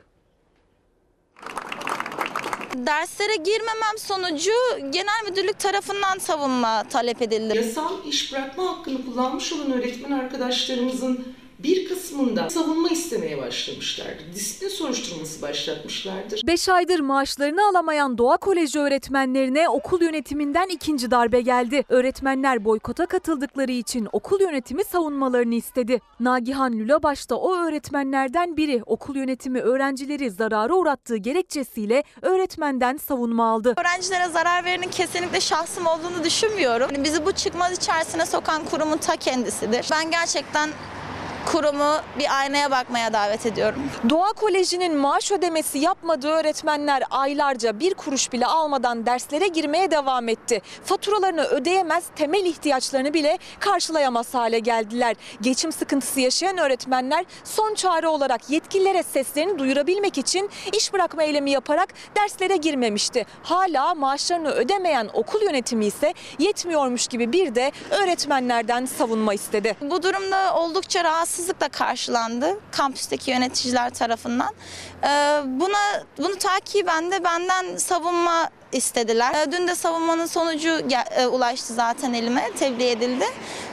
Derslere 2.76 3.36
girmemem 3.36 3.98
sonucu 3.98 4.52
genel 4.90 5.30
müdürlük 5.30 5.60
tarafından 5.60 6.18
savunma 6.20 6.84
talep 6.84 7.22
edildi. 7.22 7.58
Yasal 7.58 8.06
iş 8.06 8.34
bırakma 8.34 8.64
hakkını 8.64 9.06
kullanmış 9.06 9.54
olan 9.54 9.72
öğretmen 9.72 10.12
arkadaşlarımızın 10.12 11.36
bir 11.60 11.90
kısmında 11.90 12.50
savunma 12.50 12.90
istemeye 12.90 13.38
başlamışlardır. 13.38 14.34
Disiplin 14.34 14.70
soruşturması 14.70 15.42
başlatmışlardır. 15.42 16.42
5 16.48 16.70
aydır 16.70 17.00
maaşlarını 17.00 17.68
alamayan 17.70 18.18
Doğa 18.18 18.38
Koleji 18.38 18.80
öğretmenlerine 18.80 19.70
okul 19.70 20.02
yönetiminden 20.02 20.68
ikinci 20.68 21.12
darbe 21.12 21.42
geldi. 21.42 21.84
Öğretmenler 21.90 22.66
boykota 22.66 23.06
katıldıkları 23.06 23.72
için 23.72 24.08
okul 24.12 24.42
yönetimi 24.42 24.84
savunmalarını 24.84 25.56
istedi. 25.56 26.02
Nagihan 26.20 26.74
Lülabaş 26.74 27.30
da 27.30 27.40
o 27.40 27.56
öğretmenlerden 27.56 28.58
biri. 28.58 28.84
Okul 28.86 29.16
yönetimi 29.16 29.62
öğrencileri 29.62 30.32
zarara 30.32 30.74
uğrattığı 30.74 31.18
gerekçesiyle 31.18 32.04
öğretmenden 32.22 32.98
savunma 32.98 33.50
aldı. 33.50 33.74
Öğrencilere 33.78 34.28
zarar 34.28 34.66
verenin 34.66 34.90
kesinlikle 34.90 35.42
şahsım 35.42 35.86
olduğunu 35.86 36.24
düşünmüyorum. 36.24 36.90
Yani 36.94 37.04
Bizi 37.04 37.26
bu 37.26 37.32
çıkmaz 37.32 37.72
içerisine 37.78 38.26
sokan 38.26 38.66
kurumun 38.66 38.98
ta 38.98 39.16
kendisidir. 39.16 39.86
Ben 39.92 40.12
gerçekten 40.12 40.70
kurumu 41.46 41.96
bir 42.20 42.40
aynaya 42.40 42.72
bakmaya 42.72 43.14
davet 43.14 43.46
ediyorum. 43.46 43.82
Doğa 44.10 44.34
Koleji'nin 44.34 44.96
maaş 44.96 45.32
ödemesi 45.32 45.80
yapmadığı 45.80 46.30
öğretmenler 46.30 47.04
aylarca 47.10 47.80
bir 47.80 47.94
kuruş 47.94 48.34
bile 48.34 48.46
almadan 48.46 49.06
derslere 49.06 49.48
girmeye 49.48 49.92
devam 49.92 50.30
etti. 50.30 50.62
Faturalarını 50.86 51.44
ödeyemez, 51.44 52.04
temel 52.16 52.46
ihtiyaçlarını 52.46 53.14
bile 53.14 53.38
karşılayamaz 53.60 54.34
hale 54.34 54.60
geldiler. 54.60 55.16
Geçim 55.42 55.72
sıkıntısı 55.72 56.20
yaşayan 56.20 56.58
öğretmenler 56.58 57.26
son 57.44 57.74
çare 57.74 58.08
olarak 58.08 58.50
yetkililere 58.50 59.04
seslerini 59.04 59.60
duyurabilmek 59.60 60.18
için 60.18 60.50
iş 60.74 60.94
bırakma 60.94 61.24
eylemi 61.24 61.52
yaparak 61.52 61.90
derslere 62.18 62.58
girmemişti. 62.58 63.26
Hala 63.44 63.96
maaşlarını 63.96 64.50
ödemeyen 64.50 65.10
okul 65.14 65.42
yönetimi 65.42 65.86
ise 65.86 66.14
yetmiyormuş 66.40 67.08
gibi 67.08 67.32
bir 67.32 67.56
de 67.56 67.72
öğretmenlerden 67.90 68.86
savunma 68.86 69.34
istedi. 69.34 69.76
Bu 69.82 70.04
durumda 70.04 70.56
oldukça 70.56 71.04
rahatsızlıkla 71.36 71.70
karşılandı 71.70 72.60
kampüsteki 72.72 73.32
yöneticiler 73.32 73.94
tarafından. 73.94 74.54
Ee, 75.04 75.08
Buna 75.46 76.04
bunu 76.18 76.36
takiben 76.36 77.12
de 77.12 77.24
benden 77.24 77.78
savunma 77.78 78.50
istediler. 78.72 79.34
Ee, 79.36 79.52
Dün 79.52 79.68
de 79.68 79.76
savunmanın 79.76 80.26
sonucu 80.26 80.70
e, 81.18 81.28
ulaştı 81.28 81.74
zaten 81.74 82.14
elime, 82.14 82.52
tebliğ 82.60 82.90
edildi. 82.90 83.26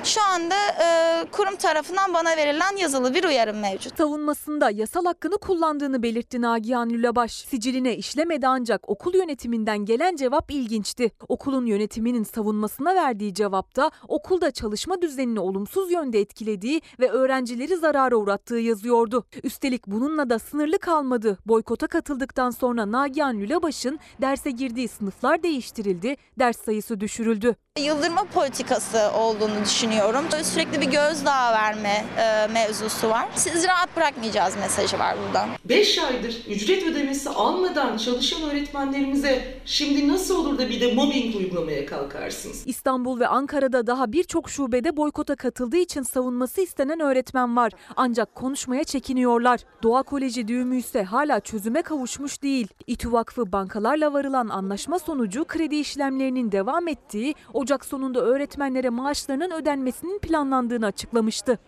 Şu 0.05 0.23
anda 0.23 0.55
e, 0.55 0.87
kurum 1.33 1.57
tarafından 1.57 2.15
bana 2.15 2.37
verilen 2.37 2.77
yazılı 2.77 3.15
bir 3.15 3.25
uyarım 3.25 3.61
mevcut. 3.61 3.99
Savunmasında 3.99 4.71
yasal 4.71 5.05
hakkını 5.05 5.39
kullandığını 5.39 6.03
belirtti 6.03 6.43
Nagihan 6.43 6.91
Lülebaş. 6.91 7.33
Siciline 7.33 7.97
işlemedi 7.97 8.47
ancak 8.47 8.89
okul 8.89 9.15
yönetiminden 9.15 9.79
gelen 9.79 10.17
cevap 10.17 10.51
ilginçti. 10.51 11.11
Okulun 11.29 11.67
yönetiminin 11.67 12.25
savunmasına 12.25 12.95
verdiği 12.95 13.35
cevapta 13.35 13.91
okulda 14.09 14.51
çalışma 14.51 15.03
düzenini 15.03 15.41
olumsuz 15.41 15.93
yönde 15.93 16.21
etkilediği 16.21 16.83
ve 17.01 17.11
öğrencileri 17.11 17.77
zarara 17.77 18.17
uğrattığı 18.17 18.59
yazıyordu. 18.59 19.25
Üstelik 19.43 19.87
bununla 19.87 20.31
da 20.31 20.39
sınırlı 20.39 20.79
kalmadı. 20.79 21.39
Boykota 21.47 21.87
katıldıktan 21.87 22.51
sonra 22.51 22.93
Nagihan 22.93 23.37
Lülebaş'ın 23.39 23.99
derse 24.21 24.51
girdiği 24.51 24.82
sınıflar 24.89 25.43
değiştirildi, 25.43 26.17
ders 26.39 26.65
sayısı 26.65 27.01
düşürüldü. 27.01 27.55
Yıldırma 27.79 28.25
politikası 28.25 29.11
olduğunu 29.19 29.65
düşünüyorum. 29.65 30.25
Sürekli 30.43 30.81
bir 30.81 30.87
gözdağı 30.87 31.53
verme 31.53 32.05
e, 32.19 32.47
mevzusu 32.53 33.09
var. 33.09 33.29
Sizi 33.35 33.69
rahat 33.69 33.97
bırakmayacağız 33.97 34.57
mesajı 34.57 34.99
var 34.99 35.17
burada. 35.27 35.49
5 35.65 35.99
aydır 35.99 36.37
ücret 36.49 36.83
ödemesi 36.83 37.31
almadan 37.31 37.97
çalışan 37.97 38.43
öğretmenlerimize 38.43 39.61
şimdi 39.65 40.09
nasıl 40.09 40.37
olur 40.37 40.59
da 40.59 40.69
bir 40.69 40.81
de 40.81 40.95
mobbing 40.95 41.37
uygulamaya 41.37 41.87
kalkarsınız? 41.87 42.63
İstanbul 42.67 43.21
ve 43.21 43.27
Ankara'da 43.27 43.87
daha 43.87 44.13
birçok 44.13 44.51
şubede 44.51 44.97
boykota 44.97 45.37
katıldığı 45.37 45.77
için 45.77 46.03
savunması 46.03 46.61
istenen 46.61 47.01
öğretmen 47.01 47.57
var. 47.57 47.73
Ancak 47.97 48.35
konuşmaya 48.35 48.85
çekiniyorlar. 48.85 49.61
Doğa 49.83 50.03
Koleji 50.03 50.49
düğümü 50.49 50.77
ise 50.77 51.03
hala 51.03 51.41
çözüme 51.41 51.83
kavuşmuş 51.83 52.43
değil. 52.43 52.69
İTÜ 52.87 53.13
Vakfı 53.13 53.53
bankalarla 53.53 54.13
varılan 54.13 54.49
anlaşma 54.73 54.99
sonucu 54.99 55.45
kredi 55.45 55.77
işlemlerinin 55.77 56.53
devam 56.53 56.89
ettiği, 56.89 57.35
Ocak 57.53 57.85
sonunda 57.85 58.21
öğretmenlere 58.21 58.91
maaşlarının 58.91 59.51
ödenmesinin 59.51 60.19
planlandığını 60.19 60.87
açıklamıştı. 60.87 61.59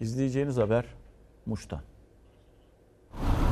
İzleyeceğiniz 0.00 0.56
haber 0.56 0.84
Muş'tan. 1.46 1.80
Hı. 3.10 3.44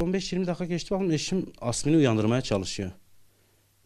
15-20 0.00 0.46
dakika 0.46 0.64
geçti 0.64 0.90
bakalım 0.90 1.10
eşim 1.10 1.52
Asmin'i 1.60 1.96
uyandırmaya 1.96 2.42
çalışıyor. 2.42 2.90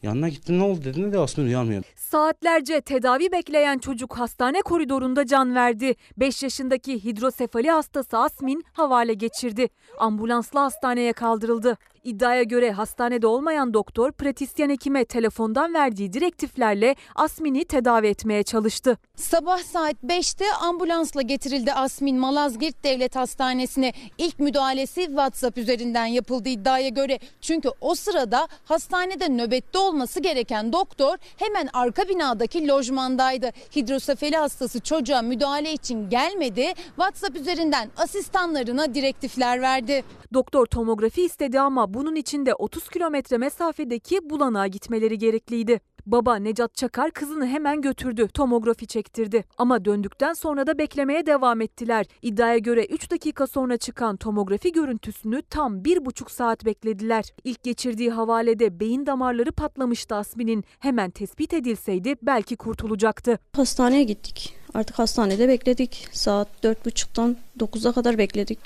Yanına 0.03 0.29
gittim 0.29 0.59
ne 0.59 0.63
oldu 0.63 0.85
dediğinde 0.85 1.13
de 1.13 1.19
Asmin 1.19 1.45
uyanmıyor. 1.47 1.83
Saatlerce 1.97 2.81
tedavi 2.81 3.33
bekleyen 3.33 3.79
çocuk 3.79 4.19
hastane 4.19 4.63
koridorunda 4.63 5.27
can 5.27 5.55
verdi. 5.55 5.95
5 6.17 6.43
yaşındaki 6.43 7.05
hidrosefali 7.05 7.71
hastası 7.71 8.19
Asmin 8.19 8.65
havale 8.73 9.15
geçirdi. 9.15 9.69
Ambulansla 9.99 10.63
hastaneye 10.63 11.13
kaldırıldı. 11.13 11.77
İddiaya 12.05 12.43
göre 12.43 12.73
hastanede 12.73 13.27
olmayan 13.27 13.75
doktor 13.75 14.13
pratisyen 14.13 14.71
hekime 14.71 15.05
telefondan 15.05 15.75
verdiği 15.75 16.13
direktiflerle 16.13 16.97
Asmin'i 17.15 17.65
tedavi 17.65 18.07
etmeye 18.07 18.43
çalıştı. 18.43 18.99
Sabah 19.17 19.59
saat 19.59 19.95
5'te 20.05 20.53
ambulansla 20.53 21.23
getirildi 21.23 21.73
Asmin 21.73 22.19
Malazgirt 22.19 22.85
Devlet 22.85 23.17
Hastanesi'ne. 23.17 23.93
İlk 24.19 24.39
müdahalesi 24.39 25.01
WhatsApp 25.07 25.59
üzerinden 25.59 26.07
yapıldı 26.07 26.49
iddiaya 26.49 26.89
göre. 26.89 27.19
Çünkü 27.41 27.69
o 27.81 27.95
sırada 27.95 28.49
hastanede 28.65 29.29
nöbette 29.29 29.79
olması 29.79 30.21
gereken 30.21 30.73
doktor 30.73 31.17
hemen 31.37 31.69
arka 31.73 32.09
binadaki 32.09 32.69
lojmandaydı. 32.69 33.51
Hidrosefali 33.77 34.37
hastası 34.37 34.81
çocuğa 34.81 35.23
müdahale 35.23 35.73
için 35.73 36.11
gelmedi. 36.11 36.73
WhatsApp 36.97 37.37
üzerinden 37.37 37.91
asistanlarına 37.97 38.95
direktifler 38.95 39.63
verdi. 39.63 40.05
Doktor 40.35 40.67
tomografi 40.67 41.23
istedi 41.23 41.61
ama 41.61 41.92
bunun 41.95 42.15
için 42.15 42.47
de 42.47 42.55
30 42.55 42.89
kilometre 42.89 43.39
mesafedeki 43.39 44.31
bulanağa 44.31 44.67
gitmeleri 44.67 45.19
gerekliydi. 45.19 45.81
Baba 46.07 46.37
Necat 46.37 46.75
Çakar 46.75 47.11
kızını 47.11 47.47
hemen 47.47 47.81
götürdü, 47.81 48.29
tomografi 48.35 48.87
çektirdi. 48.87 49.45
Ama 49.59 49.85
döndükten 49.85 50.33
sonra 50.33 50.67
da 50.67 50.79
beklemeye 50.79 51.27
devam 51.27 51.61
ettiler. 51.61 52.07
İddiaya 52.23 52.59
göre 52.59 52.85
3 52.85 53.11
dakika 53.11 53.47
sonra 53.47 53.77
çıkan 53.77 54.17
tomografi 54.17 54.73
görüntüsünü 54.73 55.43
tam 55.43 55.83
1,5 55.83 56.31
saat 56.31 56.65
beklediler. 56.65 57.25
İlk 57.45 57.63
geçirdiği 57.63 58.11
havalede 58.11 58.81
beyin 58.81 59.07
damarları 59.07 59.53
patlamıştı 59.53 60.15
Asmin'in. 60.15 60.65
Hemen 60.79 61.11
tespit 61.11 61.53
edilseydi 61.53 62.15
belki 62.23 62.57
kurtulacaktı. 62.57 63.39
Hastaneye 63.53 64.03
gittik. 64.03 64.55
Artık 64.75 64.99
hastanede 64.99 65.49
bekledik. 65.49 66.09
Saat 66.13 66.49
4.30'dan 66.65 67.37
9'a 67.59 67.93
kadar 67.93 68.19
bekledik. 68.19 68.59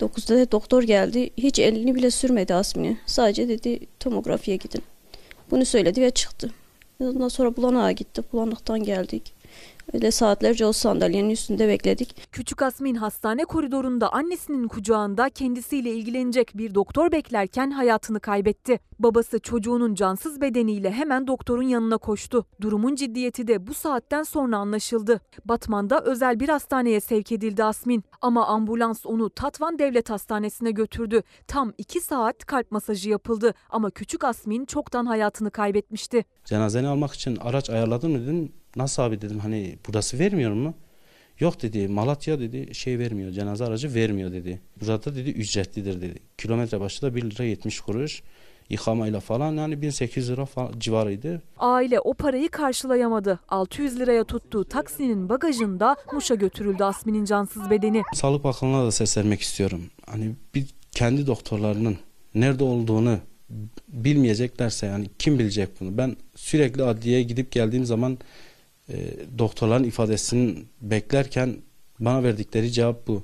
9'da 0.00 0.38
da 0.38 0.52
doktor 0.52 0.82
geldi. 0.82 1.30
Hiç 1.36 1.58
elini 1.58 1.94
bile 1.94 2.10
sürmedi 2.10 2.54
Asmin'e. 2.54 2.96
Sadece 3.06 3.48
dedi 3.48 3.80
tomografiye 4.00 4.56
gidin. 4.56 4.82
Bunu 5.50 5.64
söyledi 5.64 6.02
ve 6.02 6.10
çıktı. 6.10 6.50
Ondan 7.00 7.28
sonra 7.28 7.56
bulanağa 7.56 7.92
gitti. 7.92 8.22
Bulanıktan 8.32 8.84
geldik. 8.84 9.32
Öyle 9.92 10.10
saatlerce 10.10 10.66
o 10.66 10.72
sandalyenin 10.72 11.30
üstünde 11.30 11.68
bekledik. 11.68 12.32
Küçük 12.32 12.62
Asmin 12.62 12.94
hastane 12.94 13.44
koridorunda 13.44 14.12
annesinin 14.12 14.68
kucağında 14.68 15.30
kendisiyle 15.30 15.90
ilgilenecek 15.90 16.50
bir 16.54 16.74
doktor 16.74 17.12
beklerken 17.12 17.70
hayatını 17.70 18.20
kaybetti. 18.20 18.80
Babası 18.98 19.38
çocuğunun 19.38 19.94
cansız 19.94 20.40
bedeniyle 20.40 20.90
hemen 20.90 21.26
doktorun 21.26 21.62
yanına 21.62 21.98
koştu. 21.98 22.46
Durumun 22.60 22.94
ciddiyeti 22.94 23.46
de 23.48 23.66
bu 23.66 23.74
saatten 23.74 24.22
sonra 24.22 24.56
anlaşıldı. 24.56 25.20
Batman'da 25.44 26.00
özel 26.00 26.40
bir 26.40 26.48
hastaneye 26.48 27.00
sevk 27.00 27.32
edildi 27.32 27.64
Asmin. 27.64 28.04
Ama 28.20 28.46
ambulans 28.46 29.06
onu 29.06 29.30
Tatvan 29.30 29.78
Devlet 29.78 30.10
Hastanesi'ne 30.10 30.70
götürdü. 30.70 31.22
Tam 31.46 31.72
2 31.78 32.00
saat 32.00 32.46
kalp 32.46 32.70
masajı 32.72 33.10
yapıldı. 33.10 33.54
Ama 33.70 33.90
küçük 33.90 34.24
Asmin 34.24 34.64
çoktan 34.64 35.06
hayatını 35.06 35.50
kaybetmişti. 35.50 36.24
Cenazeni 36.44 36.88
almak 36.88 37.12
için 37.12 37.36
araç 37.36 37.70
ayarladın 37.70 38.10
mı 38.10 38.22
dedim. 38.22 38.52
Nasıl 38.76 39.02
abi 39.02 39.20
dedim 39.20 39.38
hani 39.38 39.78
burası 39.88 40.18
vermiyor 40.18 40.52
mu? 40.52 40.74
Yok 41.40 41.62
dedi 41.62 41.88
Malatya 41.88 42.40
dedi 42.40 42.74
şey 42.74 42.98
vermiyor 42.98 43.32
cenaze 43.32 43.64
aracı 43.64 43.94
vermiyor 43.94 44.32
dedi. 44.32 44.60
Burada 44.80 45.14
dedi 45.14 45.30
ücretlidir 45.30 46.00
dedi. 46.00 46.18
Kilometre 46.38 46.80
başı 46.80 47.02
da 47.02 47.14
1 47.14 47.22
lira 47.22 47.44
70 47.44 47.80
kuruş. 47.80 48.22
Yıkamayla 48.70 49.20
falan 49.20 49.52
yani 49.52 49.82
1800 49.82 50.30
lira 50.30 50.44
falan 50.44 50.72
civarıydı. 50.78 51.42
Aile 51.58 52.00
o 52.00 52.14
parayı 52.14 52.48
karşılayamadı. 52.48 53.40
600 53.48 54.00
liraya 54.00 54.24
tuttuğu 54.24 54.64
taksinin 54.64 55.28
bagajında 55.28 55.96
Muş'a 56.12 56.34
götürüldü 56.34 56.84
Asmin'in 56.84 57.24
cansız 57.24 57.70
bedeni. 57.70 58.02
Sağlık 58.14 58.44
Bakanlığı'na 58.44 58.86
da 58.86 58.90
seslenmek 58.90 59.40
istiyorum. 59.40 59.82
Hani 60.06 60.34
bir 60.54 60.66
kendi 60.92 61.26
doktorlarının 61.26 61.98
nerede 62.34 62.64
olduğunu 62.64 63.18
bilmeyeceklerse 63.88 64.86
yani 64.86 65.06
kim 65.18 65.38
bilecek 65.38 65.80
bunu? 65.80 65.98
Ben 65.98 66.16
sürekli 66.36 66.82
adliyeye 66.82 67.22
gidip 67.22 67.52
geldiğim 67.52 67.84
zaman 67.84 68.18
e, 68.88 68.94
doktorların 69.38 69.84
ifadesini 69.84 70.56
beklerken 70.80 71.56
bana 72.00 72.22
verdikleri 72.22 72.72
cevap 72.72 73.06
bu. 73.06 73.22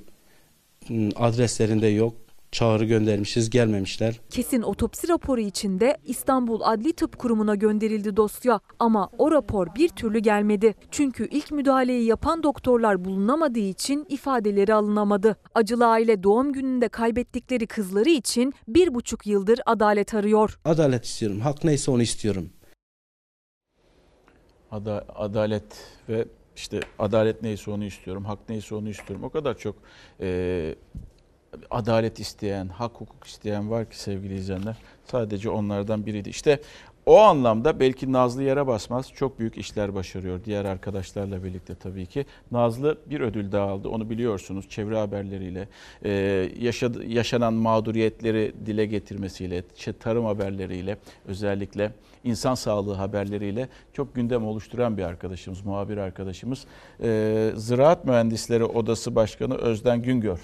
Hmm, 0.87 1.09
Adreslerinde 1.15 1.87
yok. 1.87 2.13
Çağrı 2.51 2.85
göndermişiz 2.85 3.49
gelmemişler. 3.49 4.19
Kesin 4.29 4.61
otopsi 4.61 5.07
raporu 5.07 5.41
içinde 5.41 5.97
İstanbul 6.05 6.61
Adli 6.63 6.93
Tıp 6.93 7.17
Kurumu'na 7.19 7.55
gönderildi 7.55 8.15
dosya 8.17 8.59
ama 8.79 9.09
o 9.17 9.31
rapor 9.31 9.67
bir 9.75 9.89
türlü 9.89 10.19
gelmedi. 10.19 10.75
Çünkü 10.91 11.27
ilk 11.31 11.51
müdahaleyi 11.51 12.05
yapan 12.05 12.43
doktorlar 12.43 13.05
bulunamadığı 13.05 13.59
için 13.59 14.05
ifadeleri 14.09 14.73
alınamadı. 14.73 15.37
Acılı 15.55 15.87
aile 15.87 16.23
doğum 16.23 16.53
gününde 16.53 16.87
kaybettikleri 16.89 17.67
kızları 17.67 18.09
için 18.09 18.53
bir 18.67 18.93
buçuk 18.93 19.27
yıldır 19.27 19.59
adalet 19.65 20.13
arıyor. 20.13 20.59
Adalet 20.65 21.05
istiyorum. 21.05 21.39
Hak 21.39 21.63
neyse 21.63 21.91
onu 21.91 22.01
istiyorum. 22.01 22.49
Ada- 24.71 25.05
adalet 25.15 25.63
ve 26.09 26.25
işte 26.55 26.79
adalet 26.99 27.41
neyse 27.43 27.71
onu 27.71 27.83
istiyorum, 27.85 28.25
hak 28.25 28.39
neyse 28.49 28.75
onu 28.75 28.89
istiyorum. 28.89 29.25
O 29.25 29.29
kadar 29.29 29.57
çok 29.57 29.75
e, 30.21 30.75
adalet 31.69 32.19
isteyen, 32.19 32.67
hak 32.67 32.91
hukuk 32.93 33.23
isteyen 33.27 33.71
var 33.71 33.89
ki 33.89 33.99
sevgili 33.99 34.35
izleyenler. 34.35 34.75
Sadece 35.05 35.49
onlardan 35.49 36.05
biriydi. 36.05 36.29
İşte 36.29 36.59
o 37.05 37.19
anlamda 37.19 37.79
belki 37.79 38.13
Nazlı 38.13 38.43
yere 38.43 38.67
basmaz 38.67 39.11
çok 39.13 39.39
büyük 39.39 39.57
işler 39.57 39.95
başarıyor 39.95 40.39
diğer 40.45 40.65
arkadaşlarla 40.65 41.43
birlikte 41.43 41.75
tabii 41.75 42.05
ki. 42.05 42.25
Nazlı 42.51 42.97
bir 43.05 43.21
ödül 43.21 43.51
daha 43.51 43.67
aldı 43.67 43.89
onu 43.89 44.09
biliyorsunuz 44.09 44.69
çevre 44.69 44.97
haberleriyle, 44.97 45.67
e, 46.05 46.11
yaşadı, 46.59 47.05
yaşanan 47.05 47.53
mağduriyetleri 47.53 48.53
dile 48.65 48.85
getirmesiyle, 48.85 49.63
tarım 49.99 50.25
haberleriyle 50.25 50.97
özellikle 51.25 51.91
insan 52.23 52.55
sağlığı 52.55 52.93
haberleriyle 52.93 53.69
çok 53.93 54.15
gündem 54.15 54.45
oluşturan 54.45 54.97
bir 54.97 55.03
arkadaşımız, 55.03 55.65
muhabir 55.65 55.97
arkadaşımız. 55.97 56.65
E, 57.03 57.51
Ziraat 57.55 58.05
Mühendisleri 58.05 58.63
Odası 58.63 59.15
Başkanı 59.15 59.55
Özden 59.55 60.01
Güngör 60.01 60.39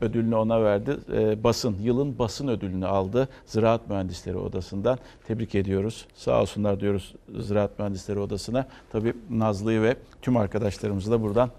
ödülünü 0.00 0.34
ona 0.34 0.62
verdi. 0.62 0.96
Ee, 1.12 1.44
basın, 1.44 1.76
yılın 1.82 2.18
basın 2.18 2.48
ödülünü 2.48 2.86
aldı 2.86 3.28
Ziraat 3.46 3.88
Mühendisleri 3.88 4.36
Odası'ndan. 4.36 4.98
Tebrik 5.26 5.54
ediyoruz. 5.54 6.06
Sağ 6.14 6.40
olsunlar 6.40 6.80
diyoruz 6.80 7.14
Ziraat 7.40 7.78
Mühendisleri 7.78 8.18
Odası'na. 8.18 8.66
Tabii 8.92 9.14
Nazlı'yı 9.30 9.82
ve 9.82 9.96
tüm 10.22 10.36
arkadaşlarımızı 10.36 11.10
da 11.10 11.22
buradan 11.22 11.50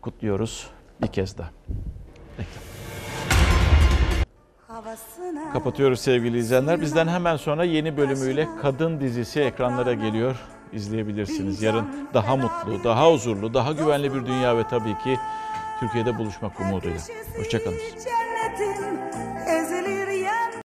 kutluyoruz 0.00 0.66
bir 1.02 1.06
kez 1.06 1.38
daha. 1.38 1.50
Kapatıyoruz 5.52 6.00
sevgili 6.00 6.38
izleyenler. 6.38 6.80
Bizden 6.80 7.08
hemen 7.08 7.36
sonra 7.36 7.64
yeni 7.64 7.96
bölümüyle 7.96 8.48
Kadın 8.62 9.00
dizisi 9.00 9.40
ekranlara 9.40 9.94
geliyor. 9.94 10.36
İzleyebilirsiniz. 10.72 11.62
Yarın 11.62 11.86
daha 12.14 12.36
mutlu, 12.36 12.84
daha 12.84 13.12
huzurlu, 13.12 13.54
daha 13.54 13.72
güvenli 13.72 14.14
bir 14.14 14.26
dünya 14.26 14.56
ve 14.56 14.68
tabii 14.68 14.98
ki 15.04 15.18
Türkiye'de 15.80 16.18
buluşmak 16.18 16.60
umuduyla. 16.60 16.98
Hoşçakalın. 17.36 17.78